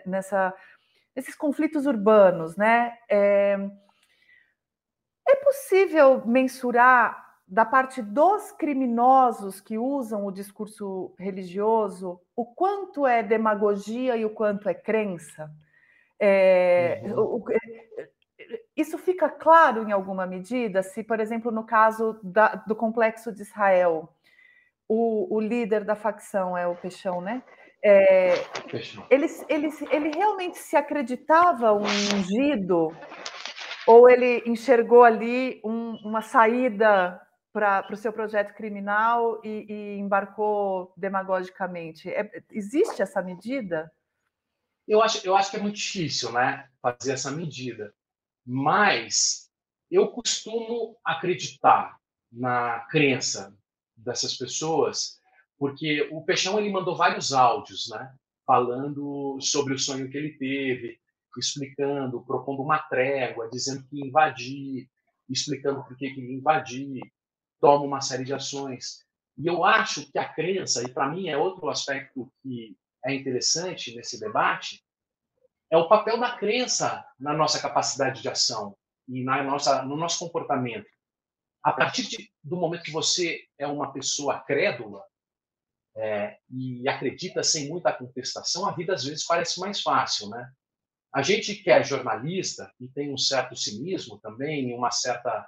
nessa, 0.05 0.53
nesses 1.15 1.35
conflitos 1.35 1.85
urbanos, 1.85 2.55
né? 2.55 2.97
É, 3.09 3.57
é 5.27 5.35
possível 5.37 6.25
mensurar 6.25 7.32
da 7.53 7.63
parte 7.63 8.01
dos 8.01 8.51
criminosos 8.51 9.61
que 9.61 9.77
usam 9.77 10.25
o 10.25 10.31
discurso 10.31 11.13
religioso 11.19 12.19
o 12.35 12.43
quanto 12.43 13.05
é 13.05 13.21
demagogia 13.21 14.17
e 14.17 14.25
o 14.25 14.31
quanto 14.31 14.67
é 14.67 14.73
crença? 14.73 15.51
É, 16.19 17.03
uhum. 17.05 17.19
o, 17.19 17.45
isso 18.75 18.97
fica 18.97 19.29
claro 19.29 19.87
em 19.87 19.91
alguma 19.91 20.25
medida 20.25 20.81
se, 20.81 21.03
por 21.03 21.19
exemplo, 21.19 21.51
no 21.51 21.63
caso 21.63 22.19
da, 22.23 22.55
do 22.55 22.75
complexo 22.75 23.31
de 23.31 23.43
Israel, 23.43 24.09
o, 24.89 25.35
o, 25.35 25.39
líder 25.39 25.83
da 25.83 25.95
facção 25.95 26.57
é 26.57 26.65
o 26.65 26.75
Peixão, 26.75 27.21
né? 27.21 27.43
É, 27.83 28.33
ele, 29.11 29.27
ele, 29.47 29.69
ele 29.91 30.09
realmente 30.15 30.57
se 30.57 30.75
acreditava 30.75 31.71
um 31.71 31.83
ungido 31.83 32.95
ou 33.85 34.09
ele 34.09 34.41
enxergou 34.47 35.03
ali 35.03 35.61
um, 35.63 35.97
uma 36.03 36.21
saída 36.21 37.21
para 37.53 37.87
o 37.93 37.95
seu 37.95 38.11
projeto 38.11 38.55
criminal 38.55 39.39
e, 39.43 39.65
e 39.69 39.99
embarcou 39.99 40.91
demagogicamente? 40.97 42.09
É, 42.09 42.43
existe 42.51 43.01
essa 43.01 43.21
medida? 43.21 43.91
Eu 44.87 45.01
acho, 45.01 45.25
eu 45.25 45.37
acho 45.37 45.51
que 45.51 45.57
é 45.57 45.61
muito 45.61 45.75
difícil, 45.77 46.31
né, 46.31 46.67
fazer 46.81 47.13
essa 47.13 47.31
medida. 47.31 47.93
Mas 48.43 49.49
eu 49.89 50.09
costumo 50.09 50.97
acreditar 51.05 51.97
na 52.31 52.79
crença 52.89 53.55
dessas 53.95 54.35
pessoas, 54.35 55.19
porque 55.57 56.09
o 56.11 56.25
Peixão 56.25 56.59
ele 56.59 56.71
mandou 56.71 56.97
vários 56.97 57.31
áudios, 57.31 57.87
né, 57.89 58.13
falando 58.45 59.37
sobre 59.39 59.75
o 59.75 59.79
sonho 59.79 60.09
que 60.09 60.17
ele 60.17 60.37
teve, 60.37 60.99
explicando, 61.37 62.25
propondo 62.25 62.63
uma 62.63 62.79
trégua, 62.79 63.49
dizendo 63.51 63.85
que 63.87 64.05
invadir, 64.05 64.89
explicando 65.29 65.83
por 65.83 65.95
que 65.95 66.07
ia 66.07 66.37
invadir, 66.37 67.01
toma 67.63 67.85
uma 67.85 68.01
série 68.01 68.25
de 68.25 68.33
ações. 68.33 69.05
E 69.37 69.47
eu 69.47 69.63
acho 69.63 70.11
que 70.11 70.19
a 70.19 70.27
crença, 70.27 70.83
e 70.83 70.91
para 70.91 71.07
mim 71.07 71.29
é 71.29 71.37
outro 71.37 71.69
aspecto 71.69 72.29
que 72.41 72.77
é 73.05 73.13
interessante 73.13 73.95
nesse 73.95 74.19
debate, 74.19 74.83
é 75.71 75.77
o 75.77 75.87
papel 75.87 76.19
da 76.19 76.35
crença 76.35 77.05
na 77.17 77.33
nossa 77.33 77.61
capacidade 77.61 78.21
de 78.21 78.27
ação 78.27 78.75
e 79.07 79.23
na 79.23 79.41
nossa, 79.41 79.81
no 79.83 79.95
nosso 79.95 80.19
comportamento. 80.19 80.89
A 81.63 81.71
partir 81.71 82.03
de, 82.09 82.29
do 82.43 82.57
momento 82.57 82.83
que 82.83 82.91
você 82.91 83.39
é 83.57 83.65
uma 83.65 83.93
pessoa 83.93 84.41
crédula 84.41 85.01
é, 85.95 86.37
e 86.49 86.85
acredita 86.89 87.43
sem 87.43 87.69
muita 87.69 87.93
contestação, 87.93 88.67
a 88.67 88.73
vida 88.73 88.93
às 88.93 89.05
vezes 89.05 89.25
parece 89.25 89.61
mais 89.61 89.81
fácil, 89.81 90.27
né? 90.27 90.51
A 91.13 91.21
gente 91.21 91.55
que 91.55 91.71
é 91.71 91.81
jornalista 91.81 92.69
e 92.77 92.89
tem 92.89 93.13
um 93.13 93.17
certo 93.17 93.55
cinismo 93.55 94.19
também, 94.19 94.75
uma 94.75 94.91
certa 94.91 95.47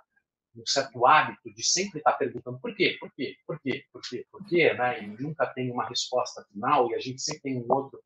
um 0.55 0.65
certo 0.65 1.05
hábito 1.05 1.53
de 1.53 1.63
sempre 1.63 1.99
estar 1.99 2.13
perguntando 2.13 2.59
por 2.59 2.75
quê, 2.75 2.97
por 2.99 3.11
quê, 3.13 3.37
por 3.45 3.59
quê, 3.59 3.85
por 3.91 4.01
quê, 4.01 4.25
por 4.31 4.45
quê, 4.45 4.73
né? 4.73 5.03
E 5.03 5.07
nunca 5.07 5.45
tem 5.45 5.71
uma 5.71 5.87
resposta 5.87 6.43
final 6.51 6.89
e 6.89 6.95
a 6.95 6.99
gente 6.99 7.21
sempre 7.21 7.41
tem 7.41 7.57
um 7.57 7.65
outro 7.69 8.01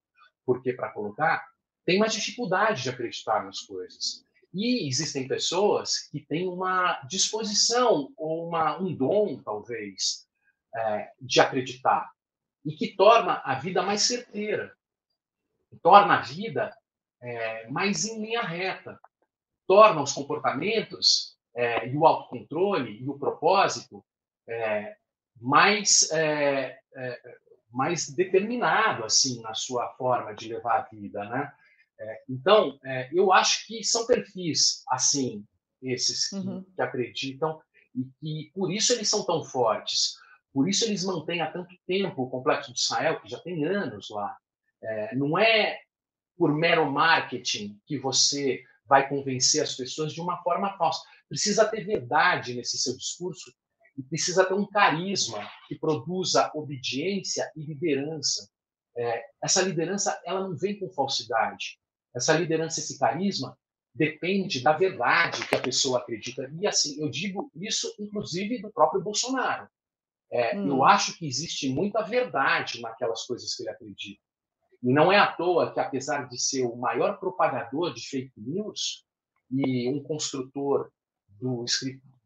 porquê 0.45 0.74
para 0.74 0.91
colocar, 0.91 1.45
tem 1.86 2.00
mais 2.00 2.14
dificuldade 2.14 2.84
de 2.84 2.89
acreditar 2.89 3.43
nas 3.43 3.62
coisas. 3.62 4.24
E 4.54 4.88
existem 4.88 5.28
pessoas 5.28 6.00
que 6.10 6.22
têm 6.22 6.47
uma 6.47 7.00
disposição 7.08 8.12
ou 8.18 8.47
uma, 8.47 8.80
um 8.80 8.95
dom, 8.95 9.41
talvez, 9.43 10.28
é, 10.76 11.12
de 11.22 11.39
acreditar 11.39 12.12
e 12.66 12.74
que 12.74 12.95
torna 12.95 13.41
a 13.45 13.56
vida 13.56 13.82
mais 13.82 14.02
certeira, 14.02 14.76
torna 15.82 16.18
a 16.18 16.22
vida 16.22 16.76
é, 17.22 17.68
mais 17.70 18.06
em 18.06 18.22
linha 18.22 18.41
reta, 18.41 19.00
torna 19.68 20.02
os 20.02 20.14
comportamentos 20.14 21.38
é, 21.60 21.89
e 21.89 21.97
o 21.97 22.05
autocontrole 22.05 23.03
e 23.03 23.10
o 23.10 23.20
propósito 23.20 24.01
é, 24.47 24.95
mais 25.41 26.10
é, 26.14 26.80
é, 26.95 27.22
mais 27.70 28.10
determinado 28.10 29.03
assim 29.03 29.41
na 29.41 29.53
sua 29.53 29.89
forma 29.95 30.34
de 30.34 30.47
levar 30.47 30.80
a 30.80 30.89
vida, 30.89 31.22
né? 31.26 31.51
É, 31.99 32.24
então 32.30 32.80
eu 33.12 33.34
acho 33.34 33.68
que 33.68 33.84
são 33.84 34.07
perfis 34.07 34.84
assim 34.88 35.45
esses 35.82 36.30
que, 36.30 36.36
uhum. 36.38 36.64
que, 36.64 36.82
acreditam 36.82 37.62
e 37.93 38.05
que 38.20 38.51
por 38.53 38.72
isso 38.72 38.93
eles 38.93 39.10
são 39.10 39.26
tão 39.26 39.43
fortes, 39.43 40.16
por 40.53 40.68
isso 40.70 40.86
eles 40.86 41.03
mantêm 41.03 41.41
há 41.41 41.51
tanto 41.51 41.76
tempo 41.86 42.24
o 42.24 42.30
complexo 42.30 42.72
de 42.72 42.80
Israel 42.80 43.20
que 43.20 43.28
já 43.28 43.39
tem 43.39 43.66
anos 43.66 44.10
lá. 44.10 44.38
não 45.14 45.38
é 45.38 45.82
por 46.38 46.53
mero 46.53 46.89
marketing 46.89 47.78
que 47.86 47.97
você 47.97 48.64
vai 48.90 49.08
convencer 49.08 49.62
as 49.62 49.76
pessoas 49.76 50.12
de 50.12 50.20
uma 50.20 50.42
forma 50.42 50.76
falsa 50.78 51.02
precisa 51.30 51.64
ter 51.66 51.86
verdade 51.86 52.56
nesse 52.56 52.78
seu 52.78 52.98
discurso 52.98 53.54
e 53.96 54.02
precisa 54.02 54.44
ter 54.44 54.56
um 54.56 54.66
carisma 54.66 55.48
que 55.68 55.78
produza 55.78 56.52
obediência 56.56 57.50
e 57.56 57.62
liderança. 57.62 58.50
É, 58.98 59.24
essa 59.44 59.62
liderança 59.62 60.20
ela 60.26 60.42
não 60.42 60.58
vem 60.58 60.80
com 60.80 60.90
falsidade. 60.90 61.80
Essa 62.16 62.34
liderança, 62.34 62.80
esse 62.80 62.98
carisma, 62.98 63.58
depende 63.94 64.62
da 64.62 64.74
verdade 64.74 65.48
que 65.48 65.56
a 65.56 65.62
pessoa 65.62 66.00
acredita. 66.00 66.52
E 66.60 66.66
assim, 66.66 67.00
eu 67.00 67.10
digo 67.10 67.52
isso 67.56 67.94
inclusive 68.00 68.62
do 68.62 68.72
próprio 68.72 69.02
Bolsonaro. 69.02 69.70
É, 70.32 70.58
hum. 70.58 70.68
Eu 70.68 70.84
acho 70.84 71.18
que 71.18 71.28
existe 71.28 71.70
muita 71.70 72.02
verdade 72.02 72.82
naquelas 72.82 73.24
coisas 73.26 73.56
que 73.56 73.64
ele 73.64 73.70
acredita. 73.70 74.22
E 74.82 74.93
não 74.93 75.11
é 75.11 75.17
à 75.17 75.27
toa 75.27 75.73
que, 75.73 75.80
apesar 75.80 76.27
de 76.30 76.39
ser 76.39 76.63
o 76.63 76.75
maior 76.75 77.19
propagador 77.19 77.93
de 77.93 78.07
fake 78.07 78.32
news 78.38 79.05
e 79.51 79.89
um 79.89 80.01
construtor 80.01 80.89
do, 81.27 81.65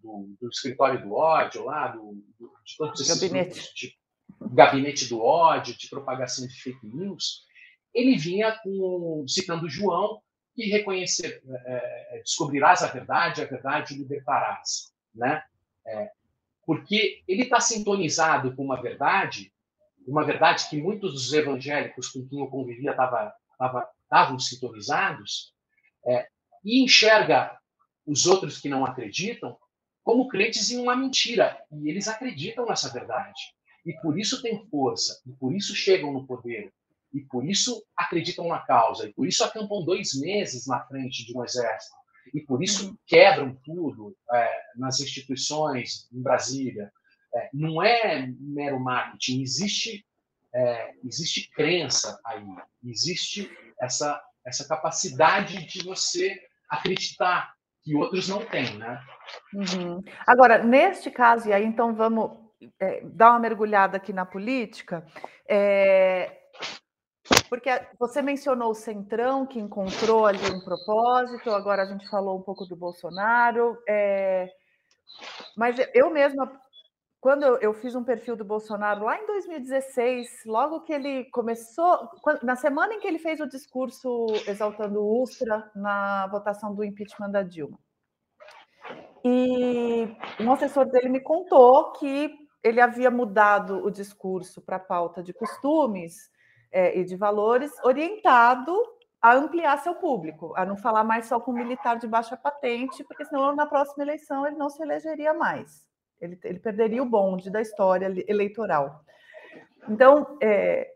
do, 0.02 0.36
do 0.40 0.50
escritório 0.50 1.02
do 1.02 1.14
ódio 1.14 1.66
lá, 1.66 1.88
do, 1.88 2.24
do 2.40 2.54
de 2.64 2.78
todos 2.78 3.02
esses 3.02 3.20
gabinete. 3.20 3.74
de 3.76 3.96
gabinete 4.54 5.08
do 5.08 5.22
ódio, 5.22 5.76
de 5.78 5.90
propagação 5.90 6.48
de 6.48 6.62
fake 6.62 6.86
news, 6.86 7.46
ele 7.94 8.18
vinha 8.18 8.58
com, 8.64 9.26
citando 9.28 9.70
João, 9.70 10.22
que 10.56 10.66
reconhecer, 10.66 11.42
é, 11.66 12.18
é, 12.18 12.20
descobrirás 12.22 12.84
a 12.84 12.88
verdade, 12.88 13.42
a 13.42 13.46
verdade 13.46 13.96
libertarás, 13.96 14.94
né? 15.14 15.44
É, 15.86 16.12
porque 16.66 17.24
ele 17.28 17.44
está 17.44 17.60
sintonizado 17.60 18.56
com 18.56 18.64
uma 18.64 18.82
verdade, 18.82 19.53
uma 20.08 20.26
verdade 20.26 20.68
que 20.70 20.82
muitos 20.82 21.14
dos 21.14 21.34
evangélicos 21.34 22.10
com 22.10 22.28
quem 22.28 22.40
eu 22.40 22.48
convivia 22.48 22.92
estavam 22.92 24.40
sintonizados, 24.40 25.54
é, 26.06 26.28
e 26.64 26.84
enxerga 26.84 27.58
os 28.06 28.26
outros 28.26 28.60
que 28.60 28.70
não 28.70 28.86
acreditam 28.86 29.58
como 30.04 30.28
crentes 30.28 30.70
em 30.70 30.80
uma 30.80 30.96
mentira. 30.96 31.58
E 31.72 31.90
eles 31.90 32.08
acreditam 32.08 32.66
nessa 32.66 32.92
verdade. 32.92 33.40
E 33.86 33.94
por 34.02 34.20
isso 34.20 34.42
têm 34.42 34.66
força, 34.70 35.22
e 35.26 35.32
por 35.34 35.54
isso 35.54 35.76
chegam 35.76 36.14
no 36.14 36.26
poder, 36.26 36.72
e 37.14 37.22
por 37.22 37.46
isso 37.46 37.84
acreditam 37.96 38.48
na 38.48 38.60
causa, 38.60 39.08
e 39.08 39.14
por 39.14 39.28
isso 39.28 39.44
acampam 39.44 39.84
dois 39.84 40.14
meses 40.20 40.66
na 40.66 40.80
frente 40.86 41.26
de 41.26 41.38
um 41.38 41.44
exército, 41.44 41.96
e 42.34 42.42
por 42.42 42.64
isso 42.64 42.90
uhum. 42.90 42.98
quebram 43.06 43.56
tudo 43.66 44.16
é, 44.34 44.62
nas 44.78 45.02
instituições 45.02 46.08
em 46.14 46.22
Brasília. 46.22 46.92
É, 47.36 47.50
não 47.54 47.82
é 47.82 48.28
mero 48.40 48.80
marketing, 48.80 49.42
existe, 49.42 50.06
é, 50.54 50.92
existe 51.04 51.50
crença 51.52 52.20
aí, 52.26 52.46
existe 52.84 53.50
essa, 53.82 54.22
essa 54.46 54.68
capacidade 54.68 55.66
de 55.66 55.84
você 55.84 56.38
acreditar 56.70 57.54
que 57.84 57.96
outros 57.96 58.30
não 58.30 58.46
têm, 58.46 58.78
né? 58.78 59.02
Uhum. 59.54 60.02
Agora, 60.26 60.64
neste 60.64 61.12
caso, 61.12 61.50
e 61.50 61.54
aí 61.54 61.66
então 61.66 61.94
vamos 61.94 62.32
é, 62.80 63.02
dar 63.04 63.32
uma 63.32 63.40
mergulhada 63.40 63.98
aqui 63.98 64.14
na 64.14 64.26
política, 64.26 65.06
é, 65.48 66.40
porque 67.50 67.70
você 68.00 68.22
mencionou 68.22 68.72
o 68.72 68.76
Centrão, 68.76 69.46
que 69.46 69.60
encontrou 69.60 70.26
ali 70.26 70.44
um 70.52 70.62
propósito, 70.62 71.52
agora 71.52 71.84
a 71.84 71.86
gente 71.86 72.10
falou 72.10 72.38
um 72.38 72.42
pouco 72.42 72.66
do 72.66 72.76
Bolsonaro, 72.76 73.78
é, 73.88 74.50
mas 75.56 75.76
eu 75.94 76.10
mesma, 76.10 76.52
quando 77.24 77.46
eu, 77.46 77.74
fiz 77.74 77.96
um 77.96 78.04
perfil 78.04 78.36
do 78.36 78.44
Bolsonaro 78.44 79.06
lá 79.06 79.18
em 79.18 79.26
2016, 79.26 80.44
logo 80.46 80.82
que 80.82 80.92
ele 80.92 81.24
começou, 81.32 82.10
na 82.42 82.54
semana 82.58 82.96
em 82.96 83.00
que 83.00 83.08
ele 83.08 83.18
fez 83.18 83.40
o 83.40 83.48
discurso 83.48 84.28
exaltando 84.46 85.00
o 85.02 85.24
Ustra 85.24 85.72
na 85.74 86.28
votação 86.28 86.76
do 86.76 86.84
impeachment 86.84 87.32
da 87.32 87.42
Dilma. 87.42 87.80
E 89.24 90.14
um 90.38 90.52
assessor 90.52 90.84
dele 90.92 91.08
me 91.08 91.22
contou 91.22 91.94
que 91.94 92.30
ele 92.62 92.82
havia 92.82 93.10
mudado 93.10 93.78
o 93.86 93.90
discurso 93.90 94.62
para 94.62 94.76
a 94.76 94.82
pauta 94.82 95.24
de 95.24 95.32
costumes 95.32 96.30
é, 96.74 97.00
e 97.00 97.06
de 97.06 97.16
valores, 97.16 97.72
orientado 97.86 98.76
a 99.22 99.34
ampliar 99.34 99.78
seu 99.78 99.96
público, 99.96 100.52
a 100.58 100.66
não 100.66 100.76
falar 100.76 101.06
mais 101.06 101.28
só 101.28 101.40
com 101.40 101.54
militar 101.54 101.98
de 101.98 102.06
baixa 102.06 102.36
patente, 102.36 103.02
porque 103.06 103.24
senão 103.24 103.56
na 103.56 103.66
próxima 103.66 104.04
eleição 104.04 104.46
ele 104.46 104.58
não 104.58 104.70
se 104.70 104.84
elegeria 104.84 105.34
mais. 105.34 105.93
Ele, 106.24 106.40
ele 106.44 106.60
perderia 106.60 107.04
o 107.04 107.06
bonde 107.06 107.50
da 107.50 107.62
história 107.62 108.12
eleitoral. 108.28 109.04
Então, 109.90 110.38
é, 110.42 110.90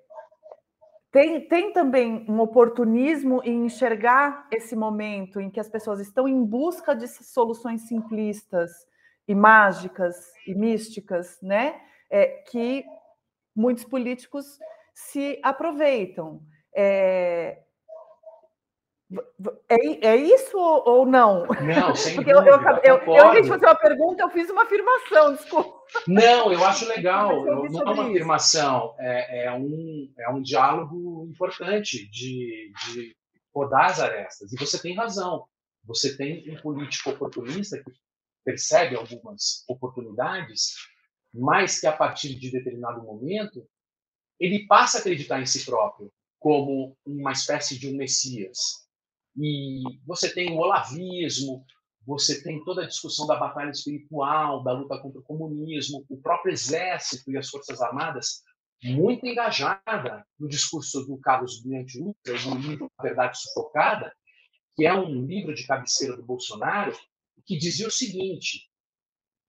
tem, 1.12 1.48
tem 1.48 1.74
também 1.74 2.26
um 2.30 2.40
oportunismo 2.40 3.42
em 3.44 3.66
enxergar 3.66 4.48
esse 4.52 4.76
momento 4.76 5.42
em 5.42 5.50
que 5.50 5.60
as 5.60 5.68
pessoas 5.68 6.00
estão 6.00 6.28
em 6.28 6.46
busca 6.46 6.96
de 6.96 7.08
soluções 7.08 7.82
simplistas 7.88 8.72
e 9.28 9.36
mágicas 9.36 10.32
e 10.46 10.56
místicas, 10.56 11.38
né? 11.42 11.82
É, 12.10 12.28
que 12.50 12.86
muitos 13.54 13.84
políticos 13.84 14.58
se 14.94 15.40
aproveitam. 15.44 16.42
É, 16.74 17.64
é, 19.70 20.08
é 20.08 20.16
isso 20.18 20.58
ou 20.58 21.06
não? 21.06 21.46
Não, 21.48 21.96
sem 21.96 22.16
Porque 22.16 22.34
dúvida, 22.34 22.52
eu, 22.52 22.58
eu, 22.84 22.98
eu, 22.98 23.16
eu, 23.16 23.34
eu 23.34 23.46
fazer 23.46 23.66
uma 23.66 23.76
pergunta, 23.76 24.24
eu 24.24 24.30
fiz 24.30 24.50
uma 24.50 24.64
afirmação, 24.64 25.34
desculpa. 25.34 25.78
Não, 26.08 26.52
eu 26.52 26.64
acho 26.66 26.86
legal. 26.86 27.46
não 27.46 27.66
é 27.66 27.70
uma 27.70 27.94
isso. 27.94 28.02
afirmação, 28.02 28.96
é, 29.00 29.46
é, 29.46 29.52
um, 29.54 30.12
é 30.20 30.30
um 30.30 30.42
diálogo 30.42 31.26
importante 31.30 32.10
de, 32.10 32.72
de 32.86 33.16
rodar 33.56 33.86
as 33.86 34.00
arestas. 34.00 34.52
E 34.52 34.58
você 34.58 34.82
tem 34.82 34.96
razão. 34.96 35.46
Você 35.86 36.18
tem 36.18 36.52
um 36.52 36.62
político 36.62 37.12
oportunista 37.12 37.82
que 37.82 37.92
percebe 38.44 38.96
algumas 38.96 39.64
oportunidades, 39.70 40.74
mas 41.34 41.80
que 41.80 41.88
a 41.88 41.94
partir 41.94 42.36
de 42.36 42.52
determinado 42.52 43.02
momento 43.02 43.66
ele 44.40 44.68
passa 44.68 44.98
a 44.98 45.00
acreditar 45.00 45.42
em 45.42 45.46
si 45.46 45.66
próprio 45.66 46.12
como 46.40 46.96
uma 47.06 47.32
espécie 47.32 47.80
de 47.80 47.88
um 47.88 47.96
messias. 47.96 48.87
E 49.38 49.82
você 50.06 50.34
tem 50.34 50.52
o 50.52 50.58
olavismo, 50.58 51.64
você 52.06 52.42
tem 52.42 52.64
toda 52.64 52.84
a 52.84 52.88
discussão 52.88 53.28
da 53.28 53.36
batalha 53.36 53.70
espiritual, 53.70 54.64
da 54.64 54.72
luta 54.72 54.98
contra 55.00 55.20
o 55.20 55.24
comunismo, 55.24 56.06
o 56.10 56.18
próprio 56.18 56.54
exército 56.54 57.32
e 57.32 57.38
as 57.38 57.50
forças 57.50 57.82
armadas 57.82 58.42
muito 58.84 59.26
engajada 59.26 60.26
no 60.40 60.48
discurso 60.48 61.06
do 61.06 61.18
Carlos 61.18 61.62
Brilhante 61.62 62.00
Ultra, 62.00 62.40
no 62.46 62.60
livro 62.60 62.92
A 62.98 63.04
Verdade 63.04 63.40
Sufocada, 63.40 64.14
que 64.76 64.86
é 64.86 64.94
um 64.94 65.26
livro 65.26 65.54
de 65.54 65.66
cabeceira 65.66 66.16
do 66.16 66.24
Bolsonaro, 66.24 66.96
que 67.46 67.58
dizia 67.58 67.88
o 67.88 67.92
seguinte: 67.92 68.70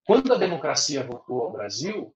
quando 0.04 0.32
a 0.32 0.38
democracia 0.38 1.04
voltou 1.04 1.42
ao 1.42 1.52
Brasil, 1.52 2.14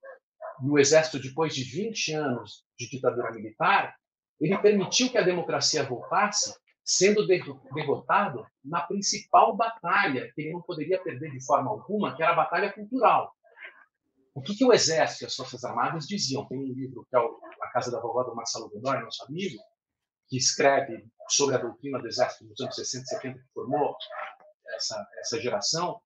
no 0.62 0.79
exército, 0.79 1.20
depois 1.20 1.55
de 1.55 1.64
20 1.64 2.12
anos 2.14 2.64
de 2.79 2.89
ditadura 2.89 3.33
militar, 3.33 3.95
ele 4.41 4.57
permitiu 4.59 5.11
que 5.11 5.18
a 5.18 5.23
democracia 5.23 5.85
voltasse, 5.85 6.55
sendo 6.85 7.26
derrotado 7.26 8.47
na 8.64 8.80
principal 8.83 9.57
batalha, 9.57 10.30
que 10.35 10.43
ele 10.43 10.53
não 10.53 10.62
poderia 10.62 11.03
perder 11.03 11.30
de 11.30 11.45
forma 11.45 11.70
alguma, 11.70 12.14
que 12.16 12.22
era 12.22 12.33
a 12.33 12.37
batalha 12.37 12.72
cultural. 12.72 13.33
O 14.35 14.41
que, 14.41 14.57
que 14.57 14.64
o 14.64 14.72
Exército 14.72 15.24
e 15.24 15.26
as 15.26 15.37
Forças 15.37 15.62
Armadas 15.62 16.07
diziam? 16.07 16.47
Tem 16.47 16.59
um 16.59 16.72
livro 16.72 17.07
que 17.09 17.16
é 17.16 17.20
A 17.20 17.70
Casa 17.70 17.91
da 17.91 18.01
Vovó, 18.01 18.24
do 18.24 18.35
Marcelo 18.35 18.70
Godoy, 18.70 19.01
nosso 19.01 19.24
amigo, 19.24 19.62
que 20.28 20.37
escreve 20.37 21.07
sobre 21.28 21.55
a 21.55 21.59
doutrina 21.59 21.99
do 21.99 22.07
Exército 22.07 22.47
dos 22.47 22.61
anos 22.61 22.74
60 22.74 23.05
e 23.05 23.07
70, 23.07 23.39
que 23.39 23.53
formou 23.53 23.95
essa, 24.74 25.07
essa 25.18 25.41
geração 25.41 26.01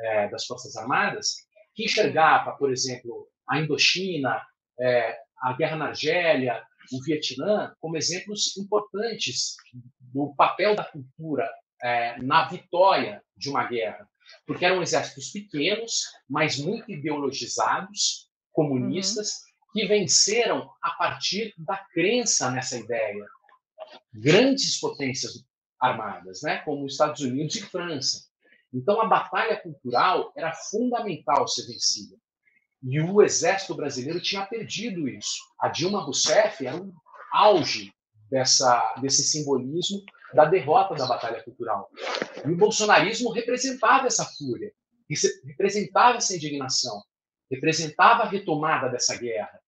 é, 0.00 0.28
das 0.28 0.44
Forças 0.44 0.76
Armadas, 0.76 1.36
que 1.74 1.84
enxergava, 1.84 2.56
por 2.56 2.72
exemplo, 2.72 3.28
a 3.48 3.60
Indochina, 3.60 4.42
é, 4.80 5.16
a 5.40 5.52
Guerra 5.52 5.76
na 5.76 5.86
Argélia, 5.86 6.64
o 6.92 7.02
Vietnã, 7.02 7.74
como 7.80 7.96
exemplos 7.96 8.56
importantes 8.56 9.54
do 10.12 10.34
papel 10.36 10.74
da 10.74 10.84
cultura 10.84 11.48
é, 11.82 12.20
na 12.22 12.48
vitória 12.48 13.22
de 13.36 13.48
uma 13.48 13.64
guerra 13.64 14.08
porque 14.46 14.64
eram 14.64 14.82
exércitos 14.82 15.30
pequenos, 15.30 16.02
mas 16.28 16.58
muito 16.58 16.90
ideologizados, 16.90 18.28
comunistas, 18.52 19.28
uhum. 19.28 19.72
que 19.72 19.86
venceram 19.86 20.70
a 20.82 20.90
partir 20.90 21.54
da 21.58 21.76
crença 21.92 22.50
nessa 22.50 22.78
ideia. 22.78 23.26
Grandes 24.12 24.78
potências 24.78 25.44
armadas, 25.80 26.42
né, 26.42 26.58
como 26.58 26.84
os 26.84 26.92
Estados 26.92 27.20
Unidos 27.20 27.56
e 27.56 27.62
França. 27.62 28.26
Então, 28.72 29.00
a 29.00 29.06
batalha 29.06 29.56
cultural 29.60 30.32
era 30.36 30.52
fundamental 30.52 31.46
ser 31.48 31.66
vencida. 31.66 32.16
E 32.82 33.00
o 33.00 33.22
exército 33.22 33.74
brasileiro 33.74 34.20
tinha 34.20 34.44
perdido 34.44 35.08
isso. 35.08 35.38
A 35.58 35.68
Dilma 35.68 36.02
Rousseff 36.02 36.66
era 36.66 36.76
um 36.76 36.92
auge 37.32 37.92
dessa, 38.30 38.94
desse 39.00 39.22
simbolismo 39.22 40.02
da 40.34 40.44
derrota 40.44 40.94
da 40.94 41.06
batalha 41.06 41.42
cultural. 41.42 41.90
E 42.44 42.50
o 42.50 42.56
bolsonarismo 42.56 43.30
representava 43.30 44.06
essa 44.06 44.24
fúria, 44.24 44.72
representava 45.46 46.18
essa 46.18 46.36
indignação, 46.36 47.02
representava 47.50 48.24
a 48.24 48.28
retomada 48.28 48.88
dessa 48.88 49.16
guerra, 49.16 49.58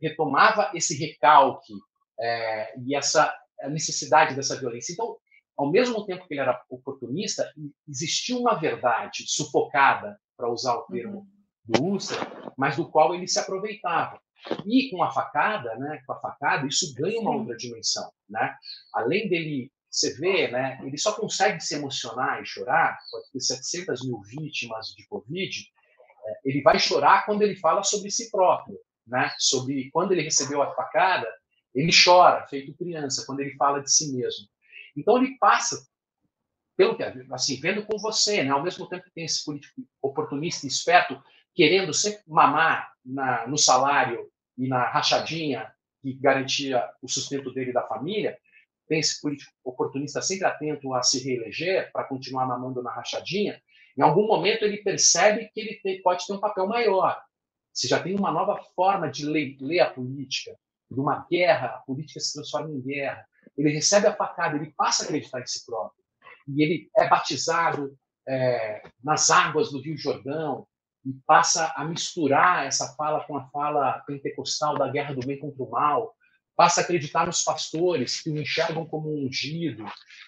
retomava 0.00 0.70
esse 0.74 0.96
recalque 0.96 1.74
é, 2.20 2.78
e 2.80 2.94
essa 2.94 3.34
necessidade 3.70 4.34
dessa 4.34 4.56
violência. 4.56 4.92
Então, 4.92 5.16
ao 5.56 5.70
mesmo 5.70 6.06
tempo 6.06 6.26
que 6.26 6.34
ele 6.34 6.40
era 6.40 6.62
oportunista, 6.70 7.52
existia 7.88 8.36
uma 8.36 8.54
verdade 8.54 9.24
sufocada, 9.26 10.16
para 10.38 10.48
usar 10.48 10.76
o 10.76 10.82
termo 10.82 11.18
uhum. 11.18 11.26
do 11.66 11.94
Ustra, 11.96 12.16
mas 12.56 12.76
do 12.76 12.88
qual 12.88 13.12
ele 13.12 13.26
se 13.26 13.40
aproveitava. 13.40 14.20
E 14.66 14.90
com 14.90 15.02
a 15.02 15.10
facada, 15.10 15.74
né, 15.76 16.02
com 16.06 16.12
a 16.12 16.20
facada, 16.20 16.66
isso 16.66 16.94
ganha 16.94 17.20
uma 17.20 17.34
outra 17.34 17.56
dimensão, 17.56 18.10
né? 18.28 18.54
Além 18.94 19.28
dele 19.28 19.70
você 19.90 20.14
vê, 20.14 20.48
né, 20.48 20.78
ele 20.84 20.98
só 20.98 21.12
consegue 21.12 21.60
se 21.60 21.74
emocionar 21.74 22.42
e 22.42 22.46
chorar, 22.46 22.98
pode 23.10 23.30
ter 23.32 23.40
700 23.40 24.06
mil 24.06 24.20
vítimas 24.20 24.88
de 24.94 25.06
Covid, 25.08 25.64
é, 26.26 26.40
ele 26.44 26.62
vai 26.62 26.78
chorar 26.78 27.24
quando 27.24 27.42
ele 27.42 27.56
fala 27.56 27.82
sobre 27.82 28.10
si 28.10 28.30
próprio, 28.30 28.78
né, 29.06 29.32
sobre 29.38 29.90
quando 29.90 30.12
ele 30.12 30.22
recebeu 30.22 30.62
a 30.62 30.74
facada, 30.74 31.26
ele 31.74 31.90
chora, 31.92 32.46
feito 32.46 32.76
criança, 32.76 33.24
quando 33.26 33.40
ele 33.40 33.54
fala 33.56 33.80
de 33.80 33.90
si 33.90 34.14
mesmo. 34.14 34.46
Então 34.96 35.16
ele 35.16 35.36
passa, 35.38 35.86
pelo 36.76 36.96
que 36.96 37.02
assim, 37.32 37.60
vendo 37.60 37.84
com 37.84 37.98
você, 37.98 38.42
né, 38.42 38.50
ao 38.50 38.62
mesmo 38.62 38.88
tempo 38.88 39.04
que 39.04 39.12
tem 39.12 39.24
esse 39.24 39.44
político 39.44 39.82
oportunista 40.02 40.66
e 40.66 40.68
esperto, 40.68 41.20
querendo 41.58 41.92
sempre 41.92 42.22
mamar 42.28 42.92
na, 43.04 43.44
no 43.48 43.58
salário 43.58 44.30
e 44.56 44.68
na 44.68 44.88
rachadinha 44.88 45.68
que 46.00 46.12
garantia 46.12 46.88
o 47.02 47.08
sustento 47.08 47.52
dele 47.52 47.70
e 47.70 47.74
da 47.74 47.82
família, 47.82 48.38
tem 48.86 49.00
esse 49.00 49.20
político 49.20 49.50
oportunista 49.64 50.22
sempre 50.22 50.46
atento 50.46 50.94
a 50.94 51.02
se 51.02 51.18
reeleger 51.18 51.90
para 51.90 52.04
continuar 52.04 52.46
mamando 52.46 52.80
na 52.80 52.92
rachadinha, 52.92 53.60
em 53.96 54.02
algum 54.02 54.24
momento 54.28 54.64
ele 54.64 54.84
percebe 54.84 55.50
que 55.52 55.60
ele 55.60 55.80
tem, 55.82 56.00
pode 56.00 56.24
ter 56.24 56.32
um 56.32 56.38
papel 56.38 56.68
maior. 56.68 57.20
Você 57.72 57.88
já 57.88 58.00
tem 58.00 58.14
uma 58.14 58.30
nova 58.30 58.62
forma 58.76 59.10
de 59.10 59.26
ler, 59.26 59.56
ler 59.60 59.80
a 59.80 59.90
política, 59.90 60.56
de 60.88 61.00
uma 61.00 61.26
guerra, 61.28 61.66
a 61.66 61.78
política 61.78 62.20
se 62.20 62.34
transforma 62.34 62.70
em 62.70 62.80
guerra. 62.80 63.26
Ele 63.56 63.70
recebe 63.70 64.06
a 64.06 64.14
facada, 64.14 64.56
ele 64.56 64.72
passa 64.76 65.02
a 65.02 65.06
acreditar 65.06 65.40
em 65.40 65.46
si 65.46 65.66
próprio. 65.66 66.00
E 66.46 66.62
ele 66.62 66.88
é 66.96 67.08
batizado 67.08 67.98
é, 68.28 68.80
nas 69.02 69.28
águas 69.28 69.72
do 69.72 69.80
Rio 69.80 69.96
Jordão 69.98 70.64
e 71.08 71.12
passa 71.26 71.72
a 71.74 71.84
misturar 71.86 72.66
essa 72.66 72.94
fala 72.94 73.24
com 73.24 73.34
a 73.34 73.46
fala 73.48 73.98
pentecostal 74.00 74.76
da 74.76 74.88
guerra 74.88 75.14
do 75.14 75.26
bem 75.26 75.38
contra 75.38 75.62
o 75.62 75.70
mal, 75.70 76.14
passa 76.54 76.82
a 76.82 76.84
acreditar 76.84 77.24
nos 77.26 77.42
pastores 77.42 78.20
que 78.20 78.30
o 78.30 78.36
enxergam 78.36 78.84
como 78.84 79.08
um 79.08 79.26
ungido 79.26 79.86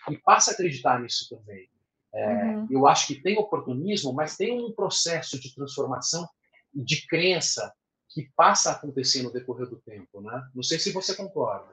e 0.09 0.17
passa 0.17 0.51
a 0.51 0.55
acreditar 0.55 0.99
nisso 0.99 1.29
também. 1.29 1.69
É, 2.15 2.35
uhum. 2.35 2.67
Eu 2.71 2.87
acho 2.87 3.09
que 3.09 3.21
tem 3.21 3.39
oportunismo, 3.39 4.13
mas 4.15 4.39
tem 4.39 4.59
um 4.59 4.73
processo 4.73 5.39
de 5.39 5.55
transformação 5.55 6.27
e 6.75 6.83
de 6.83 7.07
crença 7.07 7.73
que 8.09 8.31
passa 8.35 8.71
a 8.71 8.73
acontecer 8.73 9.23
no 9.23 9.33
decorrer 9.33 9.69
do 9.69 9.77
tempo, 9.81 10.23
né? 10.23 10.43
Não 10.55 10.63
sei 10.63 10.79
se 10.79 10.93
você 10.93 11.15
concorda. 11.15 11.69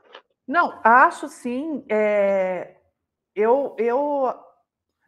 Não, 0.45 0.79
acho 0.83 1.29
sim. 1.29 1.85
É... 1.89 2.75
Eu, 3.33 3.75
eu, 3.77 4.33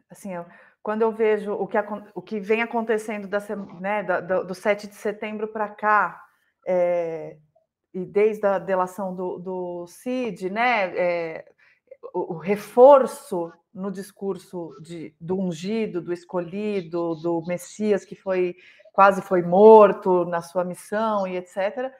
assim, 0.08 0.32
eu, 0.32 0.46
quando 0.82 1.02
eu 1.02 1.12
vejo 1.12 1.52
o 1.52 1.66
que, 1.66 1.76
o 2.14 2.22
que 2.22 2.40
vem 2.40 2.62
acontecendo 2.62 3.28
da, 3.28 3.38
né, 3.80 4.02
da, 4.02 4.20
do 4.20 4.54
7 4.54 4.86
de 4.86 4.94
setembro 4.94 5.48
para 5.48 5.68
cá, 5.68 6.22
é, 6.66 7.36
e 7.92 8.04
desde 8.04 8.46
a 8.46 8.58
delação 8.58 9.14
do, 9.14 9.38
do 9.38 9.86
Cid, 9.86 10.48
né, 10.48 10.96
é, 10.96 11.44
o, 12.14 12.34
o, 12.34 12.38
reforço 12.38 13.52
no 13.74 13.90
discurso 13.90 14.74
de, 14.80 15.14
do 15.20 15.38
ungido, 15.38 16.00
do 16.00 16.12
escolhido, 16.12 17.14
do 17.16 17.42
Messias 17.46 18.04
que 18.04 18.14
foi 18.14 18.56
quase 18.92 19.22
foi 19.22 19.42
morto 19.42 20.24
na 20.24 20.42
sua 20.42 20.64
missão 20.64 21.26
e 21.26 21.36
etc. 21.36 21.92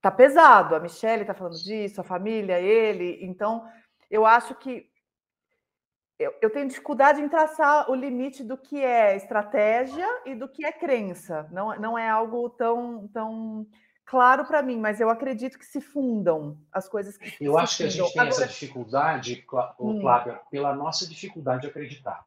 Tá 0.00 0.10
pesado. 0.10 0.74
A 0.74 0.80
Michelle 0.80 1.22
está 1.22 1.34
falando 1.34 1.56
disso, 1.56 2.00
a 2.00 2.04
família, 2.04 2.60
ele. 2.60 3.18
Então, 3.22 3.64
eu 4.10 4.24
acho 4.24 4.54
que 4.54 4.91
eu, 6.18 6.32
eu 6.40 6.50
tenho 6.50 6.68
dificuldade 6.68 7.20
em 7.20 7.28
traçar 7.28 7.90
o 7.90 7.94
limite 7.94 8.44
do 8.44 8.56
que 8.56 8.82
é 8.82 9.16
estratégia 9.16 10.06
e 10.26 10.34
do 10.34 10.48
que 10.48 10.64
é 10.64 10.72
crença. 10.72 11.48
Não, 11.50 11.78
não 11.78 11.98
é 11.98 12.08
algo 12.08 12.48
tão, 12.50 13.08
tão 13.08 13.66
claro 14.04 14.44
para 14.44 14.62
mim, 14.62 14.78
mas 14.78 15.00
eu 15.00 15.10
acredito 15.10 15.58
que 15.58 15.64
se 15.64 15.80
fundam 15.80 16.58
as 16.72 16.88
coisas 16.88 17.16
que 17.16 17.32
Eu 17.40 17.58
acho 17.58 17.78
que 17.78 17.84
a 17.84 17.88
gente 17.88 18.12
tem 18.12 18.22
Agora... 18.22 18.28
essa 18.28 18.46
dificuldade, 18.46 19.44
hum. 19.80 20.00
Flávia, 20.00 20.40
pela 20.50 20.74
nossa 20.74 21.08
dificuldade 21.08 21.62
de 21.62 21.68
acreditar. 21.68 22.24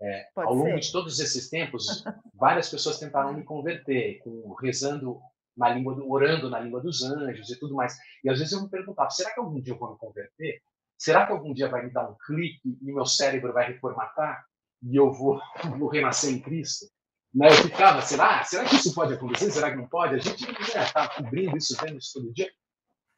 É, 0.00 0.28
ao 0.34 0.52
longo 0.52 0.70
ser. 0.70 0.80
de 0.80 0.92
todos 0.92 1.20
esses 1.20 1.48
tempos, 1.48 2.04
várias 2.34 2.68
pessoas 2.68 2.98
tentaram 2.98 3.32
me 3.32 3.44
converter, 3.44 4.18
com, 4.18 4.52
rezando 4.60 5.20
na 5.56 5.68
língua 5.68 5.94
do, 5.94 6.10
orando 6.10 6.50
na 6.50 6.58
língua 6.58 6.80
dos 6.80 7.04
anjos 7.04 7.50
e 7.50 7.58
tudo 7.58 7.74
mais. 7.74 7.96
E 8.24 8.28
às 8.28 8.38
vezes 8.38 8.52
eu 8.52 8.62
me 8.62 8.68
perguntava: 8.68 9.10
será 9.10 9.32
que 9.32 9.38
algum 9.38 9.60
dia 9.60 9.74
eu 9.74 9.78
vou 9.78 9.92
me 9.92 9.98
converter? 9.98 10.60
Será 11.02 11.26
que 11.26 11.32
algum 11.32 11.52
dia 11.52 11.68
vai 11.68 11.84
me 11.84 11.90
dar 11.90 12.08
um 12.08 12.14
clique 12.14 12.78
e 12.80 12.92
meu 12.92 13.04
cérebro 13.04 13.52
vai 13.52 13.66
reformatar 13.66 14.46
e 14.80 14.94
eu 14.94 15.10
vou, 15.10 15.40
vou 15.76 15.88
renascer 15.88 16.30
em 16.30 16.40
Cristo? 16.40 16.86
Né? 17.34 17.48
Eu 17.48 17.54
ficava, 17.54 18.00
será? 18.02 18.44
Será 18.44 18.64
que 18.64 18.76
isso 18.76 18.94
pode 18.94 19.12
acontecer? 19.12 19.50
Será 19.50 19.72
que 19.72 19.78
não 19.78 19.88
pode? 19.88 20.14
A 20.14 20.18
gente 20.18 20.48
está 20.60 20.78
né, 20.78 20.90
tá 20.92 21.08
cobrindo 21.08 21.56
isso, 21.56 21.76
vendo 21.82 21.98
isso 21.98 22.12
todo 22.14 22.32
dia, 22.32 22.48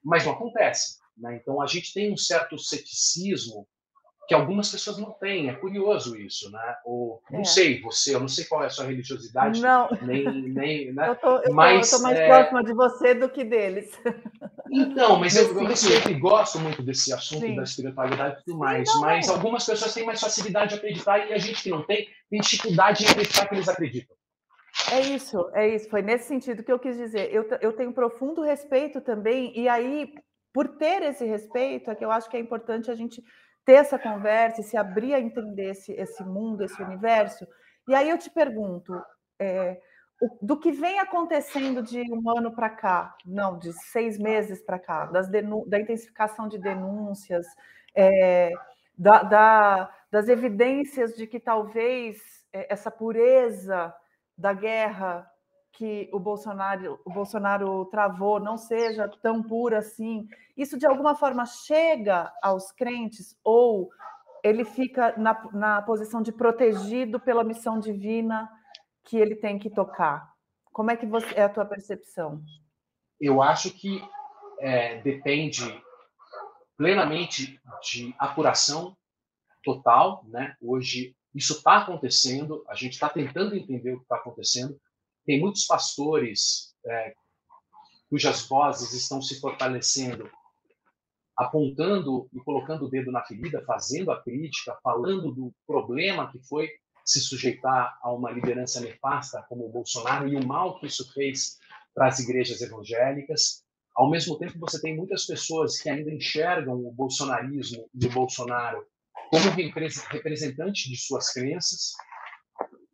mas 0.02 0.24
não 0.24 0.32
acontece. 0.32 0.96
Né? 1.14 1.36
Então 1.36 1.60
a 1.60 1.66
gente 1.66 1.92
tem 1.92 2.10
um 2.10 2.16
certo 2.16 2.56
ceticismo 2.58 3.68
que 4.26 4.34
algumas 4.34 4.70
pessoas 4.70 4.98
não 4.98 5.10
têm. 5.12 5.48
É 5.48 5.54
curioso 5.54 6.16
isso, 6.16 6.50
né? 6.50 6.76
Ou, 6.84 7.22
não 7.30 7.40
é. 7.40 7.44
sei, 7.44 7.80
você, 7.80 8.14
eu 8.14 8.20
não 8.20 8.28
sei 8.28 8.44
qual 8.44 8.62
é 8.62 8.66
a 8.66 8.70
sua 8.70 8.86
religiosidade. 8.86 9.60
Não. 9.60 9.88
Nem, 10.02 10.24
nem, 10.24 10.92
né? 10.92 11.10
Eu 11.10 11.16
tô, 11.16 11.38
eu 11.38 11.54
mas, 11.54 11.90
tô, 11.90 11.96
eu 11.96 12.00
tô 12.00 12.04
mais 12.04 12.18
é... 12.18 12.26
próxima 12.28 12.64
de 12.64 12.72
você 12.74 13.14
do 13.14 13.28
que 13.28 13.44
deles. 13.44 13.90
Então, 14.70 15.20
mas 15.20 15.36
eu, 15.36 15.56
eu 15.56 15.66
respeito 15.66 16.10
e 16.10 16.14
gosto 16.14 16.58
muito 16.58 16.82
desse 16.82 17.12
assunto 17.12 17.46
Sim. 17.46 17.54
da 17.54 17.62
espiritualidade 17.62 18.40
e 18.40 18.44
tudo 18.44 18.58
mais. 18.58 18.90
Sim, 18.90 19.00
mas 19.00 19.28
algumas 19.28 19.64
pessoas 19.64 19.94
têm 19.94 20.04
mais 20.04 20.20
facilidade 20.20 20.70
de 20.70 20.78
acreditar 20.78 21.18
e 21.18 21.32
a 21.32 21.38
gente 21.38 21.62
que 21.62 21.70
não 21.70 21.82
tem, 21.82 22.08
tem 22.28 22.40
dificuldade 22.40 23.04
em 23.04 23.08
acreditar 23.08 23.46
que 23.46 23.54
eles 23.54 23.68
acreditam. 23.68 24.16
É 24.90 25.00
isso, 25.00 25.48
é 25.52 25.68
isso. 25.68 25.88
Foi 25.88 26.02
nesse 26.02 26.26
sentido 26.26 26.64
que 26.64 26.72
eu 26.72 26.78
quis 26.78 26.96
dizer. 26.96 27.32
Eu, 27.32 27.46
eu 27.60 27.72
tenho 27.72 27.92
profundo 27.92 28.42
respeito 28.42 29.00
também, 29.00 29.52
e 29.56 29.68
aí 29.68 30.12
por 30.54 30.68
ter 30.68 31.02
esse 31.02 31.24
respeito, 31.24 31.90
é 31.90 31.96
que 31.96 32.04
eu 32.04 32.12
acho 32.12 32.30
que 32.30 32.36
é 32.36 32.40
importante 32.40 32.88
a 32.88 32.94
gente 32.94 33.20
ter 33.64 33.74
essa 33.74 33.98
conversa 33.98 34.60
e 34.60 34.64
se 34.64 34.76
abrir 34.76 35.14
a 35.14 35.20
entender 35.20 35.70
esse, 35.70 35.92
esse 35.92 36.22
mundo, 36.22 36.64
esse 36.64 36.80
universo. 36.82 37.46
E 37.88 37.94
aí 37.94 38.10
eu 38.10 38.18
te 38.18 38.30
pergunto, 38.30 38.92
é, 39.38 39.80
do 40.40 40.58
que 40.58 40.72
vem 40.72 40.98
acontecendo 41.00 41.82
de 41.82 42.00
um 42.12 42.30
ano 42.30 42.54
para 42.54 42.70
cá, 42.70 43.14
não, 43.24 43.58
de 43.58 43.72
seis 43.72 44.18
meses 44.18 44.62
para 44.62 44.78
cá, 44.78 45.06
das 45.06 45.28
da 45.28 45.80
intensificação 45.80 46.48
de 46.48 46.58
denúncias, 46.58 47.46
é, 47.94 48.50
da, 48.96 49.22
da, 49.22 49.90
das 50.10 50.28
evidências 50.28 51.14
de 51.14 51.26
que 51.26 51.40
talvez 51.40 52.18
é, 52.52 52.72
essa 52.72 52.90
pureza 52.90 53.94
da 54.36 54.52
guerra 54.52 55.28
que 55.76 56.08
o 56.12 56.20
Bolsonaro, 56.20 57.00
o 57.04 57.12
Bolsonaro 57.12 57.84
travou 57.86 58.38
não 58.38 58.56
seja 58.56 59.08
tão 59.22 59.42
pura 59.42 59.78
assim, 59.78 60.26
isso 60.56 60.78
de 60.78 60.86
alguma 60.86 61.14
forma 61.14 61.44
chega 61.44 62.32
aos 62.42 62.70
crentes 62.70 63.36
ou 63.42 63.90
ele 64.42 64.64
fica 64.64 65.16
na, 65.18 65.48
na 65.52 65.82
posição 65.82 66.22
de 66.22 66.30
protegido 66.30 67.18
pela 67.18 67.42
missão 67.42 67.80
divina 67.80 68.48
que 69.04 69.16
ele 69.16 69.34
tem 69.34 69.58
que 69.58 69.70
tocar? 69.70 70.32
Como 70.72 70.90
é 70.90 70.96
que 70.96 71.06
você, 71.06 71.34
é 71.34 71.42
a 71.42 71.48
tua 71.48 71.64
percepção? 71.64 72.42
Eu 73.20 73.42
acho 73.42 73.70
que 73.70 74.02
é, 74.60 75.00
depende 75.00 75.82
plenamente 76.76 77.60
de 77.82 78.14
apuração 78.18 78.96
total, 79.62 80.24
né? 80.28 80.56
Hoje 80.60 81.16
isso 81.34 81.54
está 81.54 81.78
acontecendo, 81.78 82.64
a 82.68 82.74
gente 82.74 82.92
está 82.92 83.08
tentando 83.08 83.56
entender 83.56 83.94
o 83.94 83.98
que 83.98 84.02
está 84.02 84.16
acontecendo. 84.16 84.78
Tem 85.26 85.40
muitos 85.40 85.66
pastores 85.66 86.74
é, 86.86 87.14
cujas 88.10 88.46
vozes 88.46 88.92
estão 88.92 89.20
se 89.22 89.40
fortalecendo, 89.40 90.30
apontando 91.36 92.28
e 92.32 92.40
colocando 92.40 92.86
o 92.86 92.90
dedo 92.90 93.10
na 93.10 93.24
ferida, 93.24 93.64
fazendo 93.66 94.12
a 94.12 94.22
crítica, 94.22 94.78
falando 94.82 95.32
do 95.32 95.52
problema 95.66 96.30
que 96.30 96.38
foi 96.46 96.68
se 97.04 97.20
sujeitar 97.20 97.98
a 98.02 98.12
uma 98.12 98.30
liderança 98.30 98.80
nefasta 98.80 99.44
como 99.48 99.66
o 99.66 99.70
Bolsonaro 99.70 100.28
e 100.28 100.36
o 100.36 100.46
mal 100.46 100.78
que 100.78 100.86
isso 100.86 101.12
fez 101.12 101.58
para 101.94 102.08
as 102.08 102.18
igrejas 102.18 102.60
evangélicas. 102.60 103.62
Ao 103.94 104.10
mesmo 104.10 104.38
tempo, 104.38 104.58
você 104.58 104.80
tem 104.80 104.96
muitas 104.96 105.26
pessoas 105.26 105.78
que 105.78 105.88
ainda 105.88 106.10
enxergam 106.10 106.74
o 106.74 106.92
bolsonarismo 106.92 107.88
e 107.94 108.06
o 108.06 108.10
Bolsonaro 108.10 108.84
como 109.30 109.50
representante 110.10 110.88
de 110.88 110.96
suas 110.96 111.32
crenças. 111.32 111.92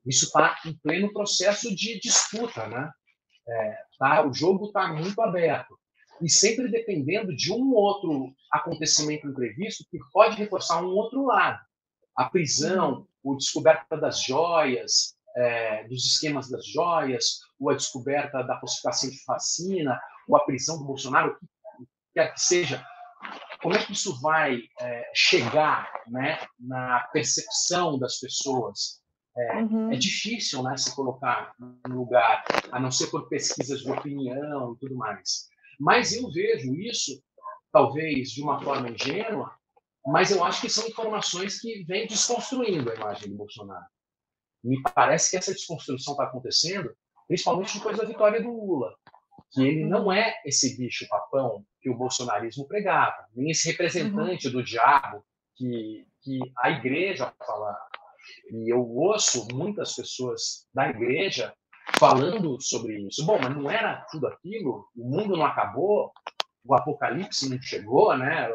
Isso 0.07 0.26
está 0.26 0.59
em 0.64 0.74
pleno 0.78 1.12
processo 1.12 1.74
de 1.74 2.01
disputa, 2.01 2.66
né? 2.66 2.90
É, 3.48 3.76
tá, 3.98 4.26
o 4.26 4.32
jogo 4.32 4.66
está 4.66 4.88
muito 4.92 5.20
aberto 5.20 5.78
e 6.20 6.28
sempre 6.28 6.68
dependendo 6.68 7.34
de 7.34 7.53
um 7.53 7.72
outro 7.72 8.32
acontecimento 8.53 9.26
imprevisto 9.26 9.84
que 9.90 9.98
pode 10.12 10.36
reforçar 10.36 10.82
um 10.82 10.90
outro 10.90 11.24
lado. 11.26 11.59
A 12.16 12.28
prisão, 12.28 13.09
o 13.22 13.34
descoberta 13.34 13.96
das 13.96 14.22
joias, 14.22 15.16
é, 15.36 15.84
dos 15.88 16.05
esquemas 16.05 16.51
das 16.51 16.66
joias, 16.66 17.40
ou 17.59 17.70
a 17.70 17.74
descoberta 17.74 18.42
da 18.42 18.59
falsificação 18.59 19.11
de 19.11 19.18
vacina, 19.26 20.01
ou 20.28 20.36
a 20.36 20.44
prisão 20.44 20.78
do 20.78 20.84
Bolsonaro, 20.84 21.38
quer 22.12 22.32
que 22.34 22.40
seja, 22.40 22.84
como 23.62 23.74
é 23.74 23.84
que 23.84 23.92
isso 23.92 24.20
vai 24.20 24.61
é, 24.80 25.11
chegar 25.14 25.90
né, 26.09 26.38
na 26.59 27.01
percepção 27.12 27.98
das 27.98 28.18
pessoas? 28.18 28.99
É, 29.41 29.62
uhum. 29.62 29.93
é, 29.93 29.97
difícil 29.97 30.62
né, 30.62 30.76
se 30.76 30.95
colocar 30.95 31.55
no 31.59 31.97
lugar, 31.97 32.45
a 32.70 32.78
não 32.78 32.91
ser 32.91 33.09
por 33.09 33.28
pesquisas 33.28 33.80
de 33.80 33.91
opinião 33.91 34.74
e 34.74 34.78
tudo 34.78 34.95
mais. 34.97 35.49
Mas 35.78 36.12
eu 36.12 36.30
vejo 36.30 36.74
isso, 36.74 37.22
talvez 37.72 38.30
de 38.30 38.43
uma 38.43 38.62
forma 38.62 38.91
ingênua, 38.91 39.51
mas 40.07 40.30
eu 40.30 40.45
acho 40.45 40.61
que 40.61 40.68
são 40.68 40.86
informações 40.86 41.61
que 41.61 41.84
vêm 41.84 42.07
desconstruindo 42.07 42.91
a 42.91 42.95
imagem 42.95 43.30
do 43.30 43.36
Bolsonaro. 43.36 43.86
Me 44.62 44.80
parece 44.95 45.30
que 45.30 45.36
essa 45.36 45.53
desconstrução 45.53 46.12
está 46.12 46.24
acontecendo, 46.24 46.95
principalmente 47.26 47.78
depois 47.78 47.97
da 47.97 48.05
vitória 48.05 48.43
do 48.43 48.51
Lula, 48.51 48.95
que 49.53 49.62
ele 49.62 49.84
não 49.84 50.12
é 50.12 50.41
esse 50.45 50.76
bicho 50.76 51.09
papão 51.09 51.64
que 51.80 51.91
o 51.91 51.97
bolsonarismo 51.97 52.66
pregava, 52.66 53.26
nem 53.34 53.51
esse 53.51 53.70
representante 53.70 54.47
uhum. 54.47 54.53
do 54.53 54.62
diabo 54.62 55.24
que, 55.57 56.07
que 56.22 56.38
a 56.59 56.70
igreja 56.70 57.32
fala. 57.38 57.76
E 58.51 58.72
eu 58.72 58.87
ouço 58.87 59.47
muitas 59.53 59.95
pessoas 59.95 60.66
da 60.74 60.89
igreja 60.89 61.53
falando 61.99 62.61
sobre 62.61 62.99
isso. 63.07 63.24
Bom, 63.24 63.39
mas 63.41 63.57
não 63.57 63.70
era 63.70 64.07
tudo 64.11 64.26
aquilo? 64.26 64.87
O 64.97 65.09
mundo 65.09 65.37
não 65.37 65.45
acabou? 65.45 66.12
O 66.64 66.74
apocalipse 66.74 67.49
não 67.49 67.61
chegou, 67.61 68.16
né? 68.16 68.51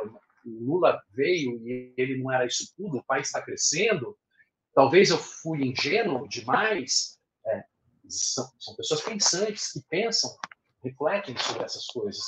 o 0.45 0.63
Lula 0.63 1.01
veio 1.09 1.59
e 1.67 1.93
ele 1.97 2.21
não 2.21 2.31
era 2.31 2.45
isso 2.45 2.71
tudo, 2.77 2.97
o 2.97 3.03
país 3.03 3.27
está 3.27 3.41
crescendo. 3.41 4.15
Talvez 4.73 5.09
eu 5.09 5.17
fui 5.17 5.65
ingênuo 5.65 6.27
demais. 6.27 7.17
É, 7.45 7.63
são, 8.07 8.45
são, 8.59 8.75
pessoas 8.75 9.01
pensantes 9.01 9.71
que 9.71 9.81
pensam, 9.89 10.29
refletem 10.83 11.35
sobre 11.37 11.63
essas 11.63 11.85
coisas. 11.87 12.23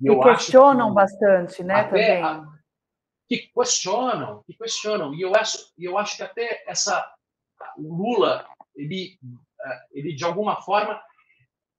E, 0.00 0.10
e 0.10 0.20
questionam 0.20 0.88
que, 0.88 0.94
bastante, 0.94 1.62
né? 1.62 1.84
Também. 1.84 2.22
A, 2.22 2.42
que 3.30 3.48
questionam, 3.54 4.42
que 4.44 4.54
questionam. 4.54 5.14
E 5.14 5.22
eu 5.22 5.36
acho, 5.36 5.56
eu 5.78 5.96
acho 5.96 6.16
que 6.16 6.22
até 6.24 6.64
essa 6.66 7.08
o 7.78 7.94
Lula, 7.94 8.44
ele, 8.74 9.16
é, 9.62 9.80
ele 9.92 10.12
de 10.12 10.24
alguma 10.24 10.60
forma 10.62 11.00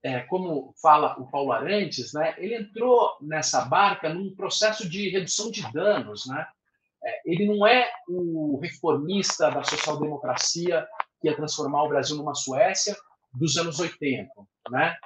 é, 0.01 0.21
como 0.21 0.73
fala 0.81 1.19
o 1.19 1.29
Paulo 1.29 1.51
Arantes, 1.51 2.13
né, 2.13 2.33
ele 2.37 2.55
entrou 2.55 3.17
nessa 3.19 3.65
barca 3.65 4.13
num 4.13 4.33
processo 4.33 4.89
de 4.89 5.09
redução 5.09 5.51
de 5.51 5.69
danos. 5.73 6.25
Né? 6.25 6.47
É, 7.03 7.21
ele 7.25 7.45
não 7.45 7.67
é 7.67 7.91
o 8.07 8.57
reformista 8.61 9.51
da 9.51 9.61
social-democracia 9.61 10.87
que 11.19 11.27
ia 11.27 11.35
transformar 11.35 11.83
o 11.83 11.89
Brasil 11.89 12.15
numa 12.15 12.33
Suécia 12.33 12.95
dos 13.33 13.57
anos 13.57 13.77
80. 13.77 14.31
Né? 14.69 14.97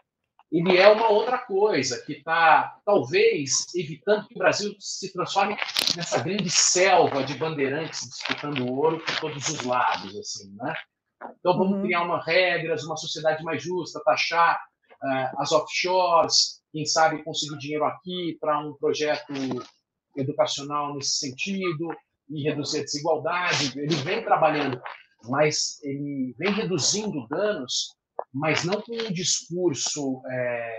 Ele 0.55 0.77
é 0.77 0.87
uma 0.87 1.09
outra 1.09 1.37
coisa 1.37 2.01
que 2.05 2.13
está, 2.13 2.79
talvez, 2.85 3.65
evitando 3.75 4.25
que 4.25 4.35
o 4.35 4.37
Brasil 4.37 4.73
se 4.79 5.11
transforme 5.11 5.57
nessa 5.97 6.23
grande 6.23 6.49
selva 6.49 7.25
de 7.25 7.33
bandeirantes 7.33 8.07
disputando 8.07 8.65
ouro 8.65 9.03
por 9.03 9.19
todos 9.19 9.49
os 9.49 9.61
lados. 9.65 10.15
Assim, 10.15 10.55
né? 10.55 10.73
Então, 11.37 11.57
vamos 11.57 11.75
uhum. 11.75 11.81
criar 11.83 12.03
uma 12.03 12.23
regras, 12.23 12.85
uma 12.85 12.95
sociedade 12.95 13.43
mais 13.43 13.61
justa, 13.61 14.01
taxar 14.05 14.57
uh, 15.03 15.41
as 15.41 15.51
offshores, 15.51 16.61
quem 16.71 16.85
sabe 16.85 17.21
conseguir 17.25 17.57
dinheiro 17.57 17.83
aqui 17.83 18.37
para 18.39 18.57
um 18.59 18.75
projeto 18.75 19.33
educacional 20.15 20.95
nesse 20.95 21.17
sentido 21.17 21.89
e 22.29 22.43
reduzir 22.43 22.79
a 22.79 22.83
desigualdade. 22.83 23.77
Ele 23.77 23.95
vem 23.95 24.23
trabalhando, 24.23 24.81
mas 25.25 25.83
ele 25.83 26.33
vem 26.39 26.53
reduzindo 26.53 27.27
danos, 27.27 27.93
mas 28.35 28.65
não 28.65 28.81
com 28.81 28.93
um 28.93 29.13
discurso 29.13 30.21
é, 30.29 30.77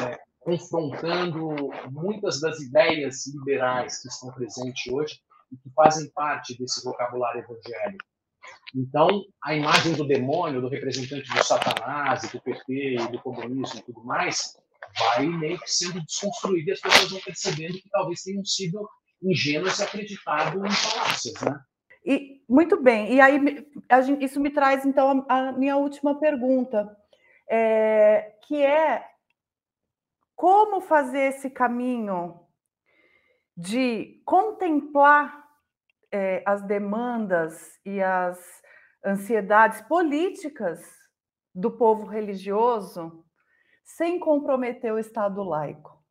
é, 0.00 0.18
confrontando 0.40 1.54
muitas 1.92 2.40
das 2.40 2.60
ideias 2.60 3.24
liberais 3.28 4.02
que 4.02 4.08
estão 4.08 4.32
presentes 4.32 4.92
hoje 4.92 5.20
e 5.52 5.56
que 5.56 5.70
fazem 5.76 6.10
parte 6.10 6.58
desse 6.58 6.84
vocabulário 6.84 7.40
evangélico. 7.40 8.04
Então, 8.74 9.08
a 9.44 9.54
imagem 9.54 9.92
do 9.92 10.04
demônio, 10.04 10.60
do 10.60 10.68
representante 10.68 11.32
do 11.32 11.44
Satanás, 11.44 12.22
do 12.22 12.40
PT, 12.40 12.96
do 13.12 13.22
comunismo 13.22 13.78
e 13.78 13.82
tudo 13.84 14.04
mais, 14.04 14.56
vai 14.98 15.26
meio 15.26 15.60
que 15.60 15.70
sendo 15.70 16.02
desconstruída 16.02 16.70
e 16.70 16.72
as 16.72 16.80
pessoas 16.80 17.10
vão 17.10 17.20
percebendo 17.20 17.74
que 17.74 17.88
talvez 17.90 18.22
tenham 18.22 18.44
sido 18.44 18.88
ingênuas 19.22 19.78
e 19.78 19.84
acreditado 19.84 20.66
em 20.66 20.70
falácias, 20.70 21.40
né? 21.42 21.60
E, 22.04 22.41
muito 22.52 22.82
bem, 22.82 23.14
e 23.14 23.18
aí 23.18 23.66
gente, 24.02 24.22
isso 24.22 24.38
me 24.38 24.50
traz, 24.50 24.84
então, 24.84 25.24
a 25.26 25.52
minha 25.52 25.78
última 25.78 26.18
pergunta, 26.18 26.94
é, 27.48 28.34
que 28.42 28.62
é 28.62 29.08
como 30.36 30.82
fazer 30.82 31.30
esse 31.30 31.48
caminho 31.48 32.40
de 33.56 34.20
contemplar 34.26 35.48
é, 36.12 36.42
as 36.44 36.60
demandas 36.60 37.80
e 37.86 38.02
as 38.02 38.38
ansiedades 39.02 39.80
políticas 39.80 40.84
do 41.54 41.70
povo 41.70 42.04
religioso 42.04 43.24
sem 43.82 44.20
comprometer 44.20 44.92
o 44.92 44.98
Estado 44.98 45.42
laico. 45.42 46.01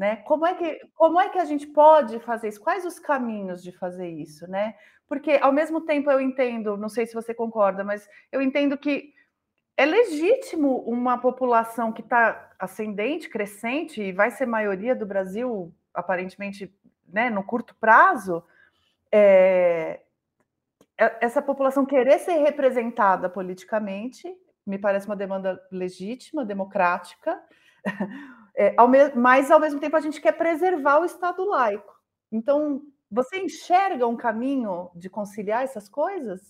Né? 0.00 0.16
Como, 0.16 0.46
é 0.46 0.54
que, 0.54 0.80
como 0.94 1.20
é 1.20 1.28
que 1.28 1.38
a 1.38 1.44
gente 1.44 1.66
pode 1.66 2.18
fazer 2.20 2.48
isso? 2.48 2.58
Quais 2.58 2.86
os 2.86 2.98
caminhos 2.98 3.62
de 3.62 3.70
fazer 3.70 4.08
isso? 4.08 4.50
Né? 4.50 4.74
Porque, 5.06 5.32
ao 5.32 5.52
mesmo 5.52 5.82
tempo, 5.82 6.10
eu 6.10 6.18
entendo, 6.18 6.74
não 6.74 6.88
sei 6.88 7.06
se 7.06 7.12
você 7.12 7.34
concorda, 7.34 7.84
mas 7.84 8.08
eu 8.32 8.40
entendo 8.40 8.78
que 8.78 9.12
é 9.76 9.84
legítimo 9.84 10.78
uma 10.86 11.18
população 11.18 11.92
que 11.92 12.00
está 12.00 12.50
ascendente, 12.58 13.28
crescente, 13.28 14.00
e 14.00 14.10
vai 14.10 14.30
ser 14.30 14.46
maioria 14.46 14.96
do 14.96 15.04
Brasil, 15.04 15.70
aparentemente, 15.92 16.74
né, 17.06 17.28
no 17.28 17.44
curto 17.44 17.74
prazo, 17.74 18.42
é, 19.12 20.00
essa 20.96 21.42
população 21.42 21.84
querer 21.84 22.20
ser 22.20 22.38
representada 22.38 23.28
politicamente, 23.28 24.34
me 24.66 24.78
parece 24.78 25.04
uma 25.04 25.16
demanda 25.16 25.60
legítima, 25.70 26.42
democrática. 26.42 27.38
é, 28.60 28.74
ao 28.76 28.86
mas 29.16 29.50
ao 29.50 29.58
mesmo 29.58 29.80
tempo 29.80 29.96
a 29.96 30.00
gente 30.00 30.20
quer 30.20 30.32
preservar 30.32 31.00
o 31.00 31.04
Estado 31.06 31.42
laico. 31.48 31.94
Então, 32.30 32.82
você 33.10 33.38
enxerga 33.38 34.06
um 34.06 34.16
caminho 34.16 34.90
de 34.94 35.08
conciliar 35.08 35.64
essas 35.64 35.88
coisas? 35.88 36.42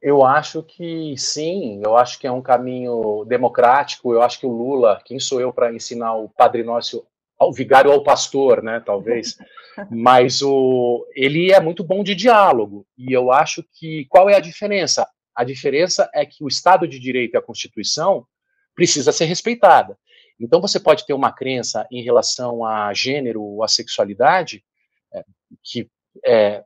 Eu 0.00 0.24
acho 0.24 0.62
que 0.62 1.16
sim, 1.18 1.82
eu 1.84 1.96
acho 1.96 2.16
que 2.16 2.28
é 2.28 2.30
um 2.30 2.40
caminho 2.40 3.24
democrático. 3.24 4.12
Eu 4.12 4.22
acho 4.22 4.38
que 4.38 4.46
o 4.46 4.52
Lula, 4.52 5.02
quem 5.04 5.18
sou 5.18 5.40
eu 5.40 5.52
para 5.52 5.74
ensinar 5.74 6.14
o 6.14 6.28
Padre 6.28 6.62
Nosso 6.62 7.04
ao 7.36 7.52
vigário 7.52 7.90
ou 7.90 7.96
ao 7.96 8.04
pastor, 8.04 8.62
né? 8.62 8.78
Talvez, 8.78 9.36
mas 9.90 10.42
o 10.42 11.04
ele 11.16 11.50
é 11.50 11.58
muito 11.58 11.82
bom 11.82 12.04
de 12.04 12.14
diálogo. 12.14 12.86
E 12.96 13.12
eu 13.12 13.32
acho 13.32 13.64
que 13.72 14.06
qual 14.08 14.30
é 14.30 14.36
a 14.36 14.40
diferença? 14.40 15.08
A 15.34 15.42
diferença 15.42 16.08
é 16.14 16.24
que 16.24 16.44
o 16.44 16.48
Estado 16.48 16.86
de 16.86 17.00
Direito 17.00 17.34
e 17.34 17.36
a 17.36 17.42
Constituição 17.42 18.24
precisa 18.76 19.10
ser 19.10 19.24
respeitada. 19.24 19.98
Então 20.38 20.60
você 20.60 20.80
pode 20.80 21.06
ter 21.06 21.12
uma 21.12 21.32
crença 21.32 21.86
em 21.90 22.02
relação 22.02 22.64
a 22.64 22.92
gênero 22.92 23.42
ou 23.42 23.62
a 23.62 23.68
sexualidade 23.68 24.64
é, 25.12 25.24
que 25.62 25.88
é, 26.24 26.64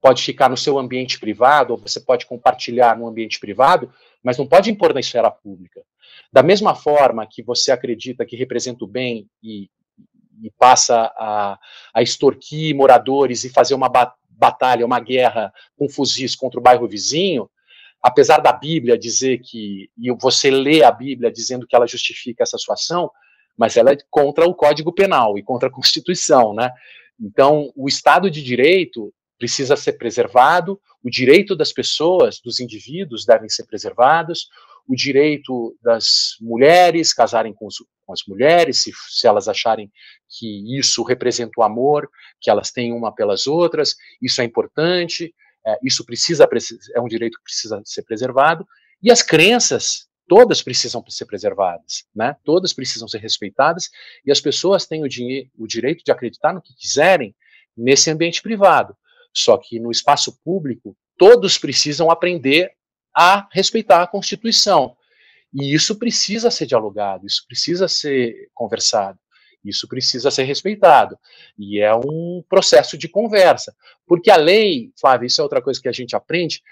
pode 0.00 0.22
ficar 0.22 0.50
no 0.50 0.56
seu 0.56 0.78
ambiente 0.78 1.18
privado, 1.18 1.72
ou 1.72 1.78
você 1.78 1.98
pode 1.98 2.26
compartilhar 2.26 2.98
no 2.98 3.06
ambiente 3.06 3.40
privado, 3.40 3.90
mas 4.22 4.36
não 4.36 4.46
pode 4.46 4.70
impor 4.70 4.92
na 4.92 5.00
esfera 5.00 5.30
pública. 5.30 5.82
Da 6.30 6.42
mesma 6.42 6.74
forma 6.74 7.26
que 7.26 7.42
você 7.42 7.72
acredita 7.72 8.26
que 8.26 8.36
representa 8.36 8.84
o 8.84 8.86
bem 8.86 9.28
e, 9.42 9.70
e 10.42 10.50
passa 10.58 11.10
a, 11.16 11.58
a, 11.94 12.02
extorquir 12.02 12.76
moradores 12.76 13.44
e 13.44 13.50
fazer 13.50 13.74
uma 13.74 13.90
batalha, 14.28 14.84
uma 14.84 15.00
guerra 15.00 15.52
com 15.76 15.88
fuzis 15.88 16.36
contra 16.36 16.60
o 16.60 16.62
bairro 16.62 16.86
vizinho, 16.86 17.48
apesar 18.04 18.36
da 18.42 18.52
Bíblia 18.52 18.98
dizer 18.98 19.38
que, 19.38 19.88
e 19.96 20.12
você 20.20 20.50
lê 20.50 20.84
a 20.84 20.90
Bíblia 20.92 21.32
dizendo 21.32 21.66
que 21.66 21.74
ela 21.74 21.86
justifica 21.86 22.42
essa 22.42 22.58
sua 22.58 22.74
ação, 22.74 23.10
mas 23.56 23.78
ela 23.78 23.92
é 23.92 23.96
contra 24.10 24.44
o 24.44 24.54
Código 24.54 24.92
Penal 24.92 25.38
e 25.38 25.42
contra 25.42 25.70
a 25.70 25.72
Constituição, 25.72 26.52
né? 26.52 26.70
Então, 27.18 27.72
o 27.74 27.88
Estado 27.88 28.30
de 28.30 28.42
Direito 28.42 29.10
precisa 29.38 29.74
ser 29.74 29.94
preservado, 29.94 30.78
o 31.02 31.08
direito 31.08 31.56
das 31.56 31.72
pessoas, 31.72 32.40
dos 32.44 32.60
indivíduos 32.60 33.24
devem 33.24 33.48
ser 33.48 33.64
preservados, 33.64 34.48
o 34.86 34.94
direito 34.94 35.74
das 35.82 36.36
mulheres 36.42 37.14
casarem 37.14 37.54
com, 37.54 37.66
os, 37.66 37.76
com 38.04 38.12
as 38.12 38.20
mulheres, 38.28 38.82
se, 38.82 38.92
se, 39.08 39.26
elas 39.26 39.48
acharem 39.48 39.90
que 40.28 40.78
isso 40.78 41.02
representa 41.02 41.52
o 41.56 41.62
amor, 41.62 42.06
que 42.38 42.50
elas 42.50 42.70
têm 42.70 42.92
uma 42.92 43.14
pelas 43.14 43.46
outras, 43.46 43.94
isso 44.20 44.42
é 44.42 44.44
importante, 44.44 45.34
é, 45.66 45.78
isso 45.82 46.04
precisa 46.04 46.48
é 46.94 47.00
um 47.00 47.08
direito 47.08 47.38
que 47.38 47.44
precisa 47.44 47.80
ser 47.84 48.02
preservado 48.02 48.66
e 49.02 49.10
as 49.10 49.22
crenças 49.22 50.08
todas 50.26 50.62
precisam 50.62 51.04
ser 51.08 51.26
preservadas, 51.26 52.04
né? 52.14 52.36
Todas 52.44 52.72
precisam 52.72 53.06
ser 53.06 53.18
respeitadas 53.18 53.90
e 54.24 54.32
as 54.32 54.40
pessoas 54.40 54.86
têm 54.86 55.02
o, 55.02 55.08
o 55.58 55.66
direito 55.66 56.04
de 56.04 56.10
acreditar 56.10 56.52
no 56.52 56.62
que 56.62 56.74
quiserem 56.74 57.34
nesse 57.76 58.10
ambiente 58.10 58.40
privado. 58.40 58.96
Só 59.32 59.56
que 59.58 59.78
no 59.78 59.90
espaço 59.90 60.38
público 60.42 60.96
todos 61.18 61.58
precisam 61.58 62.10
aprender 62.10 62.72
a 63.14 63.48
respeitar 63.52 64.02
a 64.02 64.06
Constituição. 64.06 64.96
E 65.52 65.72
isso 65.72 65.96
precisa 65.96 66.50
ser 66.50 66.66
dialogado, 66.66 67.26
isso 67.26 67.44
precisa 67.46 67.86
ser 67.86 68.50
conversado. 68.52 69.18
Isso 69.64 69.88
precisa 69.88 70.30
ser 70.30 70.42
respeitado. 70.42 71.18
E 71.58 71.80
é 71.80 71.94
um 71.94 72.44
processo 72.48 72.98
de 72.98 73.08
conversa. 73.08 73.74
Porque 74.06 74.30
a 74.30 74.36
lei, 74.36 74.92
Flávio, 75.00 75.26
isso 75.26 75.40
é 75.40 75.44
outra 75.44 75.62
coisa 75.62 75.80
que 75.80 75.88
a 75.88 75.92
gente 75.92 76.14
aprende, 76.14 76.62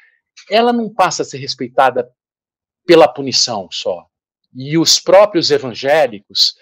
ela 0.51 0.73
não 0.73 0.93
passa 0.93 1.23
a 1.23 1.25
ser 1.25 1.39
respeitada 1.39 2.11
pela 2.87 3.09
punição 3.09 3.69
só. 3.71 4.07
E 4.55 4.77
os 4.77 5.01
próprios 5.01 5.51
evangélicos 5.51 6.55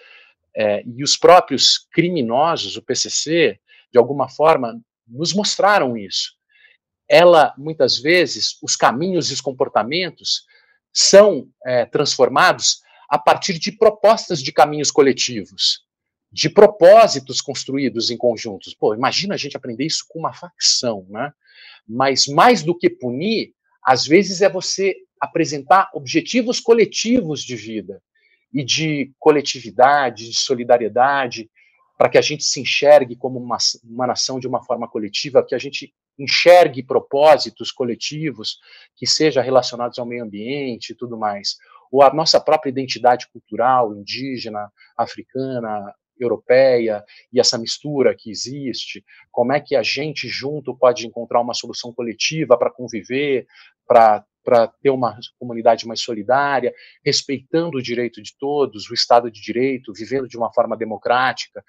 é, 0.54 0.82
e 0.86 1.02
os 1.02 1.16
próprios 1.16 1.78
criminosos, 1.90 2.76
o 2.76 2.82
PCC, 2.82 3.58
de 3.92 3.98
alguma 3.98 4.28
forma, 4.28 4.80
nos 5.06 5.32
mostraram 5.32 5.96
isso. 5.96 6.34
Ela, 7.08 7.52
muitas 7.58 7.98
vezes, 7.98 8.56
os 8.62 8.76
caminhos 8.76 9.30
e 9.30 9.34
os 9.34 9.40
comportamentos 9.40 10.44
são 10.92 11.48
é, 11.66 11.84
transformados 11.84 12.82
a 13.08 13.18
partir 13.18 13.58
de 13.58 13.72
propostas 13.72 14.40
de 14.40 14.52
caminhos 14.52 14.92
coletivos 14.92 15.84
de 16.32 16.48
propósitos 16.48 17.40
construídos 17.40 18.10
em 18.10 18.16
conjuntos. 18.16 18.74
Pô, 18.74 18.94
imagina 18.94 19.34
a 19.34 19.38
gente 19.38 19.56
aprender 19.56 19.84
isso 19.84 20.04
com 20.08 20.18
uma 20.18 20.32
facção, 20.32 21.06
né? 21.08 21.32
Mas 21.88 22.26
mais 22.26 22.62
do 22.62 22.76
que 22.76 22.88
punir, 22.88 23.52
às 23.82 24.06
vezes 24.06 24.40
é 24.40 24.48
você 24.48 24.94
apresentar 25.20 25.90
objetivos 25.92 26.60
coletivos 26.60 27.42
de 27.42 27.56
vida 27.56 28.00
e 28.52 28.64
de 28.64 29.12
coletividade, 29.18 30.30
de 30.30 30.38
solidariedade, 30.38 31.50
para 31.98 32.08
que 32.08 32.18
a 32.18 32.22
gente 32.22 32.44
se 32.44 32.60
enxergue 32.60 33.16
como 33.16 33.38
uma, 33.38 33.58
uma 33.84 34.06
nação 34.06 34.38
de 34.38 34.46
uma 34.46 34.62
forma 34.62 34.88
coletiva, 34.88 35.44
que 35.46 35.54
a 35.54 35.58
gente 35.58 35.92
enxergue 36.18 36.82
propósitos 36.82 37.72
coletivos 37.72 38.58
que 38.94 39.06
sejam 39.06 39.42
relacionados 39.42 39.98
ao 39.98 40.06
meio 40.06 40.24
ambiente 40.24 40.90
e 40.90 40.94
tudo 40.94 41.18
mais 41.18 41.56
ou 41.90 42.02
a 42.02 42.14
nossa 42.14 42.40
própria 42.40 42.70
identidade 42.70 43.28
cultural, 43.28 43.94
indígena, 43.94 44.70
africana, 44.96 45.92
europeia 46.22 47.04
e 47.32 47.40
essa 47.40 47.58
mistura 47.58 48.14
que 48.16 48.30
existe, 48.30 49.04
como 49.30 49.52
é 49.52 49.60
que 49.60 49.74
a 49.74 49.82
gente 49.82 50.28
junto 50.28 50.76
pode 50.76 51.06
encontrar 51.06 51.40
uma 51.40 51.54
solução 51.54 51.92
coletiva 51.92 52.56
para 52.56 52.70
conviver, 52.70 53.46
para 53.86 54.24
para 54.42 54.68
ter 54.68 54.90
uma 54.90 55.18
comunidade 55.38 55.86
mais 55.86 56.00
solidária, 56.00 56.74
respeitando 57.04 57.78
o 57.78 57.82
direito 57.82 58.22
de 58.22 58.36
todos, 58.38 58.90
o 58.90 58.94
Estado 58.94 59.30
de 59.30 59.40
Direito, 59.40 59.92
vivendo 59.92 60.26
de 60.26 60.36
uma 60.36 60.52
forma 60.52 60.76
democrática. 60.76 61.62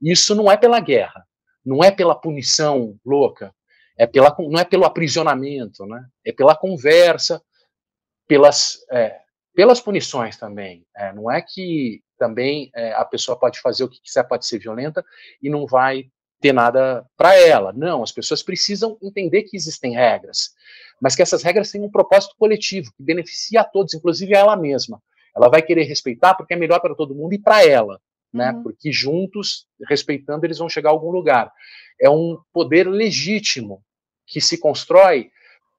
Isso 0.00 0.34
não 0.34 0.50
é 0.50 0.56
pela 0.56 0.80
guerra, 0.80 1.24
não 1.64 1.82
é 1.82 1.90
pela 1.90 2.14
punição 2.14 2.98
louca, 3.04 3.54
é 3.96 4.06
pela, 4.06 4.34
não 4.38 4.58
é 4.58 4.64
pelo 4.64 4.84
aprisionamento, 4.84 5.86
né? 5.86 6.04
é 6.24 6.32
pela 6.32 6.56
conversa, 6.56 7.42
pelas, 8.26 8.78
é, 8.90 9.18
pelas 9.54 9.80
punições 9.80 10.36
também. 10.36 10.84
É, 10.96 11.12
não 11.12 11.30
é 11.30 11.40
que 11.40 12.02
também 12.18 12.70
é, 12.74 12.92
a 12.92 13.04
pessoa 13.04 13.38
pode 13.38 13.60
fazer 13.60 13.84
o 13.84 13.88
que 13.88 14.00
quiser, 14.00 14.24
pode 14.24 14.46
ser 14.46 14.58
violenta 14.58 15.04
e 15.42 15.50
não 15.50 15.66
vai 15.66 16.06
ter 16.40 16.52
nada 16.52 17.06
para 17.16 17.34
ela. 17.36 17.72
Não, 17.72 18.02
as 18.02 18.12
pessoas 18.12 18.42
precisam 18.42 18.98
entender 19.02 19.44
que 19.44 19.56
existem 19.56 19.94
regras, 19.94 20.50
mas 21.00 21.16
que 21.16 21.22
essas 21.22 21.42
regras 21.42 21.70
têm 21.70 21.80
um 21.80 21.90
propósito 21.90 22.34
coletivo 22.38 22.92
que 22.96 23.02
beneficia 23.02 23.62
a 23.62 23.64
todos, 23.64 23.94
inclusive 23.94 24.36
a 24.36 24.40
ela 24.40 24.56
mesma. 24.56 25.02
Ela 25.34 25.48
vai 25.48 25.62
querer 25.62 25.84
respeitar 25.84 26.34
porque 26.34 26.54
é 26.54 26.56
melhor 26.56 26.80
para 26.80 26.94
todo 26.94 27.14
mundo 27.14 27.32
e 27.32 27.38
para 27.38 27.64
ela, 27.66 27.98
né? 28.32 28.52
Uhum. 28.52 28.62
Porque 28.62 28.92
juntos, 28.92 29.66
respeitando, 29.88 30.44
eles 30.44 30.58
vão 30.58 30.68
chegar 30.68 30.90
a 30.90 30.92
algum 30.92 31.10
lugar. 31.10 31.50
É 32.00 32.10
um 32.10 32.38
poder 32.52 32.88
legítimo 32.88 33.82
que 34.26 34.40
se 34.40 34.58
constrói 34.58 35.30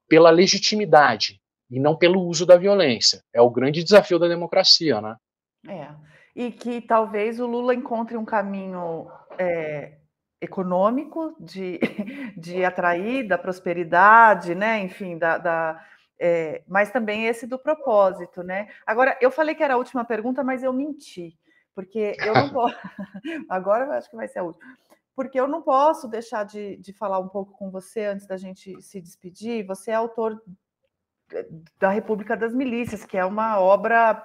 pela 0.07 0.29
legitimidade 0.29 1.39
e 1.69 1.79
não 1.79 1.95
pelo 1.95 2.21
uso 2.21 2.45
da 2.45 2.57
violência. 2.57 3.23
É 3.33 3.41
o 3.41 3.49
grande 3.49 3.83
desafio 3.83 4.17
da 4.17 4.27
democracia, 4.27 4.99
né? 4.99 5.15
É 5.67 6.14
e 6.35 6.51
que 6.51 6.81
talvez 6.81 7.39
o 7.39 7.47
Lula 7.47 7.73
encontre 7.73 8.17
um 8.17 8.25
caminho 8.25 9.09
é, 9.37 9.97
econômico 10.41 11.35
de, 11.39 11.79
de 12.37 12.65
atrair 12.65 13.27
da 13.27 13.37
prosperidade, 13.37 14.53
né? 14.53 14.79
Enfim, 14.79 15.17
da, 15.17 15.37
da 15.37 15.85
é, 16.19 16.63
mas 16.67 16.91
também 16.91 17.25
esse 17.25 17.47
do 17.47 17.57
propósito, 17.59 18.43
né? 18.43 18.69
Agora, 18.85 19.17
eu 19.21 19.31
falei 19.31 19.55
que 19.55 19.63
era 19.63 19.75
a 19.75 19.77
última 19.77 20.03
pergunta, 20.03 20.43
mas 20.43 20.63
eu 20.63 20.73
menti, 20.73 21.37
porque 21.73 22.15
eu 22.19 22.33
não 22.33 22.49
posso. 22.49 22.75
Agora 23.49 23.85
eu 23.85 23.91
acho 23.91 24.09
que 24.09 24.15
vai 24.15 24.27
ser 24.27 24.39
a 24.39 24.43
última. 24.43 24.65
Porque 25.15 25.39
eu 25.39 25.47
não 25.47 25.61
posso 25.61 26.09
deixar 26.09 26.43
de, 26.43 26.75
de 26.77 26.91
falar 26.91 27.19
um 27.19 27.29
pouco 27.29 27.53
com 27.53 27.71
você 27.71 28.05
antes 28.05 28.27
da 28.27 28.35
gente 28.35 28.81
se 28.81 28.99
despedir. 28.99 29.65
Você 29.65 29.91
é 29.91 29.95
autor 29.95 30.41
da 31.79 31.89
República 31.89 32.35
das 32.35 32.53
Milícias, 32.53 33.05
que 33.05 33.17
é 33.17 33.25
uma 33.25 33.59
obra 33.59 34.21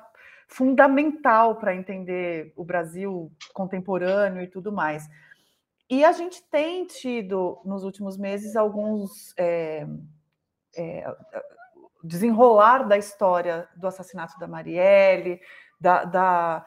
fundamental 0.51 1.57
para 1.57 1.75
entender 1.75 2.53
o 2.57 2.65
Brasil 2.65 3.33
contemporâneo 3.55 4.43
e 4.43 4.49
tudo 4.49 4.73
mais. 4.73 5.09
E 5.89 6.05
a 6.05 6.13
gente 6.13 6.43
tem 6.51 6.85
tido 6.87 7.61
nos 7.65 7.85
últimos 7.85 8.17
meses 8.17 8.57
alguns 8.57 9.33
é, 9.39 9.87
é, 10.77 11.17
desenrolar 12.03 12.85
da 12.87 12.99
história 12.99 13.69
do 13.77 13.87
assassinato 13.87 14.39
da 14.39 14.49
Marielle, 14.49 15.41
da, 15.81 16.05
da 16.05 16.67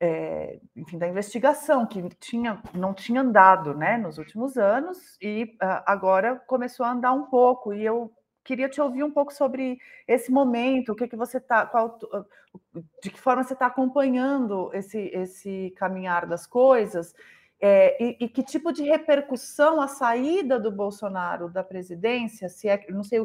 é, 0.00 0.58
enfim, 0.74 0.98
da 0.98 1.06
investigação 1.06 1.86
que 1.86 2.02
tinha, 2.20 2.60
não 2.74 2.92
tinha 2.92 3.20
andado 3.20 3.72
né, 3.72 3.96
nos 3.96 4.18
últimos 4.18 4.56
anos 4.56 5.16
e 5.20 5.44
uh, 5.62 5.82
agora 5.86 6.42
começou 6.46 6.84
a 6.84 6.90
andar 6.90 7.12
um 7.12 7.26
pouco. 7.26 7.72
E 7.72 7.84
eu 7.84 8.12
queria 8.44 8.68
te 8.68 8.80
ouvir 8.80 9.04
um 9.04 9.10
pouco 9.10 9.32
sobre 9.32 9.78
esse 10.06 10.30
momento, 10.30 10.92
o 10.92 10.94
que, 10.94 11.08
que 11.08 11.16
você 11.16 11.38
está, 11.38 11.70
de 13.02 13.10
que 13.10 13.20
forma 13.20 13.42
você 13.42 13.52
está 13.52 13.66
acompanhando 13.66 14.70
esse, 14.72 14.98
esse 14.98 15.72
caminhar 15.76 16.26
das 16.26 16.46
coisas, 16.46 17.14
é, 17.60 18.02
e, 18.02 18.16
e, 18.24 18.28
que 18.28 18.42
tipo 18.42 18.72
de 18.72 18.82
repercussão 18.82 19.80
a 19.80 19.86
saída 19.86 20.58
do 20.58 20.72
Bolsonaro 20.72 21.48
da 21.48 21.62
presidência, 21.62 22.48
se 22.48 22.68
é, 22.68 22.84
não 22.90 23.04
sei 23.04 23.20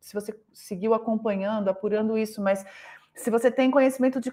se 0.00 0.14
você 0.14 0.36
seguiu 0.52 0.94
acompanhando, 0.94 1.68
apurando 1.68 2.18
isso, 2.18 2.42
mas 2.42 2.64
se 3.14 3.30
você 3.30 3.50
tem 3.50 3.70
conhecimento 3.70 4.20
de 4.20 4.32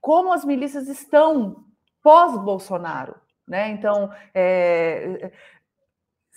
como 0.00 0.32
as 0.32 0.46
milícias 0.46 0.88
estão 0.88 1.66
pós-Bolsonaro, 2.02 3.16
né? 3.46 3.68
Então, 3.70 4.10
é, 4.32 5.30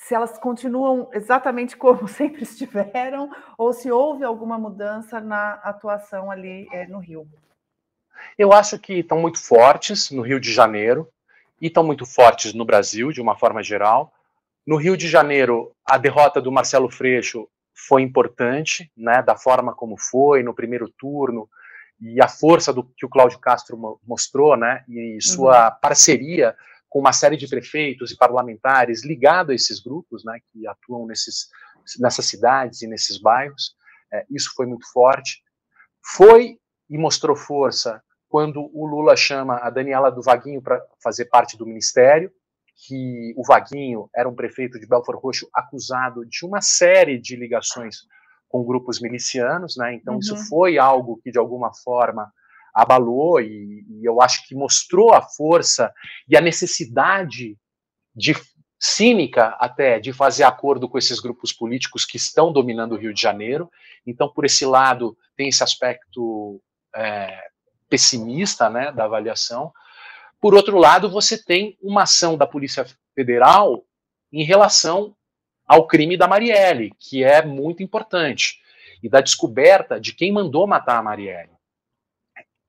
se 0.04 0.14
elas 0.14 0.38
continuam 0.38 1.10
exatamente 1.14 1.78
como 1.78 2.08
sempre 2.10 2.43
estiveram, 2.43 3.30
ou 3.58 3.72
se 3.72 3.91
houve 3.91 4.24
alguma 4.24 4.58
mudança 4.58 5.20
na 5.20 5.54
atuação 5.56 6.30
ali 6.30 6.68
é, 6.72 6.86
no 6.88 6.99
Rio. 6.99 7.28
Eu 8.38 8.54
acho 8.54 8.78
que 8.80 8.95
estão 8.95 9.20
muito 9.20 9.41
fortes 9.41 10.12
no 10.12 10.22
Rio 10.22 10.39
de 10.39 10.51
Janeiro 10.51 11.08
e 11.60 11.68
estão 11.68 11.84
muito 11.84 12.06
fortes 12.06 12.54
no 12.54 12.66
Brasil, 12.66 13.12
de 13.12 13.22
uma 13.22 13.38
forma 13.38 13.64
geral. 13.64 14.14
No 14.66 14.76
Rio 14.76 14.95
de 14.95 15.08
Janeiro, 15.08 15.74
a 15.86 15.97
derrota 15.97 16.41
do 16.41 16.51
Marcelo 16.51 16.89
Freixo 16.89 17.47
foi 17.74 18.01
importante, 18.01 18.91
né, 18.95 19.22
da 19.22 19.36
forma 19.36 19.74
como 19.74 19.97
foi 19.97 20.43
no 20.43 20.54
primeiro 20.54 20.89
turno 20.89 21.49
e 21.99 22.22
a 22.22 22.28
força 22.28 22.72
do 22.74 22.84
que 22.84 23.06
o 23.06 23.10
Cláudio 23.10 23.39
Castro 23.39 23.99
mostrou, 24.06 24.56
né, 24.58 24.84
e 24.88 25.18
sua 25.22 25.70
uhum. 25.70 25.76
parceria 25.82 26.56
com 26.94 27.00
uma 27.00 27.12
série 27.12 27.36
de 27.36 27.48
prefeitos 27.48 28.12
e 28.12 28.16
parlamentares 28.16 29.04
ligados 29.04 29.50
a 29.50 29.56
esses 29.56 29.80
grupos, 29.80 30.24
né, 30.24 30.38
que 30.52 30.68
atuam 30.68 31.08
nesses, 31.08 31.48
nessas 32.00 32.26
cidades 32.28 32.84
e 32.84 32.88
nesses 32.88 33.20
bairros. 33.20 33.76
É, 34.14 34.24
isso 34.30 34.52
foi 34.56 34.68
muito 34.68 34.86
forte. 34.91 35.41
Foi 36.16 36.60
e 36.88 36.96
mostrou 36.96 37.36
força 37.36 38.00
quando 38.30 38.70
o 38.72 38.86
Lula 38.86 39.16
chama 39.16 39.58
a 39.58 39.72
Daniela 39.72 40.12
do 40.12 40.22
Vaguinho 40.22 40.62
para 40.62 40.80
fazer 41.02 41.26
parte 41.26 41.58
do 41.58 41.66
ministério, 41.66 42.32
que 42.86 43.34
o 43.36 43.44
Vaguinho 43.44 44.08
era 44.16 44.30
um 44.30 44.36
prefeito 44.36 44.80
de 44.80 44.86
Belfort 44.86 45.20
Roxo 45.20 45.50
acusado 45.52 46.24
de 46.28 46.46
uma 46.46 46.62
série 46.62 47.20
de 47.20 47.36
ligações 47.36 48.02
com 48.48 48.64
grupos 48.64 49.02
milicianos, 49.02 49.78
né? 49.78 49.96
Então 49.96 50.14
uhum. 50.14 50.20
isso 50.20 50.38
foi 50.48 50.78
algo 50.78 51.20
que 51.24 51.32
de 51.32 51.39
alguma 51.39 51.74
forma 51.74 52.32
abalou 52.74 53.39
e, 53.39 53.86
e, 53.88 54.05
eu 54.05 54.21
acho 54.21 54.47
que 54.47 54.55
mostrou 54.55 55.13
a 55.13 55.21
força 55.21 55.93
e 56.28 56.36
a 56.36 56.41
necessidade 56.41 57.57
de 58.15 58.36
cínica 58.80 59.55
até 59.59 59.99
de 59.99 60.11
fazer 60.11 60.43
acordo 60.43 60.89
com 60.89 60.97
esses 60.97 61.19
grupos 61.19 61.53
políticos 61.53 62.05
que 62.05 62.17
estão 62.17 62.51
dominando 62.51 62.93
o 62.93 62.97
Rio 62.97 63.13
de 63.13 63.21
Janeiro. 63.21 63.69
Então 64.05 64.28
por 64.28 64.45
esse 64.45 64.65
lado 64.65 65.17
tem 65.38 65.49
esse 65.49 65.63
aspecto 65.63 66.61
é, 66.95 67.47
pessimista 67.89 68.69
né, 68.69 68.91
da 68.91 69.05
avaliação. 69.05 69.71
Por 70.41 70.53
outro 70.53 70.78
lado, 70.78 71.09
você 71.09 71.41
tem 71.41 71.78
uma 71.82 72.03
ação 72.03 72.36
da 72.36 72.45
Polícia 72.45 72.86
Federal 73.15 73.86
em 74.32 74.43
relação 74.43 75.15
ao 75.65 75.88
crime 75.88 76.17
da 76.17 76.28
Marielle, 76.28 76.91
que 76.99 77.24
é 77.24 77.45
muito 77.45 77.82
importante, 77.82 78.59
e 79.01 79.07
da 79.07 79.21
descoberta 79.21 80.01
de 80.01 80.13
quem 80.13 80.32
mandou 80.32 80.67
matar 80.67 80.97
a 80.97 81.03
Marielle. 81.03 81.53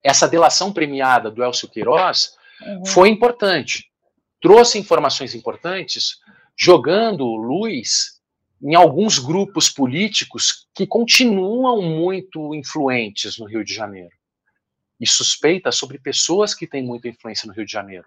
Essa 0.05 0.29
delação 0.29 0.71
premiada 0.71 1.31
do 1.31 1.43
Elcio 1.43 1.69
Queiroz 1.69 2.37
uhum. 2.61 2.85
foi 2.85 3.09
importante, 3.09 3.91
trouxe 4.39 4.79
informações 4.79 5.35
importantes, 5.35 6.19
jogando 6.55 7.25
luz 7.25 8.21
em 8.63 8.75
alguns 8.75 9.19
grupos 9.19 9.71
políticos 9.71 10.69
que 10.75 10.87
continuam 10.87 11.83
muito 11.83 12.55
influentes 12.55 13.39
no 13.39 13.47
Rio 13.47 13.65
de 13.65 13.73
Janeiro 13.73 14.15
e 15.01 15.07
suspeita 15.07 15.73
sobre 15.73 15.99
pessoas 15.99 16.55
que 16.55 16.67
têm 16.67 16.83
muita 16.83 17.09
influência 17.09 17.47
no 17.47 17.53
Rio 17.53 17.67
de 17.67 17.73
Janeiro. 17.73 18.07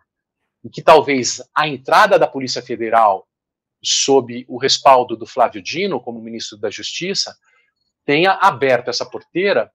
E 0.64 0.70
que 0.70 0.82
talvez 0.82 1.42
a 1.54 1.68
entrada 1.68 2.18
da 2.18 2.28
Polícia 2.28 2.62
Federal 2.62 3.28
sob 3.84 4.46
o 4.48 4.58
respaldo 4.58 5.16
do 5.16 5.26
Flávio 5.26 5.62
Dino 5.62 6.00
como 6.00 6.22
ministro 6.22 6.58
da 6.58 6.70
Justiça 6.70 7.36
tenha 8.06 8.34
aberto 8.34 8.90
essa 8.90 9.06
porteira 9.06 9.72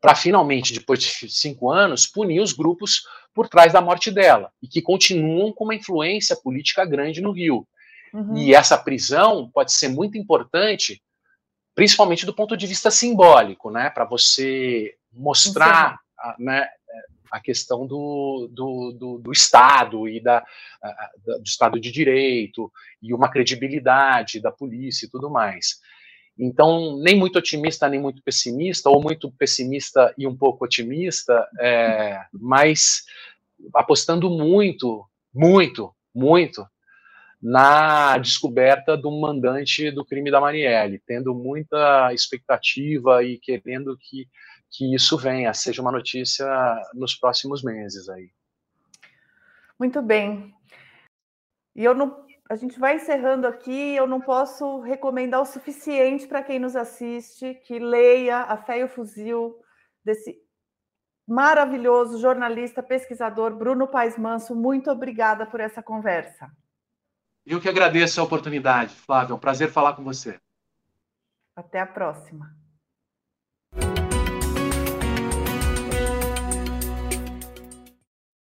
para 0.00 0.14
finalmente, 0.14 0.72
depois 0.72 1.00
de 1.00 1.30
cinco 1.30 1.70
anos, 1.70 2.06
punir 2.06 2.40
os 2.40 2.52
grupos 2.52 3.02
por 3.34 3.48
trás 3.48 3.72
da 3.72 3.80
morte 3.80 4.10
dela 4.10 4.50
e 4.62 4.66
que 4.66 4.80
continuam 4.80 5.52
com 5.52 5.64
uma 5.64 5.74
influência 5.74 6.34
política 6.36 6.84
grande 6.84 7.20
no 7.20 7.32
Rio. 7.32 7.66
Uhum. 8.12 8.36
E 8.36 8.54
essa 8.54 8.76
prisão 8.76 9.50
pode 9.52 9.72
ser 9.72 9.88
muito 9.88 10.18
importante, 10.18 11.02
principalmente 11.74 12.26
do 12.26 12.34
ponto 12.34 12.56
de 12.56 12.66
vista 12.66 12.90
simbólico, 12.90 13.70
né, 13.70 13.90
para 13.90 14.04
você 14.04 14.94
mostrar 15.12 15.98
a, 16.18 16.34
né, 16.38 16.66
a 17.30 17.40
questão 17.40 17.86
do, 17.86 18.48
do, 18.50 18.92
do, 18.92 19.18
do 19.18 19.32
Estado 19.32 20.08
e 20.08 20.20
da, 20.20 20.44
a, 20.82 21.10
do 21.38 21.44
Estado 21.44 21.78
de 21.78 21.92
Direito 21.92 22.72
e 23.00 23.14
uma 23.14 23.30
credibilidade 23.30 24.40
da 24.40 24.50
polícia 24.50 25.06
e 25.06 25.10
tudo 25.10 25.30
mais. 25.30 25.80
Então, 26.40 26.96
nem 26.96 27.14
muito 27.14 27.38
otimista, 27.38 27.88
nem 27.88 28.00
muito 28.00 28.22
pessimista, 28.22 28.88
ou 28.88 29.02
muito 29.02 29.30
pessimista 29.32 30.14
e 30.16 30.26
um 30.26 30.34
pouco 30.34 30.64
otimista, 30.64 31.46
é, 31.58 32.24
mas 32.32 33.04
apostando 33.74 34.30
muito, 34.30 35.04
muito, 35.34 35.94
muito 36.14 36.66
na 37.42 38.16
descoberta 38.18 38.96
do 38.96 39.10
mandante 39.10 39.90
do 39.90 40.04
crime 40.04 40.30
da 40.30 40.40
Marielle, 40.40 41.02
tendo 41.06 41.34
muita 41.34 42.12
expectativa 42.12 43.22
e 43.22 43.38
querendo 43.38 43.96
que 43.98 44.26
que 44.70 44.94
isso 44.94 45.18
venha, 45.18 45.52
seja 45.52 45.82
uma 45.82 45.90
notícia 45.90 46.46
nos 46.94 47.14
próximos 47.14 47.62
meses 47.62 48.08
aí. 48.08 48.30
Muito 49.78 50.00
bem. 50.00 50.54
E 51.74 51.84
eu 51.84 51.94
não, 51.94 52.24
a 52.50 52.56
gente 52.56 52.80
vai 52.80 52.96
encerrando 52.96 53.46
aqui, 53.46 53.94
eu 53.94 54.08
não 54.08 54.20
posso 54.20 54.80
recomendar 54.80 55.40
o 55.40 55.46
suficiente 55.46 56.26
para 56.26 56.42
quem 56.42 56.58
nos 56.58 56.74
assiste 56.74 57.54
que 57.54 57.78
leia 57.78 58.38
A 58.38 58.56
Fé 58.56 58.80
e 58.80 58.84
o 58.84 58.88
Fuzil 58.88 59.56
desse 60.04 60.36
maravilhoso 61.28 62.20
jornalista, 62.20 62.82
pesquisador 62.82 63.54
Bruno 63.54 63.86
Paes 63.86 64.18
Manso. 64.18 64.52
Muito 64.56 64.90
obrigada 64.90 65.46
por 65.46 65.60
essa 65.60 65.80
conversa. 65.80 66.50
Eu 67.46 67.60
que 67.60 67.68
agradeço 67.68 68.20
a 68.20 68.24
oportunidade, 68.24 68.96
Flávio. 68.96 69.34
É 69.34 69.36
um 69.36 69.40
prazer 69.40 69.70
falar 69.70 69.94
com 69.94 70.02
você. 70.02 70.36
Até 71.54 71.78
a 71.78 71.86
próxima. 71.86 72.52